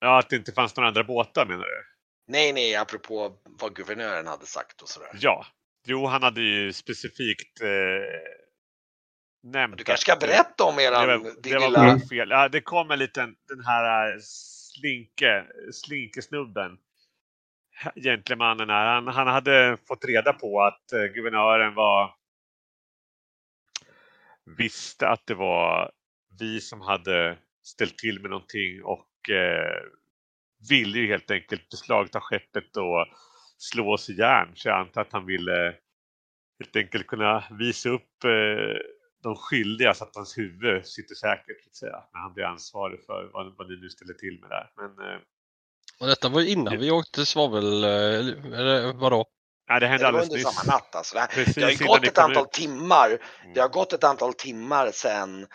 Ja, 0.00 0.18
att 0.18 0.30
det 0.30 0.36
inte 0.36 0.52
fanns 0.52 0.76
några 0.76 0.88
andra 0.88 1.04
båtar 1.04 1.46
menar 1.46 1.64
du? 1.64 1.84
Nej, 2.26 2.52
nej, 2.52 2.76
apropå 2.76 3.36
vad 3.44 3.74
guvernören 3.74 4.26
hade 4.26 4.46
sagt 4.46 4.82
och 4.82 4.88
sådär. 4.88 5.10
Ja. 5.20 5.46
Jo, 5.86 6.06
han 6.06 6.22
hade 6.22 6.40
ju 6.40 6.72
specifikt 6.72 7.60
eh, 7.60 7.68
nämnt 9.42 9.78
Du 9.78 9.84
kanske 9.84 10.12
ska 10.12 10.26
berätta 10.26 10.64
om 10.64 10.76
Det 10.76 10.82
eran, 10.82 11.08
var, 11.08 11.18
din 11.18 11.34
det 11.42 11.58
var 11.58 11.66
lilla... 11.66 11.98
fel. 12.08 12.30
Ja, 12.30 12.48
det 12.48 12.60
kom 12.60 12.90
en 12.90 12.98
liten, 12.98 13.36
den 13.48 13.64
här 13.64 14.12
eh, 14.12 14.18
slinke, 14.20 15.46
slinkesnubben. 15.72 16.78
Gentlemannen 17.96 18.70
här. 18.70 18.94
Han, 18.94 19.08
han 19.08 19.26
hade 19.26 19.76
fått 19.88 20.04
reda 20.04 20.32
på 20.32 20.62
att 20.62 20.92
eh, 20.92 21.04
guvernören 21.04 21.74
var 21.74 22.14
visste 24.58 25.08
att 25.08 25.26
det 25.26 25.34
var 25.34 25.90
vi 26.38 26.60
som 26.60 26.80
hade 26.80 27.38
ställt 27.62 27.98
till 27.98 28.20
med 28.20 28.30
någonting 28.30 28.84
och 28.84 29.30
eh, 29.30 29.82
ville 30.68 30.98
ju 30.98 31.06
helt 31.06 31.30
enkelt 31.30 31.68
beslagta 31.68 32.20
skeppet 32.20 32.76
och 32.76 33.06
slå 33.58 33.92
oss 33.92 34.10
i 34.10 34.12
järn. 34.12 34.52
Så 34.54 34.68
jag 34.68 34.78
antar 34.78 35.00
att 35.00 35.12
han 35.12 35.26
ville 35.26 35.74
helt 36.58 36.76
enkelt 36.76 37.06
kunna 37.06 37.44
visa 37.50 37.88
upp 37.88 38.24
eh, 38.24 38.78
de 39.22 39.36
skyldiga 39.36 39.94
så 39.94 40.04
att 40.04 40.16
hans 40.16 40.38
huvud 40.38 40.86
sitter 40.86 41.14
säkert 41.14 41.62
så 41.62 41.68
att 41.68 41.76
säga, 41.76 42.04
när 42.12 42.20
han 42.20 42.34
blir 42.34 42.44
ansvarig 42.44 43.04
för 43.06 43.30
vad, 43.32 43.56
vad 43.56 43.68
ni 43.68 43.76
nu 43.76 43.88
ställer 43.88 44.14
till 44.14 44.40
med 44.40 44.50
där. 44.50 44.70
Men 44.76 45.08
eh, 45.08 45.20
och 46.00 46.06
detta 46.06 46.28
var 46.28 46.40
ju 46.40 46.48
innan 46.48 46.78
vi 46.78 46.90
åkte 46.90 47.26
svavel... 47.26 47.84
eh, 47.84 47.90
Eller 48.60 48.92
vadå? 48.92 49.26
nej, 49.70 49.80
det 49.80 49.86
hände 49.86 50.04
Det 50.04 50.08
alldeles 50.08 50.28
under 50.28 50.36
nyss. 50.44 50.54
samma 50.56 50.72
natt 50.74 50.94
alltså. 50.94 51.14
Det, 51.14 51.20
här, 51.20 51.26
Precis 51.28 51.54
det 51.54 51.62
har 51.62 51.70
ju 51.70 51.76
gått 51.86 52.06
ett 52.06 52.18
antal 52.18 52.44
ut. 52.44 52.52
timmar. 52.52 53.08
Mm. 53.08 53.54
Det 53.54 53.60
har 53.60 53.68
gått 53.68 53.92
ett 53.92 54.04
antal 54.04 54.34
timmar 54.34 54.90
sen, 54.94 55.46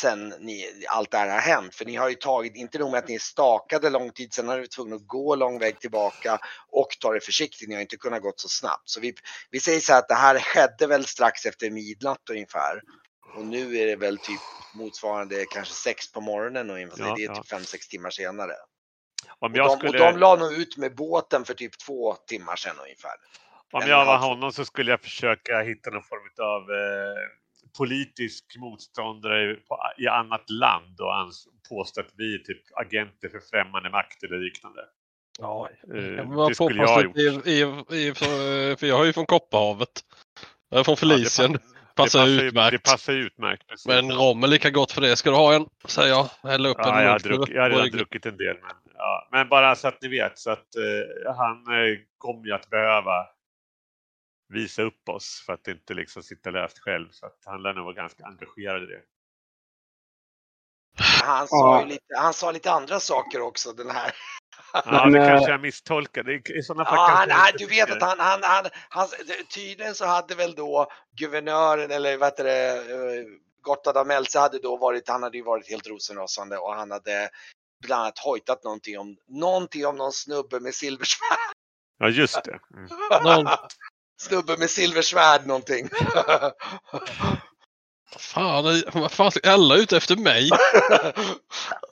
sen 0.00 0.28
ni, 0.28 0.66
allt 0.88 1.10
det 1.10 1.16
här 1.18 1.28
har 1.28 1.38
hänt. 1.38 1.74
För 1.74 1.84
ni 1.84 1.96
har 1.96 2.08
ju 2.08 2.14
tagit, 2.14 2.56
inte 2.56 2.78
nog 2.78 2.90
med 2.90 2.98
att 2.98 3.08
ni 3.08 3.14
är 3.14 3.18
stakade 3.18 3.90
lång 3.90 4.10
tid, 4.12 4.34
sen 4.34 4.48
har 4.48 4.54
ni 4.54 4.60
varit 4.60 4.70
tvungna 4.72 4.96
att 4.96 5.06
gå 5.06 5.34
lång 5.34 5.58
väg 5.58 5.80
tillbaka 5.80 6.38
och 6.72 6.88
ta 7.00 7.12
det 7.12 7.20
försiktigt. 7.20 7.68
Ni 7.68 7.74
har 7.74 7.82
inte 7.82 7.96
kunnat 7.96 8.22
gått 8.22 8.40
så 8.40 8.48
snabbt. 8.48 8.82
Så 8.90 9.00
vi, 9.00 9.14
vi 9.50 9.60
säger 9.60 9.80
så 9.80 9.92
här 9.92 9.98
att 9.98 10.08
det 10.08 10.14
här 10.14 10.38
skedde 10.38 10.86
väl 10.86 11.04
strax 11.06 11.46
efter 11.46 11.70
midnatt 11.70 12.30
ungefär. 12.30 12.80
Och 13.36 13.44
nu 13.46 13.76
är 13.78 13.86
det 13.86 13.96
väl 13.96 14.18
typ 14.18 14.40
motsvarande 14.74 15.44
kanske 15.50 15.74
sex 15.74 16.12
på 16.12 16.20
morgonen 16.20 16.70
ungefär. 16.70 17.04
Ja, 17.04 17.14
det 17.16 17.22
är 17.24 17.28
ja. 17.28 17.34
typ 17.34 17.48
fem, 17.48 17.64
sex 17.64 17.88
timmar 17.88 18.10
senare. 18.10 18.52
Om 19.38 19.52
Och 19.52 19.58
jag, 19.58 19.66
de, 19.68 19.76
skulle, 19.76 20.06
och 20.06 20.12
de 20.12 20.18
la 20.20 20.36
nog 20.36 20.52
ut 20.52 20.76
med 20.76 20.94
båten 20.94 21.44
för 21.44 21.54
typ 21.54 21.78
två 21.78 22.14
timmar 22.14 22.56
sedan 22.56 22.76
ungefär. 22.82 23.12
om 23.72 23.82
en 23.82 23.88
jag 23.88 24.04
var 24.06 24.18
honom 24.18 24.52
så 24.52 24.64
skulle 24.64 24.90
jag 24.90 25.00
försöka 25.00 25.60
hitta 25.62 25.90
någon 25.90 26.02
form 26.02 26.46
av 26.46 26.60
eh, 26.62 27.16
politisk 27.78 28.44
motståndare 28.58 29.54
på, 29.54 29.78
i 29.98 30.06
annat 30.06 30.50
land 30.50 31.00
och 31.00 31.08
påstå 31.68 32.00
att 32.00 32.10
vi 32.16 32.34
är 32.34 32.38
typ 32.38 32.62
agenter 32.74 33.28
för 33.28 33.40
främmande 33.50 33.90
makt 33.90 34.22
eller 34.22 34.38
liknande. 34.38 34.80
Ja, 35.38 35.68
Eh, 35.94 36.04
jag 36.06 36.24
var 36.24 36.48
det 36.48 36.54
skulle 36.54 36.80
jag 36.82 36.88
ha 36.88 37.02
gjort. 37.02 37.16
i, 37.16 37.50
i, 37.50 38.08
i, 38.08 38.14
för, 38.14 38.86
jag 38.86 39.00
är 39.00 39.04
ju 39.04 39.12
från 39.12 39.26
Kopparhavet. 39.26 39.88
Jag 40.70 40.80
är 40.80 40.84
från 40.84 40.96
Felicien. 40.96 41.52
Ja, 41.52 41.58
passar 41.94 42.26
ju- 42.26 42.40
utmärkt. 42.42 42.72
Det 42.84 42.90
passar 42.90 43.12
utmärkt. 43.12 43.66
Precis. 43.68 43.86
Men 43.86 44.12
rom 44.12 44.44
är 44.44 44.48
lika 44.48 44.70
gott 44.70 44.92
för 44.92 45.00
det. 45.00 45.16
Ska 45.16 45.30
du 45.30 45.36
ha 45.36 45.54
en? 45.54 45.66
Säger 45.84 46.08
jag. 46.08 46.28
Häller 46.50 46.70
upp 46.70 46.78
en 46.78 46.84
Ja, 46.88 47.02
jag, 47.02 47.08
har 47.10 47.12
munk. 47.12 47.22
druck, 47.22 47.48
jag 47.50 47.62
har 47.62 47.70
redan 47.70 47.90
druckit 47.90 48.26
en 48.26 48.36
del. 48.36 48.56
Men, 48.62 48.70
ja. 49.04 49.28
men 49.30 49.48
bara 49.48 49.76
så 49.76 49.88
att 49.88 50.02
ni 50.02 50.08
vet. 50.08 50.38
Så 50.38 50.50
att, 50.50 50.76
eh, 50.76 51.34
han 51.34 51.56
eh, 51.56 51.98
kommer 52.18 52.46
ju 52.46 52.52
att 52.52 52.70
behöva 52.70 53.26
visa 54.48 54.82
upp 54.82 55.08
oss 55.08 55.42
för 55.46 55.52
att 55.52 55.68
inte 55.68 55.94
liksom 55.94 56.22
sitta 56.22 56.50
löst 56.50 56.78
själv. 56.78 57.08
Så 57.10 57.26
att 57.26 57.38
han 57.44 57.62
lär 57.62 57.74
nog 57.74 57.84
vara 57.84 57.94
ganska 57.94 58.24
engagerad 58.24 58.82
i 58.82 58.86
det. 58.86 59.02
Han 61.24 61.48
sa, 61.48 61.56
Ja. 61.56 61.82
ju 61.82 61.88
lite, 61.88 62.16
han 62.16 62.34
sa 62.34 62.50
lite 62.50 62.70
andra 62.70 63.00
saker 63.00 63.40
också 63.40 63.72
den 63.72 63.90
här. 63.90 64.12
Ja, 64.72 65.06
det 65.06 65.18
eh, 65.18 65.28
kanske 65.28 65.50
jag 65.50 65.60
misstolkade. 65.60 66.32
I, 66.32 66.42
i 66.58 66.62
sådana 66.62 66.84
fall 66.84 66.94
Ja, 66.94 67.06
han, 67.08 67.30
han, 67.30 67.52
du 67.58 67.66
vet 67.66 67.90
att 67.90 68.02
han, 68.02 68.18
han, 68.18 68.40
han, 68.42 68.64
han, 68.88 69.08
tydligen 69.54 69.94
så 69.94 70.06
hade 70.06 70.34
väl 70.34 70.54
då 70.54 70.86
guvernören 71.16 71.90
eller 71.90 72.18
vad 72.18 72.26
heter 72.28 72.44
det, 72.44 72.84
Gotthard 73.60 73.96
av 73.96 74.06
Melse 74.06 74.38
hade 74.38 74.58
då 74.58 74.76
varit, 74.76 75.08
han 75.08 75.22
hade 75.22 75.36
ju 75.36 75.44
varit 75.44 75.70
helt 75.70 75.86
rosenrasande 75.86 76.58
och 76.58 76.74
han 76.74 76.90
hade 76.90 77.30
bland 77.84 78.02
annat 78.02 78.18
hojtat 78.18 78.64
någonting 78.64 78.98
om, 78.98 79.16
någonting 79.28 79.86
om 79.86 79.96
någon 79.96 80.12
snubbe 80.12 80.60
med 80.60 80.74
silversvärd. 80.74 81.38
Ja, 81.98 82.08
just 82.08 82.44
det. 82.44 82.58
Mm. 82.74 82.88
Någon- 83.24 83.56
snubbe 84.20 84.56
med 84.56 84.70
silversvärd 84.70 85.46
någonting. 85.46 85.88
Fan, 88.18 88.82
vad 88.92 89.12
fan, 89.12 89.32
är 89.42 89.50
alla 89.50 89.76
ute 89.76 89.96
efter 89.96 90.16
mig? 90.16 90.50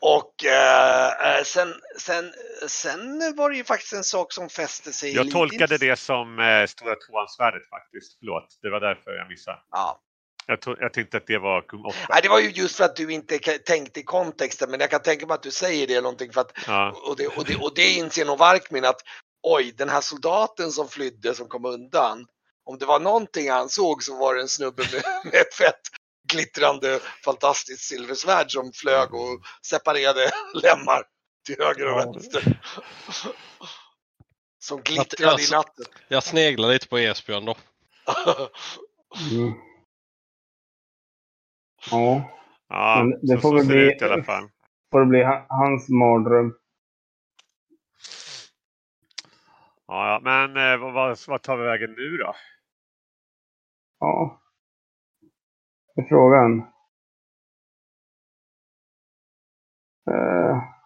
och 0.00 0.44
eh, 0.44 1.36
eh, 1.36 1.42
sen, 1.44 1.74
sen, 1.98 2.32
sen 2.68 3.34
var 3.36 3.50
det 3.50 3.56
ju 3.56 3.64
faktiskt 3.64 3.92
en 3.92 4.04
sak 4.04 4.32
som 4.32 4.48
fäste 4.48 4.92
sig 4.92 5.14
Jag 5.14 5.30
tolkade 5.30 5.78
det 5.78 5.96
som 5.96 6.38
eh, 6.38 6.66
Stora 6.66 6.94
Tvåansvärdet 6.94 7.68
faktiskt. 7.68 8.16
Förlåt, 8.18 8.58
det 8.62 8.70
var 8.70 8.80
därför 8.80 9.10
jag 9.10 9.28
missade. 9.28 9.58
Ja. 9.70 10.00
Jag, 10.46 10.58
to- 10.60 10.76
jag 10.80 10.92
tänkte 10.92 11.16
att 11.16 11.26
det 11.26 11.38
var 11.38 11.62
kung 11.62 11.84
Oscar. 11.84 12.06
Nej, 12.10 12.22
det 12.22 12.28
var 12.28 12.38
ju 12.40 12.50
just 12.50 12.76
för 12.76 12.84
att 12.84 12.96
du 12.96 13.12
inte 13.12 13.38
tänkte 13.38 14.00
i 14.00 14.02
kontexten, 14.02 14.70
men 14.70 14.80
jag 14.80 14.90
kan 14.90 15.02
tänka 15.02 15.26
mig 15.26 15.34
att 15.34 15.42
du 15.42 15.50
säger 15.50 15.86
det 15.86 16.00
någonting 16.00 16.32
för 16.32 16.40
att 16.40 16.52
Ja, 16.66 16.90
och 17.04 17.16
det, 17.16 17.26
och 17.26 17.44
det, 17.44 17.56
och 17.56 17.74
det 17.74 17.90
inser 17.90 18.24
nog 18.24 18.38
Varkmin 18.38 18.84
att 18.84 19.00
oj, 19.42 19.72
den 19.76 19.88
här 19.88 20.00
soldaten 20.00 20.72
som 20.72 20.88
flydde 20.88 21.34
som 21.34 21.48
kom 21.48 21.64
undan. 21.64 22.26
Om 22.64 22.78
det 22.78 22.86
var 22.86 23.00
någonting 23.00 23.50
han 23.50 23.68
såg 23.68 24.02
så 24.02 24.16
var 24.18 24.34
det 24.34 24.40
en 24.40 24.48
snubbe 24.48 24.82
med, 24.92 25.02
med 25.24 25.34
ett 25.34 25.54
fett 25.54 25.80
glittrande 26.32 27.00
fantastiskt 27.24 27.82
silversvärd 27.82 28.52
som 28.52 28.72
flög 28.72 29.14
och 29.14 29.40
separerade 29.62 30.30
lemmar 30.54 31.02
till 31.46 31.56
höger 31.58 31.86
och 31.92 31.98
vänster. 31.98 32.60
Som 34.58 34.82
glittrade 34.82 35.22
i 35.22 35.34
alltså- 35.34 35.56
natten. 35.56 35.84
Jag 36.08 36.22
sneglar 36.24 36.68
lite 36.68 36.88
på 36.88 36.98
Esbjörn 36.98 37.44
då. 37.44 37.56
Mm. 39.32 39.52
Ja. 41.90 42.30
ja 42.68 43.06
det 43.22 43.34
så, 43.34 43.40
får 43.40 43.56
väl 43.56 43.66
bli, 43.66 43.92
ut 43.92 44.02
i 44.02 44.04
alla 44.04 44.22
fall. 44.22 44.48
Får 44.90 45.00
det 45.00 45.06
bli 45.06 45.22
hans 45.48 45.88
mardröm. 45.88 46.54
Ja, 49.86 50.20
men 50.22 50.56
eh, 50.56 50.92
vad, 50.92 51.18
vad 51.28 51.42
tar 51.42 51.56
vi 51.56 51.64
vägen 51.64 51.90
nu 51.90 52.16
då? 52.16 52.34
Ja. 53.98 54.40
Det 55.94 56.02
är 56.02 56.08
frågan. 56.08 56.58
Eh. 60.10 60.81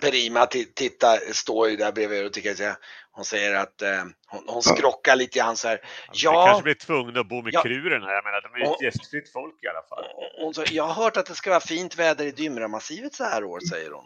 Perima 0.00 0.44
ti- 0.46 0.72
tittar, 0.74 1.32
står 1.32 1.68
ju 1.68 1.76
där 1.76 1.92
bredvid 1.92 2.26
och 2.26 2.32
tycker 2.32 2.70
att 2.70 2.78
hon 3.10 3.24
säger 3.24 3.54
att 3.54 3.82
eh, 3.82 4.04
hon, 4.26 4.44
hon 4.46 4.62
skrockar 4.62 5.16
lite 5.16 5.38
grann 5.38 5.56
så 5.56 5.68
här. 5.68 5.80
Alltså, 6.08 6.24
Ja. 6.26 6.46
kanske 6.46 6.62
blir 6.62 6.74
tvungna 6.74 7.20
att 7.20 7.28
bo 7.28 7.42
med 7.42 7.52
Ja. 7.54 7.62
kruren 7.62 8.02
här. 8.02 8.12
Jag 8.14 8.24
menar, 8.24 8.40
de 8.42 8.54
är 8.54 8.58
ju 8.58 8.72
ett 8.72 8.82
gästfritt 8.82 9.32
folk 9.32 9.64
i 9.64 9.66
alla 9.68 9.82
fall. 9.88 10.04
Hon 10.40 10.54
sa, 10.54 10.64
jag 10.70 10.84
har 10.84 11.04
hört 11.04 11.16
att 11.16 11.26
det 11.26 11.34
ska 11.34 11.50
vara 11.50 11.60
fint 11.60 11.98
väder 11.98 12.24
i 12.24 12.30
Dymramassivet 12.30 13.14
så 13.14 13.24
här 13.24 13.44
år, 13.44 13.60
säger 13.60 13.90
hon. 13.90 14.04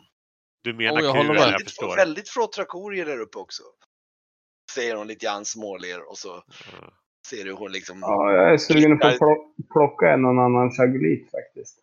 Du 0.63 0.73
menar 0.75 1.01
Oh, 1.01 1.05
jag 1.05 1.15
kuren, 1.15 1.27
jag 1.27 1.35
Väldigt, 1.45 1.69
förstår. 1.69 1.97
väldigt 1.97 2.29
få 2.29 2.47
trakorier 2.47 3.07
där 3.07 3.21
uppe 3.21 3.39
också. 3.39 3.63
Säger 4.75 4.97
hon 4.97 5.07
lite 5.07 5.27
grann 5.27 5.45
småler 5.45 6.09
och 6.11 6.19
så 6.19 6.29
Ja. 6.73 6.93
ser 7.27 7.45
du 7.45 7.53
hon 7.53 7.73
liksom. 7.73 7.99
ja, 8.01 8.33
jag 8.33 8.53
är 8.53 8.59
sugen 8.59 8.99
på 8.99 9.07
att 9.07 9.19
plo- 9.19 9.55
plocka 9.73 10.11
en 10.13 10.25
och 10.25 10.31
annan 10.31 10.71
chagolit 10.71 11.31
faktiskt. 11.31 11.79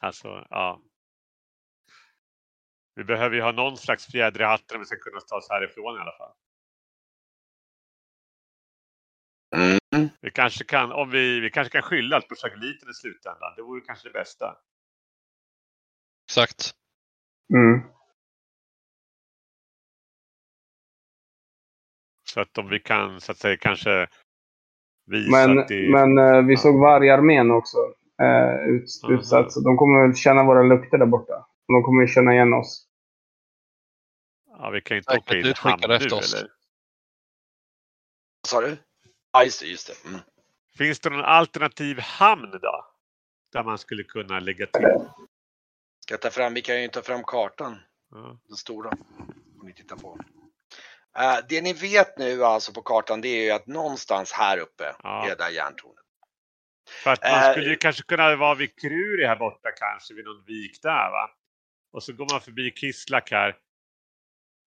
Alltså, 0.00 0.28
ja. 0.50 0.80
Vi 2.96 3.04
behöver 3.04 3.36
ju 3.36 3.42
ha 3.42 3.52
någon 3.52 3.76
slags 3.76 4.06
fjäder 4.06 4.40
i 4.40 4.44
hatten 4.44 4.76
om 4.76 4.80
vi 4.80 4.86
ska 4.86 4.96
kunna 4.96 5.20
ta 5.20 5.36
oss 5.36 5.50
härifrån 5.50 5.96
i 5.96 6.00
alla 6.00 6.16
fall. 6.18 6.32
Mm. 9.56 10.08
Vi 10.20 10.30
kanske 10.30 10.64
kan, 10.64 10.92
om 10.92 11.10
vi, 11.10 11.40
vi 11.40 11.50
kanske 11.50 11.72
kan 11.72 11.82
skylla 11.82 12.16
allt 12.16 12.28
på 12.28 12.34
chagoliten 12.34 12.90
i 12.90 12.94
slutändan. 12.94 13.52
Det 13.56 13.62
vore 13.62 13.80
kanske 13.80 14.08
det 14.08 14.12
bästa. 14.12 14.56
Exakt. 16.28 16.74
Mm. 17.54 17.80
Så 22.28 22.40
att 22.40 22.58
om 22.58 22.68
vi 22.68 22.80
kan, 22.80 23.20
så 23.20 23.32
att 23.32 23.38
säga, 23.38 23.56
kanske 23.56 24.08
visa 25.06 25.30
Men, 25.30 25.58
att 25.58 25.68
det... 25.68 25.90
men 25.90 26.18
eh, 26.18 26.42
vi 26.42 26.56
såg 26.56 26.80
vargarmén 26.80 27.50
också 27.50 27.76
eh, 28.22 28.68
ut, 28.68 28.84
Aha. 29.04 29.12
utsatt. 29.12 29.52
Så 29.52 29.60
de 29.60 29.76
kommer 29.76 30.06
väl 30.06 30.16
känna 30.16 30.44
våra 30.44 30.62
lukter 30.62 30.98
där 30.98 31.06
borta. 31.06 31.46
De 31.66 31.82
kommer 31.82 32.02
ju 32.02 32.08
känna 32.08 32.34
igen 32.34 32.54
oss. 32.54 32.85
Ja, 34.66 34.70
vi 34.70 34.80
kan 34.80 34.94
ju 34.94 34.98
inte 34.98 35.12
Säkert 35.12 35.28
åka 35.28 35.38
in 35.38 35.54
hamn 35.56 35.82
nu, 35.88 36.16
oss. 36.16 36.34
eller? 36.34 36.48
Vad 38.40 38.48
sa 38.48 38.60
du? 38.60 38.76
Ja, 39.32 39.44
just 39.44 39.60
det. 39.60 39.66
Just 39.66 39.86
det. 39.86 40.08
Mm. 40.08 40.20
Finns 40.78 41.00
det 41.00 41.10
någon 41.10 41.24
alternativ 41.24 41.98
hamn 42.00 42.50
då? 42.62 42.86
Där 43.52 43.62
man 43.62 43.78
skulle 43.78 44.02
kunna 44.04 44.40
lägga 44.40 44.66
till? 44.66 44.86
Ska 46.00 46.16
ta 46.16 46.30
fram, 46.30 46.54
vi 46.54 46.62
kan 46.62 46.82
ju 46.82 46.88
ta 46.88 47.02
fram 47.02 47.24
kartan. 47.24 47.78
Ja. 48.10 48.38
Den 48.48 48.56
stora. 48.56 48.88
Om 49.60 49.66
ni 49.66 49.74
tittar 49.74 49.96
på. 49.96 50.18
Eh, 51.18 51.38
det 51.48 51.60
ni 51.62 51.72
vet 51.72 52.18
nu 52.18 52.44
alltså 52.44 52.72
på 52.72 52.82
kartan 52.82 53.20
det 53.20 53.28
är 53.28 53.44
ju 53.44 53.50
att 53.50 53.66
någonstans 53.66 54.32
här 54.32 54.58
uppe 54.58 54.96
Ja. 55.02 55.30
är 55.30 55.36
där 55.36 55.50
järntornet. 55.50 56.04
För 57.04 57.10
att 57.12 57.22
man 57.22 57.30
Eh, 57.44 57.52
skulle 57.52 57.70
ju 57.70 57.76
kanske 57.76 58.02
kunna 58.02 58.36
vara 58.36 58.54
vid 58.54 58.80
Kruri 58.80 59.26
här 59.26 59.36
borta 59.36 59.70
kanske, 59.76 60.14
vid 60.14 60.24
någon 60.24 60.44
vik 60.44 60.82
där 60.82 61.10
va? 61.10 61.30
Och 61.92 62.02
så 62.02 62.12
går 62.12 62.26
man 62.32 62.40
förbi 62.40 62.72
Kislak 62.76 63.30
här. 63.30 63.56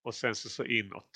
Och 0.04 0.16
sen 0.16 0.36
så, 0.36 0.50
så 0.50 0.66
inåt. 0.66 1.10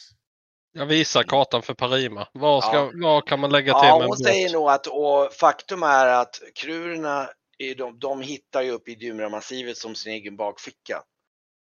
Jag 0.71 0.85
visar 0.85 1.23
kartan 1.23 1.61
för 1.61 1.73
Parima. 1.73 2.27
Vad, 2.33 2.63
ska, 2.63 2.75
Ja. 2.75 2.91
vad 2.93 3.27
kan 3.27 3.39
man 3.39 3.51
lägga 3.51 3.79
till 3.79 3.87
Ja, 3.87 3.95
med 3.97 4.03
en 4.03 4.09
hon 4.09 4.09
båt? 4.09 4.27
säger 4.27 4.53
nog 4.53 4.69
att 4.69 4.87
och 4.87 5.33
faktum 5.33 5.83
är 5.83 6.07
att 6.07 6.41
krurerna 6.55 7.29
de, 7.77 7.99
de 7.99 8.21
hittar 8.21 8.61
ju 8.61 8.71
upp 8.71 8.87
i 8.87 8.95
Dymramassivet 8.95 9.77
som 9.77 9.95
sin 9.95 10.13
egen 10.13 10.35
bakficka. 10.35 11.03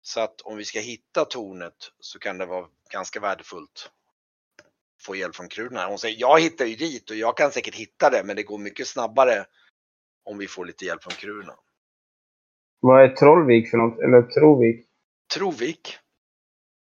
Så 0.01 0.19
att 0.19 0.41
om 0.41 0.57
vi 0.57 0.65
ska 0.65 0.79
hitta 0.79 1.25
tornet 1.25 1.91
så 1.99 2.19
kan 2.19 2.37
det 2.37 2.45
vara 2.45 2.65
ganska 2.91 3.19
värdefullt 3.19 3.91
att 4.97 5.03
få 5.03 5.15
hjälp 5.15 5.35
från 5.35 5.47
krurerna. 5.47 5.87
Hon 5.87 5.99
säger 5.99 6.19
jag 6.19 6.41
hittar 6.41 6.65
ju 6.65 6.75
dit 6.75 7.09
och 7.09 7.15
jag 7.15 7.37
kan 7.37 7.51
säkert 7.51 7.75
hitta 7.75 8.09
det 8.09 8.23
men 8.23 8.35
det 8.35 8.43
går 8.43 8.57
mycket 8.57 8.87
snabbare 8.87 9.45
om 10.23 10.37
vi 10.37 10.47
får 10.47 10.65
lite 10.65 10.85
hjälp 10.85 11.03
från 11.03 11.13
krurerna. 11.13 11.53
Vad 12.79 13.03
är 13.03 13.09
Trollvik 13.09 13.69
för 13.69 13.77
något? 13.77 13.99
Eller 13.99 14.21
Trovik? 14.21 14.85
Trovik, 15.33 15.97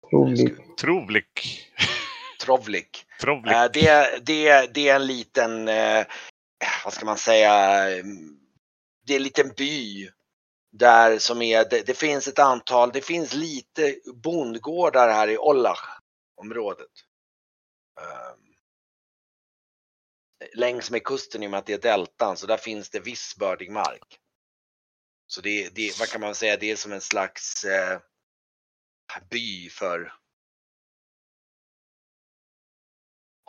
Trovik. 0.10 0.78
Trovlik. 0.78 1.68
Trovlik. 2.42 3.06
Trovlik. 3.22 3.54
Eh, 3.54 3.72
Det, 3.74 4.26
det, 4.26 4.74
det 4.74 4.90
är 4.90 4.96
en 4.96 5.08
liten, 5.08 5.68
eh, 5.68 6.06
vad 6.84 6.94
ska 6.94 7.06
man 7.06 7.18
säga, 7.18 7.54
mm, 8.00 8.40
det 9.06 9.14
är 9.14 9.18
en 9.18 9.24
liten 9.24 9.52
by 9.58 10.10
där 10.72 11.20
som 11.20 11.42
är, 11.42 11.70
det, 11.70 11.88
det 11.88 11.94
finns 11.98 12.28
ett 12.28 12.40
antal, 12.40 12.92
det 12.92 13.02
finns 13.02 13.34
lite 13.34 13.96
bondgårdar 14.24 15.10
här 15.10 15.28
i 15.28 15.38
Ollach 15.38 16.00
området. 16.36 16.92
Um, 18.02 18.56
längs 20.54 20.92
med 20.92 21.04
kusten 21.04 21.44
i 21.44 21.48
och 21.48 21.52
med 21.52 21.58
att 21.58 21.66
det 21.66 21.74
är 21.74 21.98
deltan 21.98 22.38
så 22.38 22.48
där 22.48 22.58
finns 22.58 22.90
det 22.90 23.00
viss 23.00 23.36
bördig 23.36 23.72
mark. 23.72 24.20
Så 25.28 25.42
det, 25.42 25.70
det 25.76 26.00
vad 26.00 26.08
kan 26.08 26.22
man 26.22 26.36
säga, 26.36 26.58
det 26.58 26.72
är 26.72 26.76
som 26.76 26.92
en 26.92 27.02
slags 27.02 27.64
eh, 27.64 28.00
by 29.30 29.70
för 29.70 30.14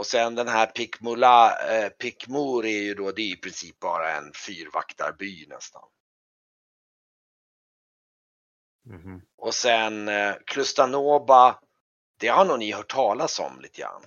Och 0.00 0.06
sen 0.06 0.34
den 0.34 0.48
här 0.48 0.66
Pikmula, 0.66 1.58
eh, 1.68 1.88
Pikmur 1.88 2.66
är 2.66 2.82
ju 2.82 2.94
då, 2.94 3.12
det 3.12 3.22
är 3.22 3.32
i 3.32 3.36
princip 3.36 3.78
bara 3.80 4.16
en 4.16 4.32
fyrvaktarby 4.32 5.46
nästan. 5.48 5.82
Mhm. 8.84 9.22
Och 9.36 9.54
sen 9.54 10.08
eh, 10.08 10.34
Klustanoba, 10.46 11.61
det 12.18 12.28
har 12.28 12.44
nog 12.44 12.58
ni 12.58 12.72
hört 12.72 12.90
talas 12.92 13.38
om 13.38 13.61
lite 13.61 13.80
grann. 13.80 14.02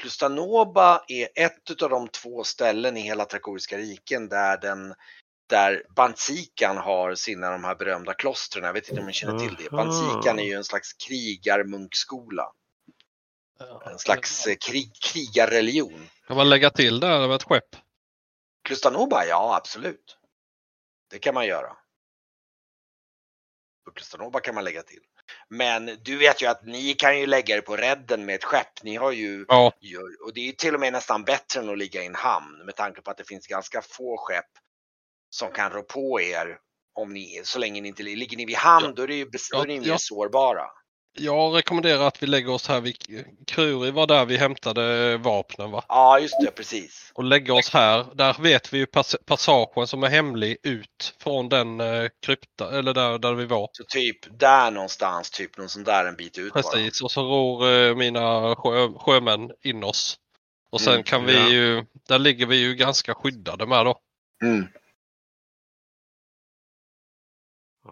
Klustanoba 0.00 1.04
är 1.08 1.28
ett 1.34 1.82
av 1.82 1.90
de 1.90 2.08
två 2.08 2.44
ställen 2.44 2.96
i 2.96 3.00
hela 3.00 3.24
Trakoriska 3.24 3.78
riken 3.78 4.28
där 4.28 4.56
den 4.56 4.94
där 5.46 5.82
Bantsikan 5.96 6.76
har 6.76 7.14
sina 7.14 7.50
de 7.50 7.64
här 7.64 7.74
berömda 7.74 8.14
klostren. 8.14 8.64
Jag 8.64 8.72
vet 8.72 8.88
inte 8.88 9.00
om 9.00 9.06
ni 9.06 9.12
känner 9.12 9.38
till 9.38 9.54
det. 9.54 9.72
Aha. 9.72 9.84
Bantsikan 9.84 10.38
är 10.38 10.44
ju 10.44 10.52
en 10.52 10.64
slags 10.64 10.92
krigarmunkskola. 10.92 12.52
En 13.86 13.98
slags 13.98 14.46
eh, 14.46 14.56
krig, 14.56 14.92
krigarreligion. 15.00 16.08
Kan 16.26 16.36
man 16.36 16.48
lägga 16.48 16.70
till 16.70 17.00
där 17.00 17.20
över 17.20 17.36
ett 17.36 17.42
skepp? 17.42 17.76
Klustanoba, 18.62 19.24
ja 19.24 19.56
absolut. 19.56 20.18
Det 21.10 21.18
kan 21.18 21.34
man 21.34 21.46
göra. 21.46 21.76
Klustanoba 23.94 24.40
kan 24.40 24.54
man 24.54 24.64
lägga 24.64 24.82
till. 24.82 25.00
Men 25.48 25.98
du 26.02 26.16
vet 26.16 26.42
ju 26.42 26.46
att 26.46 26.64
ni 26.64 26.94
kan 26.94 27.18
ju 27.18 27.26
lägga 27.26 27.56
er 27.56 27.60
på 27.60 27.76
redden 27.76 28.24
med 28.24 28.34
ett 28.34 28.44
skepp. 28.44 28.82
Ni 28.82 28.96
har 28.96 29.12
ju, 29.12 29.44
Ja, 29.48 29.72
och 30.24 30.34
det 30.34 30.48
är 30.48 30.52
till 30.52 30.74
och 30.74 30.80
med 30.80 30.92
nästan 30.92 31.24
bättre 31.24 31.60
än 31.60 31.68
att 31.68 31.78
ligga 31.78 32.02
i 32.02 32.06
en 32.06 32.14
hamn 32.14 32.64
med 32.64 32.76
tanke 32.76 33.00
på 33.00 33.10
att 33.10 33.16
det 33.16 33.28
finns 33.28 33.46
ganska 33.46 33.82
få 33.82 34.16
skepp 34.16 34.50
som 35.34 35.50
kan 35.50 35.70
rå 35.70 35.82
på 35.82 36.20
er 36.20 36.58
om 36.94 37.12
ni, 37.12 37.40
så 37.44 37.58
länge 37.58 37.80
ni 37.80 37.88
inte 37.88 38.02
ligger 38.02 38.36
ni 38.36 38.44
vid 38.44 38.56
hamn, 38.56 38.94
då 38.96 39.02
är 39.02 39.06
det 39.06 39.14
ju 39.14 39.24
då 39.52 39.62
är 39.62 39.66
ni 39.66 39.74
Ja, 39.74 39.80
mer 39.80 39.88
ja. 39.88 39.96
sårbara. 39.98 40.62
jag 41.18 41.56
rekommenderar 41.56 42.06
att 42.06 42.22
vi 42.22 42.26
lägger 42.26 42.50
oss 42.52 42.68
här 42.68 42.80
vid 42.80 42.96
Kruri 43.46 43.90
var 43.90 44.06
där 44.06 44.24
vi 44.24 44.36
hämtade 44.36 45.16
vapnen 45.16 45.70
va? 45.70 45.84
Ja, 45.88 46.18
just 46.18 46.40
det, 46.40 46.50
precis. 46.50 47.10
Och 47.14 47.24
lägger 47.24 47.52
oss 47.54 47.70
här. 47.70 48.06
Där 48.14 48.36
vet 48.42 48.72
vi 48.72 48.78
ju 48.78 48.86
pass 48.86 49.16
passagen 49.26 49.86
som 49.86 50.02
är 50.02 50.08
hemlig 50.08 50.56
ut 50.62 51.14
från 51.22 51.48
den 51.48 51.80
eh, 51.80 52.08
krypta, 52.26 52.78
eller 52.78 52.94
där, 52.94 53.18
där 53.18 53.32
vi 53.34 53.44
var. 53.44 53.68
Så 53.72 53.84
typ 53.84 54.38
där 54.38 54.70
någonstans, 54.70 55.30
typ 55.30 55.58
någon 55.58 55.68
sån 55.68 55.84
där 55.84 56.04
en 56.04 56.16
bit 56.16 56.38
ut 56.38 56.52
bara. 56.52 56.62
Precis, 56.62 57.02
och 57.02 57.10
så 57.10 57.22
ror 57.22 57.68
eh, 57.72 57.94
mina 57.96 58.56
sjö, 58.56 58.88
sjömän 58.98 59.50
in 59.62 59.84
oss. 59.84 60.16
Och 60.70 60.80
sen 60.80 60.92
Mm, 60.92 61.04
kan 61.04 61.24
vi 61.24 61.34
ja. 61.34 61.48
ju, 61.48 61.84
där 62.08 62.18
ligger 62.18 62.46
vi 62.46 62.56
ju 62.56 62.74
ganska 62.74 63.14
skyddade 63.14 63.66
med 63.66 63.86
då. 63.86 63.98
Mm. 64.42 64.66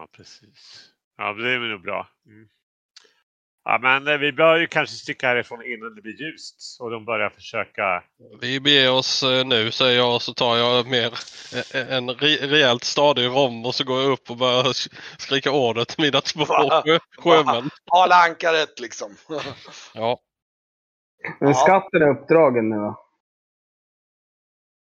Ja, 0.03 0.09
precis. 0.17 0.89
Ja, 1.17 1.33
det 1.33 1.51
är 1.51 1.59
väl 1.59 1.69
nog 1.69 1.83
bra. 1.83 2.09
Mm. 2.27 2.49
Ja, 3.65 3.79
men 3.83 4.09
eh, 4.09 4.19
vi 4.19 4.33
bör 4.33 4.57
ju 4.57 4.67
kanske 4.67 4.97
sticka 4.97 5.27
härifrån 5.27 5.65
innan 5.65 5.95
det 5.95 6.03
blir 6.03 6.21
ljust. 6.23 6.81
Och 6.81 6.91
de 6.91 7.05
börjar 7.05 7.31
försöka... 7.31 8.05
Vi 8.41 8.61
beger 8.61 8.93
oss 8.93 9.23
eh, 9.23 9.47
nu 9.47 9.71
säger 9.71 9.99
jag 9.99 10.15
och 10.15 10.23
så 10.23 10.35
tar 10.35 10.57
jag 10.57 10.87
mer 10.87 11.07
eh, 11.75 11.93
en 11.97 12.11
re, 12.11 12.29
rejält 12.47 12.85
stadig 12.85 13.27
rom 13.27 13.67
och 13.67 13.75
så 13.75 13.85
går 13.85 14.01
jag 14.03 14.11
upp 14.13 14.31
och 14.31 14.37
börjar 14.37 14.63
sk- 14.63 14.93
skrika 15.19 15.51
order 15.53 15.85
till 15.85 16.05
mina 16.05 16.21
två 16.21 16.45
sjömän. 17.19 17.71
Hala 17.87 18.15
ankaret 18.15 18.81
liksom. 18.81 19.17
Ja, 19.95 20.21
Men 21.41 21.55
skatten 21.55 22.03
är 22.03 22.09
uppdragen 22.09 22.69
nu 22.69 22.77
va? 22.79 22.99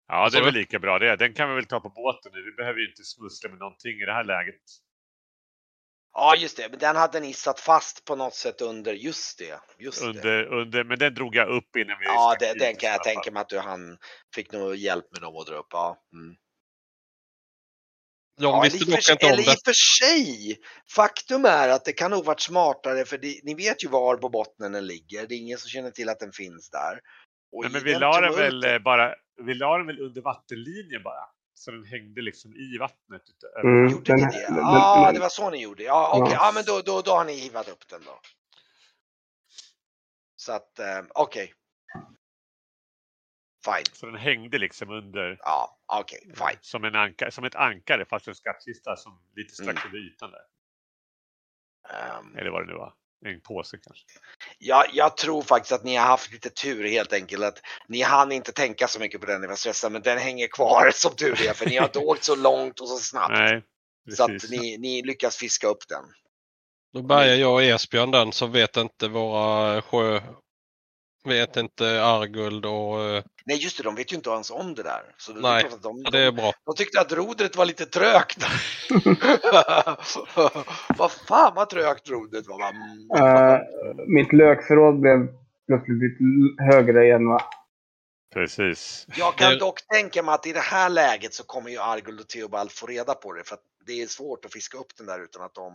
Ja, 0.08 0.28
det 0.32 0.38
är 0.38 0.44
väl 0.44 0.54
lika 0.54 0.78
bra 0.78 0.98
det. 0.98 1.16
Den 1.16 1.34
kan 1.34 1.48
vi 1.48 1.54
väl 1.54 1.66
ta 1.66 1.80
på 1.80 1.88
båten 1.88 2.32
nu. 2.34 2.42
Vi 2.42 2.52
behöver 2.52 2.80
ju 2.80 2.88
inte 2.88 3.04
smussla 3.04 3.50
med 3.50 3.58
någonting 3.58 3.92
i 4.00 4.04
det 4.04 4.12
här 4.12 4.24
läget. 4.24 4.60
Ja, 6.12 6.36
just 6.36 6.56
det. 6.56 6.68
Men 6.70 6.78
den 6.78 6.96
hade 6.96 7.20
ni 7.20 7.32
satt 7.32 7.60
fast 7.60 8.04
på 8.04 8.16
något 8.16 8.34
sätt 8.34 8.60
under. 8.60 8.92
Just 8.94 9.38
det. 9.38 9.60
Just 9.78 10.00
det. 10.00 10.06
Under, 10.08 10.44
under, 10.44 10.84
men 10.84 10.98
den 10.98 11.14
drog 11.14 11.36
jag 11.36 11.48
upp 11.48 11.76
innan 11.76 11.98
vi 11.98 12.04
Ja, 12.04 12.36
det, 12.40 12.54
den 12.58 12.76
kan 12.76 12.90
jag 12.90 13.04
tänka 13.04 13.30
mig 13.30 13.40
att 13.40 13.48
du 13.48 13.58
han 13.58 13.98
fick 14.34 14.52
nog 14.52 14.76
hjälp 14.76 15.06
med 15.12 15.20
dem 15.22 15.36
att 15.36 15.46
dra 15.46 15.54
upp. 15.54 15.66
Ja. 15.70 15.96
Mm. 16.12 16.36
de 18.40 18.44
ja, 18.44 18.60
visste 18.60 18.76
eller 18.76 18.88
i 18.88 18.94
dock 18.94 19.04
för- 19.04 19.12
inte 19.12 19.26
om 19.26 19.32
Eller 19.32 19.42
det. 19.42 19.52
i 19.52 19.54
och 19.54 19.60
för 19.64 19.72
sig. 19.72 20.58
Faktum 20.94 21.44
är 21.44 21.68
att 21.68 21.84
det 21.84 21.92
kan 21.92 22.10
nog 22.10 22.24
varit 22.24 22.40
smartare 22.40 23.04
för 23.04 23.18
det, 23.18 23.40
ni 23.42 23.54
vet 23.54 23.84
ju 23.84 23.88
var 23.88 24.16
på 24.16 24.28
bottnen 24.28 24.72
den 24.72 24.86
ligger. 24.86 25.26
Det 25.26 25.34
är 25.34 25.38
ingen 25.38 25.58
som 25.58 25.68
känner 25.68 25.90
till 25.90 26.08
att 26.08 26.20
den 26.20 26.32
finns 26.32 26.70
där. 26.70 27.00
Och 27.52 27.62
Nej, 27.62 27.72
men 27.72 27.84
vi 27.84 27.94
la 27.94 28.20
den 28.20 28.34
väl 28.36 28.64
eh, 28.64 28.78
bara... 28.78 29.14
Vi 29.44 29.54
la 29.54 29.78
den 29.78 29.86
väl 29.86 30.00
under 30.00 30.22
vattenlinjen 30.22 31.02
bara. 31.02 31.24
Så 31.58 31.70
den 31.70 31.84
hängde 31.84 32.22
liksom 32.22 32.56
i 32.56 32.78
vattnet. 32.78 33.22
Mm, 33.64 33.88
Gjorde 33.92 34.14
ni 34.14 34.20
den- 34.20 34.30
det? 34.30 34.46
den- 34.48 34.56
Ja, 34.56 35.02
den- 35.04 35.14
det 35.14 35.20
var 35.20 35.28
så 35.28 35.50
ni 35.50 35.62
gjorde. 35.62 35.82
Ja, 35.82 36.12
okej. 36.20 36.34
Ja. 36.34 36.46
Ja, 36.46 36.52
men 36.54 36.64
då, 36.66 36.80
då, 36.80 37.02
då 37.02 37.10
har 37.10 37.24
ni 37.24 37.32
hivat 37.34 37.68
upp 37.68 37.88
den 37.88 38.00
då. 38.04 38.20
Så 40.36 40.52
att, 40.52 40.78
eh, 40.78 41.02
okej. 41.14 41.54
Fine. 43.64 43.84
Så 43.92 44.06
den 44.06 44.14
hängde 44.14 44.58
liksom 44.58 44.90
under 44.90 45.38
Ja, 45.42 45.78
okej. 45.86 46.20
fine. 46.34 46.58
som, 46.60 46.84
en 46.84 46.94
anka, 46.94 47.30
som 47.30 47.44
ett 47.44 47.54
ankare 47.54 48.04
fast 48.04 48.28
en 48.28 48.34
skattkista 48.34 48.96
som 48.96 49.20
lite 49.36 49.54
strax 49.54 49.84
Mm. 49.84 49.86
under 49.86 49.98
ytan 49.98 50.30
där. 50.30 50.44
Ehm, 51.90 52.36
Eller 52.36 52.50
vad 52.50 52.62
det 52.62 52.66
nu 52.72 52.78
var. 52.78 52.94
En 53.26 53.40
påse 53.40 53.76
kanske. 53.76 54.04
jag, 54.58 54.84
jag 54.92 55.16
tror 55.16 55.42
faktiskt 55.42 55.72
att 55.72 55.84
ni 55.84 55.96
har 55.96 56.06
haft 56.06 56.32
lite 56.32 56.50
tur 56.50 56.88
helt 56.88 57.12
enkelt. 57.12 57.44
Att 57.44 57.60
ni 57.88 58.02
hann 58.02 58.32
inte 58.32 58.52
tänka 58.52 58.88
så 58.88 59.00
mycket 59.00 59.20
på 59.20 59.26
den 59.26 59.34
när 59.34 59.40
ni 59.40 59.46
var 59.46 59.56
stressade, 59.56 59.92
men 59.92 60.02
den 60.02 60.18
hänger 60.18 60.46
kvar 60.46 60.90
som 60.94 61.14
tur 61.14 61.48
är. 61.48 61.52
För 61.52 61.66
ni 61.66 61.76
har 61.76 61.84
inte 61.84 61.98
åkt 61.98 62.24
så 62.24 62.36
långt 62.36 62.80
och 62.80 62.88
så 62.88 62.98
snabbt. 62.98 63.32
Nej, 63.32 63.62
så 64.16 64.24
att 64.24 64.50
ni, 64.50 64.78
ni 64.78 65.02
lyckas 65.02 65.36
fiska 65.36 65.66
upp 65.66 65.88
den. 65.88 66.04
Då 66.92 67.02
bärgar 67.02 67.34
jag 67.34 67.52
och 67.52 67.62
Esbjörn 67.62 68.10
den 68.10 68.32
så 68.32 68.46
vet 68.46 68.76
inte 68.76 69.08
våra 69.08 69.82
sjö... 69.82 70.20
Vet 71.28 71.56
inte 71.56 72.04
Arguld 72.04 72.66
och... 72.66 73.00
eh, 73.02 73.22
Nej 73.44 73.56
just 73.56 73.76
det, 73.76 73.82
de 73.82 73.94
vet 73.94 74.12
ju 74.12 74.16
inte 74.16 74.30
ens 74.30 74.50
om 74.50 74.74
det 74.74 74.82
där. 74.82 75.02
Så 75.16 75.32
det, 75.32 75.40
Nej, 75.40 75.52
det 75.62 75.66
är 75.66 75.68
klart 75.68 75.74
att 75.74 75.82
de, 75.82 76.02
Ja, 76.04 76.10
det 76.10 76.18
är 76.18 76.32
bra. 76.32 76.52
de 76.66 76.74
tyckte 76.74 77.00
att 77.00 77.12
rodret 77.12 77.56
var 77.56 77.64
lite 77.66 77.86
trögt. 77.86 78.44
vad 80.98 81.12
fan 81.12 81.52
vad 81.54 81.68
trögt 81.70 82.08
rodret 82.10 82.44
var. 82.46 82.58
va? 82.58 82.72
Eh, 83.54 83.60
mitt 84.06 84.32
lökförråd 84.32 85.00
blev 85.00 85.26
plötsligt 85.66 85.98
lite 86.02 86.24
högre 86.72 87.04
igen 87.04 87.28
va? 87.28 87.42
Precis. 88.34 89.06
Jag 89.16 89.36
kan 89.36 89.50
det- 89.52 89.58
dock 89.58 89.86
tänka 89.86 90.22
mig 90.22 90.34
att 90.34 90.46
i 90.46 90.52
det 90.52 90.60
här 90.60 90.88
läget 90.88 91.34
så 91.34 91.44
kommer 91.44 91.70
ju 91.70 91.78
Arguld 91.78 92.20
och 92.20 92.28
Theobald 92.28 92.72
få 92.72 92.86
reda 92.86 93.14
på 93.14 93.32
det. 93.32 93.44
För 93.44 93.54
att 93.54 93.62
det 93.86 94.02
är 94.02 94.06
svårt 94.06 94.44
att 94.44 94.52
fiska 94.52 94.78
upp 94.78 94.96
den 94.98 95.06
där 95.06 95.24
utan 95.24 95.42
att 95.42 95.54
de... 95.54 95.72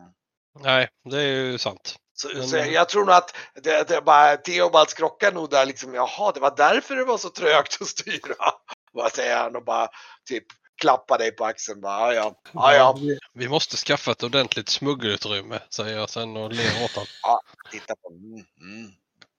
Nej, 0.59 0.89
det 1.09 1.21
är 1.21 1.27
ju 1.27 1.57
sant. 1.57 1.95
Så, 2.13 2.27
Men- 2.33 2.47
så 2.47 2.57
jag, 2.57 2.71
jag 2.71 2.89
tror 2.89 3.05
nog 3.05 3.15
att 3.15 3.35
det, 3.55 3.87
det 3.87 4.01
bara 4.01 4.37
Theobald 4.37 4.89
skrockar 4.89 5.31
nog 5.31 5.49
där 5.49 5.65
liksom. 5.65 5.93
Jaha, 5.93 6.31
det 6.31 6.39
var 6.39 6.55
därför 6.57 6.95
det 6.95 7.05
var 7.05 7.17
så 7.17 7.29
trögt 7.29 7.81
att 7.81 7.87
styra. 7.87 8.35
Vad 8.91 9.11
säger 9.11 9.37
han 9.37 9.55
och 9.55 9.63
bara 9.63 9.87
typ 10.25 10.45
klappar 10.81 11.17
dig 11.17 11.31
på 11.31 11.45
axeln. 11.45 11.81
Bara, 11.81 12.13
ja, 12.13 12.41
ja, 12.53 12.73
ja, 12.75 12.97
ja. 13.01 13.17
Vi 13.33 13.49
måste 13.49 13.77
skaffa 13.77 14.11
ett 14.11 14.23
ordentligt 14.23 14.69
smuggelutrymme, 14.69 15.61
säger 15.69 15.97
jag 15.97 16.09
sen 16.09 16.37
och 16.37 16.53
ler 16.53 16.83
åt 16.83 16.91
honom. 16.91 17.39
Titta 17.71 17.95
på. 17.95 18.09
Mm, 18.09 18.45
mm. 18.59 18.91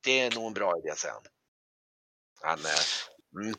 Det 0.05 0.21
är 0.21 0.31
nog 0.35 0.47
en 0.47 0.55
bra 0.55 0.79
idé, 0.79 0.95
säger 0.97 1.15
han. 1.15 1.23
han 2.43 2.59
eh, 2.67 3.43
mm. 3.45 3.55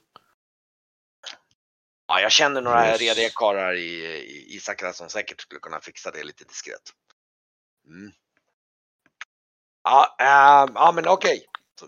Ja, 2.08 2.22
jag 2.22 2.32
känner 2.32 2.62
några 2.62 2.88
Yes. 2.88 3.02
rediga 3.02 3.30
karlar 3.36 3.74
i, 3.74 4.06
i, 4.06 4.56
i 4.56 4.60
Sakra 4.60 4.94
som 4.94 5.10
säkert 5.10 5.42
skulle 5.42 5.60
kunna 5.60 5.80
fixa 5.82 6.12
det 6.12 6.24
lite 6.24 6.44
diskret. 6.44 6.82
Mm. 7.88 8.12
Ja, 9.84 10.16
ehm, 10.20 10.72
ja, 10.76 10.92
men 10.96 11.08
okej. 11.08 11.46
Så 11.80 11.88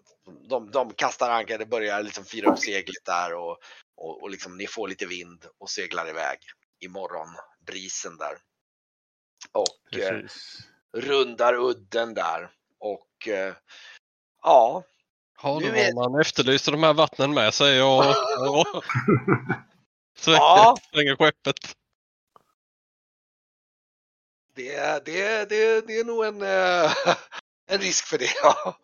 De, 0.50 0.72
de 0.72 0.93
kastar 0.93 1.30
ankar, 1.30 1.58
det 1.58 1.66
börjar 1.66 2.04
liksom 2.04 2.26
fira 2.26 2.52
upp 2.52 2.60
seglet 2.60 3.06
där 3.06 3.34
och, 3.34 3.58
och, 3.98 4.22
och 4.22 4.30
liksom 4.30 4.58
ni 4.58 4.68
får 4.68 4.88
lite 4.88 5.06
vind 5.06 5.45
och 5.58 5.70
seglar 5.70 6.10
iväg 6.10 6.38
i 6.80 6.88
morgonbrisen 6.88 8.18
där. 8.18 8.38
Och 9.52 10.00
eh, 10.00 10.22
rundar 10.98 11.54
udden 11.54 12.14
där. 12.14 12.52
Och 12.80 13.28
eh, 13.28 13.56
ja, 14.43 14.84
Ja, 15.43 15.60
Nu 15.60 15.70
då 15.72 15.76
är- 15.76 15.93
man 15.93 16.22
efterlyste 16.22 16.72
de 16.72 16.84
här 16.84 16.93
vattnen 16.93 17.34
med, 17.34 17.54
jag. 17.78 18.16
och- 18.50 18.76
och- 18.76 18.84
Så 20.18 20.32
Ja. 20.34 20.78
svänger 20.93 21.16
skeppet 21.16 21.56
det, 24.58 25.05
det, 25.05 25.49
det, 25.49 25.88
det 25.88 25.99
är 25.99 26.03
nog 26.03 26.26
en, 26.26 26.41
eh, 26.41 26.93
en 27.72 27.80
risk 27.80 28.05
för 28.05 28.18
det. 28.18 28.34
Ja. 28.43 28.78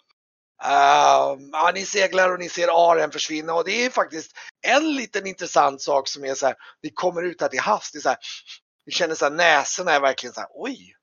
Uh, 0.64 1.40
ja, 1.52 1.72
ni 1.74 1.86
seglar 1.86 2.32
och 2.34 2.40
ni 2.40 2.50
ser 2.50 2.92
aren 2.92 3.12
försvinna 3.12 3.54
och 3.54 3.66
det 3.66 3.86
är 3.86 3.90
faktiskt 3.90 4.32
en 4.62 4.96
liten 4.96 5.28
intressant 5.28 5.82
sak 5.82 6.08
som 6.08 6.26
är 6.26 6.36
så 6.36 6.46
här, 6.46 6.56
ni 6.84 6.90
kommer 6.90 7.24
ut 7.24 7.42
här 7.42 7.48
till 7.48 7.60
havs, 7.60 7.92
det 7.92 7.98
är 7.98 8.02
så 8.02 8.10
här, 8.10 8.18
ni 8.86 8.92
känner 8.92 9.16
så 9.16 9.26
här, 9.26 9.32
näsorna 9.32 9.92
är 9.92 10.00
verkligen 10.00 10.34
så 10.34 10.40
här, 10.40 10.50
oj, 10.54 10.96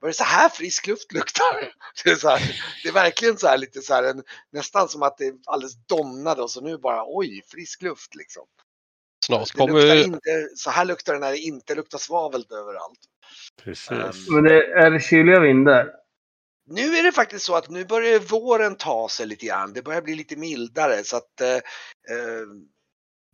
var 0.00 0.08
det 0.08 0.14
så 0.14 0.24
här 0.24 0.48
frisk 0.48 0.86
luft 0.86 1.12
luktar? 1.12 1.72
Det 2.04 2.10
är, 2.10 2.16
så 2.16 2.28
här, 2.28 2.60
det 2.82 2.88
är 2.88 2.92
verkligen 2.92 3.38
så 3.38 3.46
här 3.46 3.58
lite 3.58 3.82
så 3.82 3.94
här, 3.94 4.02
en, 4.02 4.22
nästan 4.52 4.88
som 4.88 5.02
att 5.02 5.18
det 5.18 5.26
är 5.26 5.34
alldeles 5.46 5.86
domnade 5.86 6.42
och 6.42 6.50
så 6.50 6.60
nu 6.60 6.78
bara, 6.78 7.04
oj, 7.06 7.42
frisk 7.48 7.82
luft 7.82 8.14
liksom. 8.14 8.46
Snart 9.26 9.52
Det 9.52 9.58
kommer 9.58 10.04
inte, 10.04 10.48
så 10.56 10.70
här 10.70 10.84
luktar 10.84 11.12
det 11.12 11.18
när 11.18 11.30
det 11.30 11.38
inte 11.38 11.74
luktar 11.74 11.98
svavel 11.98 12.46
överallt. 12.50 12.98
Precis. 13.62 13.90
Ehm, 13.90 14.34
Men 14.34 14.44
det 14.44 14.64
är 14.64 14.98
kyliga 14.98 15.40
vindar. 15.40 15.90
Nu 16.66 16.96
är 16.96 17.02
det 17.02 17.12
faktiskt 17.12 17.44
så 17.44 17.56
att 17.56 17.70
nu 17.70 17.84
börjar 17.84 18.18
våren 18.18 18.76
ta 18.76 19.08
sig 19.08 19.26
lite 19.26 19.46
grann. 19.46 19.72
Det 19.72 19.82
börjar 19.82 20.02
bli 20.02 20.14
lite 20.14 20.36
mildare 20.36 21.04
så 21.04 21.16
att 21.16 21.40
eh, 21.40 21.54
eh, 21.54 22.46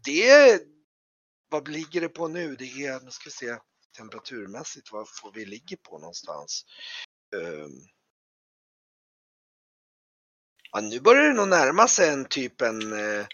det, 0.05 0.63
vad 1.49 1.69
ligger 1.69 2.01
det 2.01 2.09
på 2.09 2.29
nu? 2.29 2.57
Det 2.57 2.65
är, 2.65 3.01
nu 3.01 3.11
ska 3.11 3.25
vi 3.25 3.31
se 3.31 3.57
temperaturmässigt 3.97 4.93
vad 4.93 5.07
får 5.23 5.33
vi 5.33 5.45
ligger 5.45 5.77
på 5.77 5.99
någonstans. 5.99 6.65
Eh, 7.37 7.67
ja, 10.73 10.81
nu 10.81 11.01
börjar 11.01 11.23
det 11.23 11.35
nog 11.35 11.49
närma 11.49 11.89
sig 11.89 12.09
en 12.09 12.25
typ 12.25 12.61
en 12.61 12.93
eh, 12.93 13.27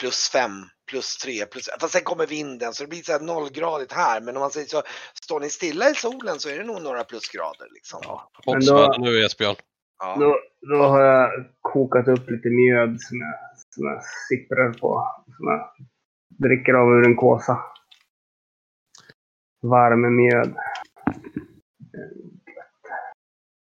plus 0.00 0.30
fem, 0.30 0.52
plus 0.90 1.16
tre, 1.16 1.46
plus, 1.46 1.68
fast 1.80 1.92
sen 1.92 2.02
kommer 2.04 2.26
vinden 2.26 2.72
så 2.72 2.82
det 2.84 2.88
blir 2.88 3.02
så 3.02 3.12
här 3.12 3.20
nollgradigt 3.20 3.92
här. 3.92 4.20
Men 4.20 4.36
om 4.36 4.40
man 4.40 4.50
säger 4.50 4.66
så, 4.66 4.82
står 5.22 5.40
ni 5.40 5.50
stilla 5.50 5.90
i 5.90 5.94
solen 5.94 6.38
så 6.38 6.48
är 6.48 6.58
det 6.58 6.64
nog 6.64 6.82
några 6.82 7.04
plusgrader 7.04 7.68
liksom. 7.74 8.00
Men 8.06 8.54
Hoppsväder 8.54 8.98
nu 8.98 9.24
Esbjörn. 9.24 9.56
Ja. 9.98 10.16
Då, 10.20 10.38
då 10.60 10.82
har 10.82 11.00
jag 11.00 11.30
kokat 11.60 12.08
upp 12.08 12.30
lite 12.30 12.48
mjöd 12.48 13.00
som 13.00 13.20
jag, 13.20 13.34
som 13.74 13.84
jag 13.84 14.02
sipprar 14.28 14.72
på. 14.72 15.22
Som 15.36 15.46
jag 15.46 15.70
dricker 16.28 16.72
av 16.74 16.88
ur 16.88 17.06
en 17.06 17.16
kåsa. 17.16 17.58
Varm 19.62 20.16
mjöd. 20.16 20.54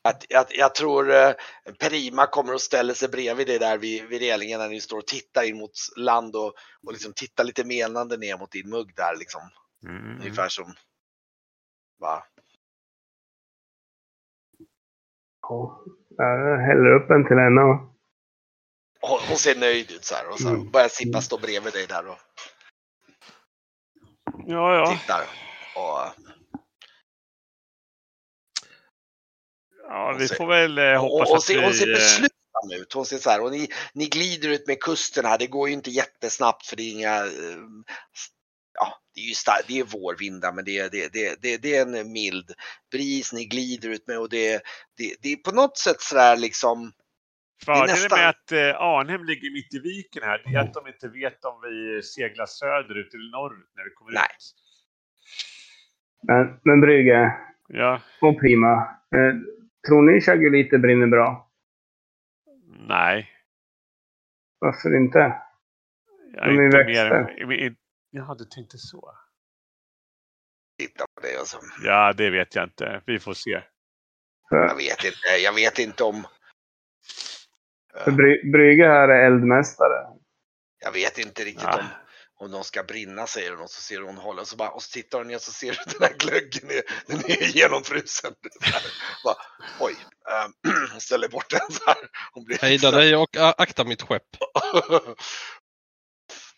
Att, 0.06 0.26
jag, 0.30 0.45
jag 0.49 0.76
tror 0.76 1.12
eh, 1.12 1.32
Perima 1.80 2.28
kommer 2.28 2.54
att 2.54 2.62
ställa 2.62 2.93
sig 2.93 3.10
bredvid 3.10 3.47
dig 3.47 3.60
där 3.60 3.78
vid, 3.78 4.06
vid 4.08 4.22
relingen 4.22 4.60
när 4.60 4.70
ni 4.70 4.82
står 4.82 4.97
och 4.97 5.08
tittar 5.08 5.43
in 5.43 5.58
mot 5.58 5.72
land 5.97 6.36
och, 6.36 6.54
och 6.86 6.91
liksom 6.91 7.14
tittar 7.14 7.43
lite 7.43 7.64
menande 7.64 8.18
ner 8.18 8.38
mot 8.38 8.51
din 8.51 8.70
mugg 8.70 8.95
där 8.95 9.16
liksom. 9.16 9.41
Mm. 9.86 10.20
Ungefär 10.20 10.49
som... 10.49 10.74
Va? 11.99 12.24
Ja, 15.41 15.84
jag 16.18 16.58
häller 16.58 16.95
upp 16.95 17.10
en 17.10 17.28
till 17.28 17.38
henne. 17.38 17.62
och- 17.62 17.89
Hon, 19.01 19.20
hon 19.28 19.38
ser 19.38 19.56
nöjd 19.56 19.91
ut 19.91 20.06
så 20.06 20.16
här 20.16 20.30
och 20.30 20.39
så 20.39 20.49
Mm. 20.49 20.72
börjar 20.72 20.88
Sippa 20.88 21.22
stå 21.22 21.38
bredvid 21.38 21.74
dig 21.74 21.88
där 21.88 22.08
och 22.08 22.18
Ja, 24.45 24.76
ja. 24.76 24.97
tittar. 24.97 25.22
Och, 25.76 26.32
ja. 29.93 30.11
Hon 30.11 30.17
Vi 30.19 30.27
får 30.27 30.47
väl 30.47 30.77
eh, 30.77 30.93
och, 30.93 30.99
hoppas 31.09 31.29
och 31.29 31.35
att 31.37 31.43
ser, 31.43 31.63
hon 31.63 31.73
ser 31.73 31.85
vi... 31.85 31.91
eh, 31.91 31.95
beslutsam 31.97 32.81
ut. 32.81 32.93
Hon 32.93 33.05
ser 33.05 33.17
så 33.17 33.29
här, 33.29 33.41
och 33.43 33.51
ni, 33.51 33.67
ni 33.93 34.05
glider 34.05 34.49
ut 34.49 34.67
med 34.67 34.79
kusten 34.81 35.25
här. 35.25 35.37
Det 35.37 35.47
går 35.47 35.67
ju 35.67 35.73
inte 35.73 35.91
jättesnabbt 35.91 36.65
för 36.65 36.75
det 36.75 36.83
är 36.83 36.91
inga... 36.91 37.15
eh, 37.15 37.59
Ja, 38.79 38.87
det 39.15 39.21
är 39.21 39.25
ju 39.25 39.33
star- 39.33 39.61
det 39.67 39.79
är 39.79 39.83
vårvindar 39.83 40.53
men 40.53 40.65
det 40.65 40.77
är, 40.79 40.89
det, 40.89 41.13
det, 41.13 41.41
det, 41.41 41.57
det 41.57 41.75
är 41.75 41.81
en 41.81 42.11
mild 42.11 42.51
bris 42.91 43.33
ni 43.33 43.45
glider 43.45 43.89
ut 43.89 44.07
med 44.07 44.19
och 44.19 44.29
det, 44.29 44.61
det, 44.97 45.15
det 45.21 45.31
är 45.33 45.35
på 45.35 45.51
något 45.51 45.77
sätt 45.77 46.01
sådär 46.01 46.37
liksom... 46.37 46.91
Fördelen 47.65 47.87
nästan- 47.87 48.19
med 48.19 48.29
att 48.29 48.51
eh, 48.51 48.81
Arnhem 48.81 49.23
ligger 49.23 49.51
mitt 49.53 49.73
i 49.73 49.79
viken 49.79 50.23
här, 50.23 50.41
det 50.45 50.55
är 50.55 50.59
att 50.59 50.73
de 50.73 50.87
inte 50.87 51.07
vet 51.07 51.45
om 51.45 51.61
vi 51.61 52.01
seglar 52.03 52.45
söderut 52.45 53.13
eller 53.13 53.31
norrut 53.31 53.69
när 53.75 53.83
vi 53.83 53.89
kommer 53.89 54.11
Nej. 54.11 54.23
ut. 54.37 54.53
Men, 56.27 56.59
men 56.63 56.81
Brygge 56.81 57.31
Ja, 57.67 58.01
och 58.21 58.39
Prima. 58.39 58.71
Eh, 59.15 59.35
tror 59.88 60.01
ni 60.01 60.21
Chagulite 60.21 60.77
brinner 60.77 61.07
bra? 61.07 61.49
nej. 62.88 63.29
Varför 64.59 64.95
inte? 64.97 65.19
Jag 66.34 66.47
De 66.47 66.59
är 66.59 66.65
inte 66.65 66.77
växter. 66.77 67.45
mer, 67.47 67.75
Jaha, 68.09 68.36
du 68.36 68.45
tänkte 68.45 68.77
så. 68.77 69.17
Titta 70.79 71.05
på 71.15 71.21
det 71.21 71.39
alltså. 71.39 71.57
Ja, 71.84 72.13
det 72.13 72.29
vet 72.29 72.55
jag 72.55 72.63
inte. 72.63 73.01
Vi 73.05 73.19
får 73.19 73.34
se. 73.34 73.63
Jag 74.49 74.75
vet 74.75 75.03
inte, 75.03 75.43
jag 75.43 75.53
vet 75.53 75.79
inte 75.79 76.03
om... 76.03 76.23
Bry, 78.05 78.51
Brygge 78.51 78.88
här 78.88 79.09
är 79.09 79.25
eldmästare. 79.25 80.07
Jag 80.79 80.91
vet 80.91 81.17
inte 81.17 81.43
riktigt 81.43 81.63
Ja. 81.63 81.79
om, 81.79 81.86
om 82.43 82.51
de 82.51 82.63
ska 82.63 82.83
brinna 82.83 83.27
säger 83.27 83.51
hon 83.51 83.61
och 83.61 83.69
så 83.69 83.81
ser 83.81 84.01
hon 84.01 84.17
hålla 84.17 84.41
och 84.41 84.47
så 84.47 84.55
bara 84.55 84.69
och 84.69 84.83
så 84.83 84.91
tittar 84.91 85.17
hon 85.17 85.27
ner 85.27 85.35
och 85.35 85.41
så 85.41 85.51
ser 85.51 85.71
du 85.71 85.91
den 85.91 86.01
här 86.01 86.17
glöggen 86.17 86.71
är, 86.71 86.81
den 87.07 87.19
är 87.19 87.55
genomfrusen. 87.55 88.35
Bara, 89.23 89.35
Oj, 89.79 89.95
ähm, 90.31 90.99
ställer 90.99 91.27
bort 91.27 91.49
den 91.49 91.71
så 91.71 91.85
här. 91.85 91.97
Hon 92.33 92.43
blir 92.43 92.57
Hejda 92.57 92.91
dig 92.91 93.15
och 93.15 93.37
akta 93.37 93.83
mitt 93.83 94.01
skepp. 94.01 94.27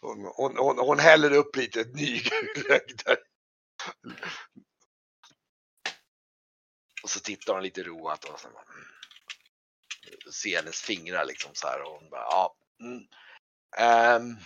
Hon, 0.01 0.31
hon, 0.35 0.57
hon, 0.57 0.79
hon 0.79 0.99
häller 0.99 1.33
upp 1.33 1.55
lite 1.55 1.83
nyglögg 1.83 2.97
där. 3.05 3.17
Och 7.03 7.09
så 7.09 7.19
tittar 7.19 7.53
hon 7.53 7.63
lite 7.63 7.83
roat 7.83 8.23
och 8.23 8.39
så 8.39 8.47
bara, 8.47 8.63
mm. 8.63 10.31
ser 10.31 10.55
hennes 10.55 10.81
fingrar 10.81 11.25
liksom 11.25 11.51
så 11.53 11.67
här 11.67 11.81
och 11.81 11.91
hon 11.91 12.09
bara 12.09 12.21
ja. 12.21 12.55
Mm. 12.81 13.03
Ehm. 13.77 14.37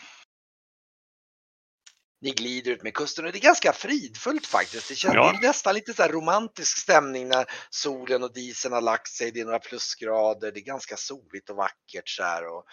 Ni 2.21 2.31
glider 2.31 2.71
ut 2.71 2.83
med 2.83 2.93
kusten 2.93 3.25
och 3.25 3.31
det 3.31 3.37
är 3.37 3.41
ganska 3.41 3.73
fridfullt 3.73 4.45
faktiskt. 4.45 4.89
Det 4.89 4.95
känns 4.95 5.15
Ja. 5.15 5.31
det 5.31 5.45
är 5.45 5.47
nästan 5.47 5.75
lite 5.75 5.93
så 5.93 6.01
här 6.01 6.09
romantisk 6.09 6.77
stämning 6.77 7.27
när 7.27 7.45
solen 7.69 8.23
och 8.23 8.33
disen 8.33 8.71
har 8.71 8.81
lagt 8.81 9.07
sig. 9.07 9.31
Det 9.31 9.39
är 9.39 9.45
några 9.45 9.59
plusgrader. 9.59 10.51
Det 10.51 10.59
är 10.59 10.63
ganska 10.63 10.95
soligt 10.97 11.49
och 11.49 11.55
vackert 11.55 12.09
så 12.09 12.23
här. 12.23 12.43
Och, 12.47 12.63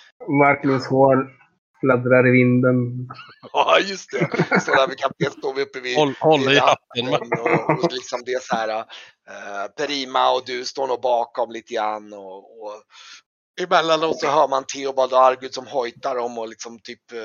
Marklins 0.41 0.87
hår 0.87 1.29
fladdrar 1.81 2.29
i 2.29 2.31
vinden. 2.31 2.77
ja, 3.53 3.79
just 3.81 4.11
det. 4.11 4.61
Så 4.61 4.71
där 4.71 4.89
vid 4.89 4.99
kapten 4.99 5.31
står 5.31 5.55
vi 5.55 5.63
uppe 5.63 5.81
vid 5.81 5.97
Håll, 5.97 6.15
håll 6.21 6.53
i 6.53 6.59
hatten. 6.59 7.09
och, 7.09 7.85
och 7.85 7.93
liksom 7.93 8.23
det 8.25 8.33
är 8.33 8.41
så 8.41 8.57
här. 8.57 8.79
Uh, 8.79 9.67
Perima 9.77 10.31
och 10.31 10.43
du 10.47 10.65
står 10.65 10.87
nog 10.87 11.01
bakom 11.01 11.51
lite 11.51 11.75
grann 11.75 12.13
och, 12.13 12.37
och 12.63 12.83
emellanåt 13.61 14.21
så 14.21 14.27
hör 14.27 14.49
man 14.49 14.65
Theobald 14.65 15.13
och 15.13 15.25
Argud 15.25 15.55
som 15.55 15.67
hojtar 15.67 16.17
om 16.17 16.39
och 16.39 16.49
liksom 16.49 16.79
typ 16.79 17.13
eh, 17.13 17.19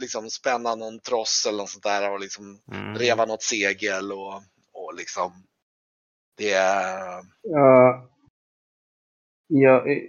liksom 0.00 0.30
spänna 0.30 0.74
någon 0.74 1.00
tross 1.00 1.46
eller 1.48 1.58
något 1.58 1.70
sånt 1.70 1.84
där 1.84 2.10
och 2.10 2.20
liksom 2.20 2.60
Mm. 2.72 2.94
reva 2.94 3.24
något 3.24 3.42
segel 3.42 4.12
och, 4.12 4.34
och 4.72 4.94
liksom 4.96 5.32
det 6.36 6.52
är 6.52 7.22
Ja, 7.42 8.08
jag 9.46 9.92
eh, 9.92 10.02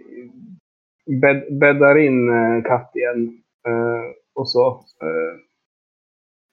bädd, 1.22 1.60
bäddar 1.60 1.98
in 1.98 2.30
eh, 2.30 2.64
katt 2.64 2.92
igen. 2.96 3.44
eh, 3.68 4.16
och 4.34 4.50
så. 4.50 4.86
eh, 5.02 5.40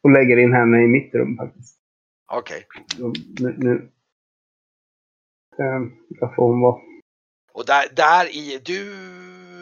och 0.03 0.11
lägger 0.11 0.37
in 0.37 0.53
henne 0.53 0.85
i 0.85 0.87
mitt 0.87 1.15
rum 1.15 1.37
faktiskt. 1.37 1.79
okej. 2.33 2.67
Så 2.97 3.13
Nu, 3.41 3.55
nu, 3.59 3.93
eh, 5.59 5.81
där 6.09 6.35
får 6.37 6.49
hon 6.49 6.61
vara. 6.61 6.81
Och 7.53 7.67
där, 7.67 7.89
där 7.97 8.37
i, 8.37 8.61
du, 8.65 8.85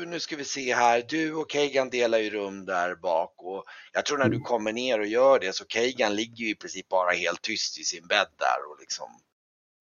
nu 0.06 0.20
ska 0.20 0.36
vi 0.36 0.44
se 0.44 0.74
här, 0.74 1.02
du 1.08 1.34
och 1.34 1.50
Kagan 1.50 1.90
delar 1.90 2.18
ju 2.18 2.30
rum 2.30 2.64
där 2.64 2.94
bak 2.94 3.32
och 3.36 3.64
jag 3.92 4.06
tror 4.06 4.18
när 4.18 4.28
du 4.28 4.40
kommer 4.40 4.72
ner 4.72 5.00
och 5.00 5.06
gör 5.06 5.38
det 5.38 5.54
så 5.54 5.64
Kagan 5.64 6.16
ligger 6.16 6.44
ju 6.44 6.50
i 6.50 6.54
princip 6.54 6.88
bara 6.88 7.10
helt 7.10 7.42
tyst 7.42 7.80
i 7.80 7.84
sin 7.84 8.06
bädd 8.06 8.28
där 8.38 8.70
och 8.70 8.76
liksom 8.80 9.08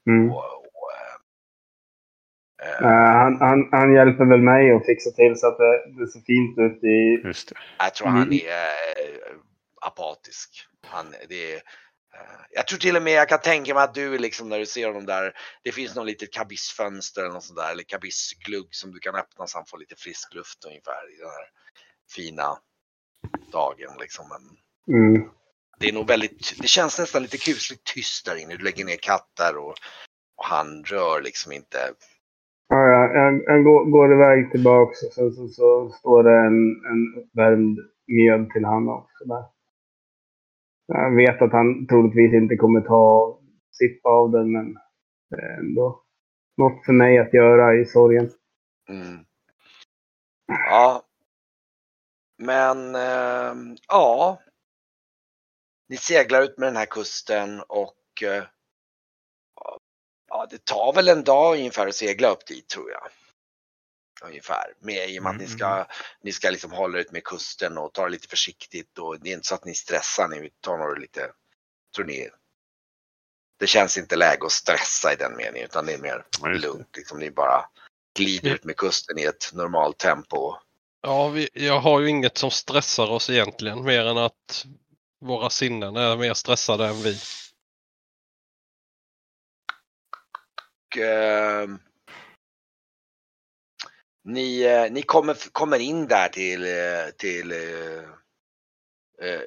Mm. 0.08 0.32
och, 0.32 0.44
och, 0.66 0.74
Eh, 2.64 2.86
eh, 2.88 3.16
han, 3.22 3.38
han, 3.40 3.70
han 3.72 3.94
hjälper 3.94 4.26
väl 4.26 4.42
mig 4.42 4.72
att 4.72 4.86
fixa 4.86 5.12
till 5.12 5.34
så 5.36 5.48
att 5.48 5.58
det, 5.58 6.00
det 6.00 6.08
ser 6.08 6.20
fint 6.20 6.58
ut 6.58 6.84
i... 6.84 7.28
Just 7.28 7.50
det. 7.50 7.56
jag 7.80 7.94
tror 7.96 8.08
han 8.08 8.22
Mm. 8.22 8.34
är 8.34 8.68
eh, 9.06 9.36
apatisk. 9.82 10.50
Han, 10.88 11.06
det 11.30 11.54
är, 11.54 11.62
jag 12.56 12.68
tror 12.68 12.80
till 12.80 12.96
och 12.96 13.04
med 13.04 13.14
jag 13.14 13.30
kan 13.30 13.40
tänka 13.40 13.74
mig 13.74 13.84
att 13.84 13.94
du 13.94 14.18
liksom 14.18 14.50
när 14.50 14.60
du 14.60 14.66
ser 14.66 14.88
honom 14.88 15.06
där, 15.06 15.34
det 15.64 15.72
finns 15.72 15.96
någon 15.96 16.06
litet 16.06 16.34
kabissfönster 16.34 17.22
eller 17.22 17.34
något 17.34 17.44
sånt 17.44 17.60
där, 17.60 17.72
eller 17.72 17.84
kabissglugg 17.84 18.68
som 18.76 18.92
du 18.92 19.00
kan 19.00 19.16
öppna 19.16 19.48
så 19.48 19.58
han 19.58 19.66
får 19.66 19.78
lite 19.78 19.96
frisk 19.96 20.34
luft 20.34 20.66
ungefär 20.66 21.14
i 21.14 21.18
den 21.18 21.30
här 21.30 21.48
fina 22.16 22.58
dagen 23.52 23.98
liksom. 24.00 24.26
Mm. 24.88 25.30
det 25.80 25.90
är 25.90 25.94
nog 25.94 26.08
väldigt, 26.08 26.62
det 26.62 26.68
känns 26.68 27.00
nästan 27.00 27.22
lite 27.22 27.38
kusligt 27.38 27.84
tyst 27.84 28.26
där 28.26 28.36
inne. 28.36 28.56
Du 28.56 28.64
lägger 28.64 28.86
ner 28.86 28.98
katter 29.02 29.58
och, 29.58 29.76
och 30.38 30.46
han 30.46 30.84
rör 30.84 31.22
liksom 31.22 31.52
inte. 31.52 31.78
Ja, 32.68 32.78
ja, 32.78 33.14
jag, 33.14 33.44
jag 33.46 33.64
går, 33.64 33.86
går 33.86 34.14
iväg 34.14 34.52
tillbaks 34.52 35.04
och 35.04 35.14
sen 35.14 35.34
så, 35.34 35.48
så 35.48 35.90
står 36.00 36.24
det 36.24 36.38
en, 36.48 36.86
en 36.92 37.24
uppvärmd 37.24 37.80
mjöd 38.08 38.50
till 38.50 38.66
han 38.66 38.90
också 38.90 39.26
där. 39.26 39.53
Jag 40.86 41.16
vet 41.16 41.42
att 41.42 41.52
han 41.52 41.88
troligtvis 41.88 42.34
inte 42.34 42.56
kommer 42.56 42.82
ta 42.82 43.40
sitt 43.72 44.06
av 44.06 44.32
den, 44.32 44.52
men 44.52 44.74
det 45.30 45.36
är 45.36 45.58
ändå 45.60 46.04
något 46.58 46.86
för 46.86 46.94
mig 46.94 47.18
att 47.18 47.34
göra 47.34 47.76
i 47.76 47.86
sorgen. 47.86 48.32
Mm. 48.90 49.26
Ja. 50.48 51.04
Men 52.38 52.96
ehm, 52.96 53.78
ja. 53.88 54.40
Ni 55.90 55.98
seglar 55.98 56.42
ut 56.42 56.58
med 56.58 56.68
den 56.68 56.76
här 56.76 56.86
kusten 56.86 57.62
och 57.62 58.24
eh, 58.24 58.44
ja, 60.30 60.48
det 60.50 60.66
tar 60.66 60.94
väl 60.94 61.08
en 61.08 61.24
dag 61.24 61.58
ungefär 61.58 61.88
att 61.88 61.96
segla 61.96 62.30
upp 62.30 62.46
dit 62.48 62.70
tror 62.70 62.92
jag. 62.92 63.02
Ungefär. 64.24 64.74
Med, 64.80 65.10
I 65.10 65.20
och 65.20 65.24
med 65.24 65.30
att 65.30 65.38
ni 65.38 65.48
ska, 65.48 65.88
ni 66.22 66.32
ska 66.32 66.50
liksom 66.50 66.72
hålla 66.72 67.00
ut 67.00 67.12
med 67.12 67.24
kusten 67.24 67.78
och 67.78 67.94
ta 67.94 68.04
det 68.04 68.10
lite 68.10 68.28
försiktigt 68.28 68.98
och 68.98 69.20
det 69.20 69.30
är 69.30 69.34
inte 69.34 69.48
så 69.48 69.56
att 69.56 69.66
ni 69.66 69.74
stressar, 69.76 70.28
ni 70.28 70.50
tar 70.62 70.96
det 70.96 71.02
lite, 71.02 71.32
tror 71.96 72.06
ni, 72.06 72.30
det 73.60 73.68
känns 73.68 73.98
inte 73.98 74.16
läge 74.16 74.46
att 74.46 74.52
stressa 74.52 75.14
i 75.14 75.16
den 75.16 75.36
meningen 75.36 75.66
utan 75.66 75.86
det 75.86 75.94
är 75.94 75.98
mer 75.98 76.26
lugnt. 76.60 76.98
Liksom, 76.98 77.20
ni 77.20 77.32
bara 77.32 77.66
glider 78.18 78.54
ut 78.54 78.64
med 78.64 78.78
kusten 78.78 79.18
i 79.18 79.24
ett 79.24 79.54
normalt 79.54 79.98
tempo. 79.98 80.56
Ja, 81.02 81.28
vi, 81.28 81.50
jag 81.54 81.80
har 81.80 82.00
ju 82.00 82.10
inget 82.10 82.38
som 82.38 82.52
stressar 82.52 83.12
oss 83.12 83.30
egentligen 83.30 83.84
mer 83.84 84.06
än 84.06 84.18
att 84.18 84.66
våra 85.22 85.50
sinnen 85.50 85.96
är 85.96 86.18
mer 86.18 86.34
stressade 86.34 86.88
än 86.88 87.02
vi. 87.02 87.18
Och, 90.86 90.98
eh, 90.98 91.70
ni, 94.24 94.62
eh, 94.62 94.92
ni 94.92 95.02
kommer, 95.02 95.52
kommer 95.52 95.80
in 95.80 96.08
där 96.08 96.28
till, 96.28 96.64
eh, 96.64 97.10
till 97.18 97.52
eh, 97.52 98.04
eh, 99.22 99.42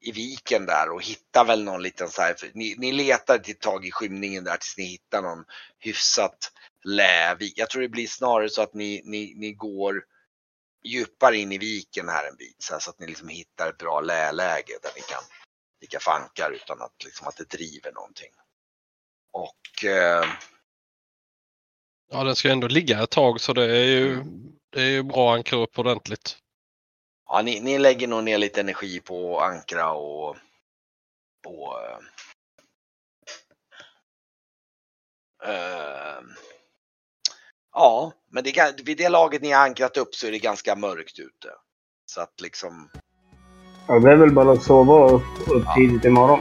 i 0.00 0.12
viken 0.12 0.66
där 0.66 0.90
och 0.90 1.02
hittar 1.02 1.44
väl 1.44 1.64
någon 1.64 1.82
liten 1.82 2.08
så 2.08 2.22
här, 2.22 2.34
för 2.34 2.50
ni, 2.54 2.74
ni 2.78 2.92
letar 2.92 3.34
ett 3.34 3.60
tag 3.60 3.86
i 3.86 3.90
skymningen 3.90 4.44
där 4.44 4.56
tills 4.56 4.76
ni 4.76 4.84
hittar 4.84 5.22
någon 5.22 5.44
hyfsat 5.78 6.52
lävik. 6.84 7.52
Jag 7.56 7.70
tror 7.70 7.82
det 7.82 7.88
blir 7.88 8.06
snarare 8.06 8.48
så 8.48 8.62
att 8.62 8.74
ni, 8.74 9.02
ni, 9.04 9.34
ni 9.36 9.52
går 9.52 10.04
djupare 10.84 11.36
in 11.36 11.52
i 11.52 11.58
viken 11.58 12.08
här 12.08 12.28
en 12.28 12.36
bit 12.36 12.62
så, 12.62 12.72
här, 12.72 12.80
så 12.80 12.90
att 12.90 12.98
ni 12.98 13.06
liksom 13.06 13.28
hittar 13.28 13.68
ett 13.68 13.78
bra 13.78 14.00
läläge 14.00 14.78
där 14.82 14.90
ni 14.96 15.02
kan 15.02 15.22
ligga 15.80 16.00
fankar 16.00 16.50
utan 16.50 16.82
att, 16.82 17.04
liksom, 17.04 17.28
att 17.28 17.36
det 17.36 17.48
driver 17.48 17.92
någonting. 17.92 18.30
Och 19.32 19.84
eh, 19.84 20.24
Ja, 22.10 22.24
den 22.24 22.36
ska 22.36 22.50
ändå 22.50 22.68
ligga 22.68 23.02
ett 23.02 23.10
tag 23.10 23.40
så 23.40 23.52
det 23.52 23.64
är 23.64 23.84
ju, 23.84 24.24
det 24.72 24.82
är 24.82 24.90
ju 24.90 25.02
bra 25.02 25.32
att 25.32 25.36
ankra 25.36 25.58
upp 25.58 25.78
ordentligt. 25.78 26.36
Ja, 27.28 27.42
ni, 27.42 27.60
ni 27.60 27.78
lägger 27.78 28.08
nog 28.08 28.24
ner 28.24 28.38
lite 28.38 28.60
energi 28.60 29.00
på 29.00 29.40
att 29.40 29.50
ankra 29.52 29.92
och, 29.92 30.36
eh, 31.46 31.98
eh, 35.54 36.22
Ja, 37.72 38.12
men 38.30 38.44
det, 38.44 38.80
vid 38.84 38.98
det 38.98 39.08
laget 39.08 39.42
ni 39.42 39.50
har 39.50 39.62
ankrat 39.62 39.96
upp 39.96 40.14
så 40.14 40.26
är 40.26 40.30
det 40.30 40.38
ganska 40.38 40.76
mörkt 40.76 41.18
ute. 41.18 41.48
Så 42.06 42.20
att 42.20 42.40
liksom, 42.40 42.90
Ja, 43.88 43.98
det 43.98 44.12
är 44.12 44.16
väl 44.16 44.32
bara 44.32 44.52
att 44.52 44.62
sova 44.62 45.08
upp, 45.08 45.48
upp 45.48 45.64
tidigt 45.76 46.04
imorgon. 46.04 46.40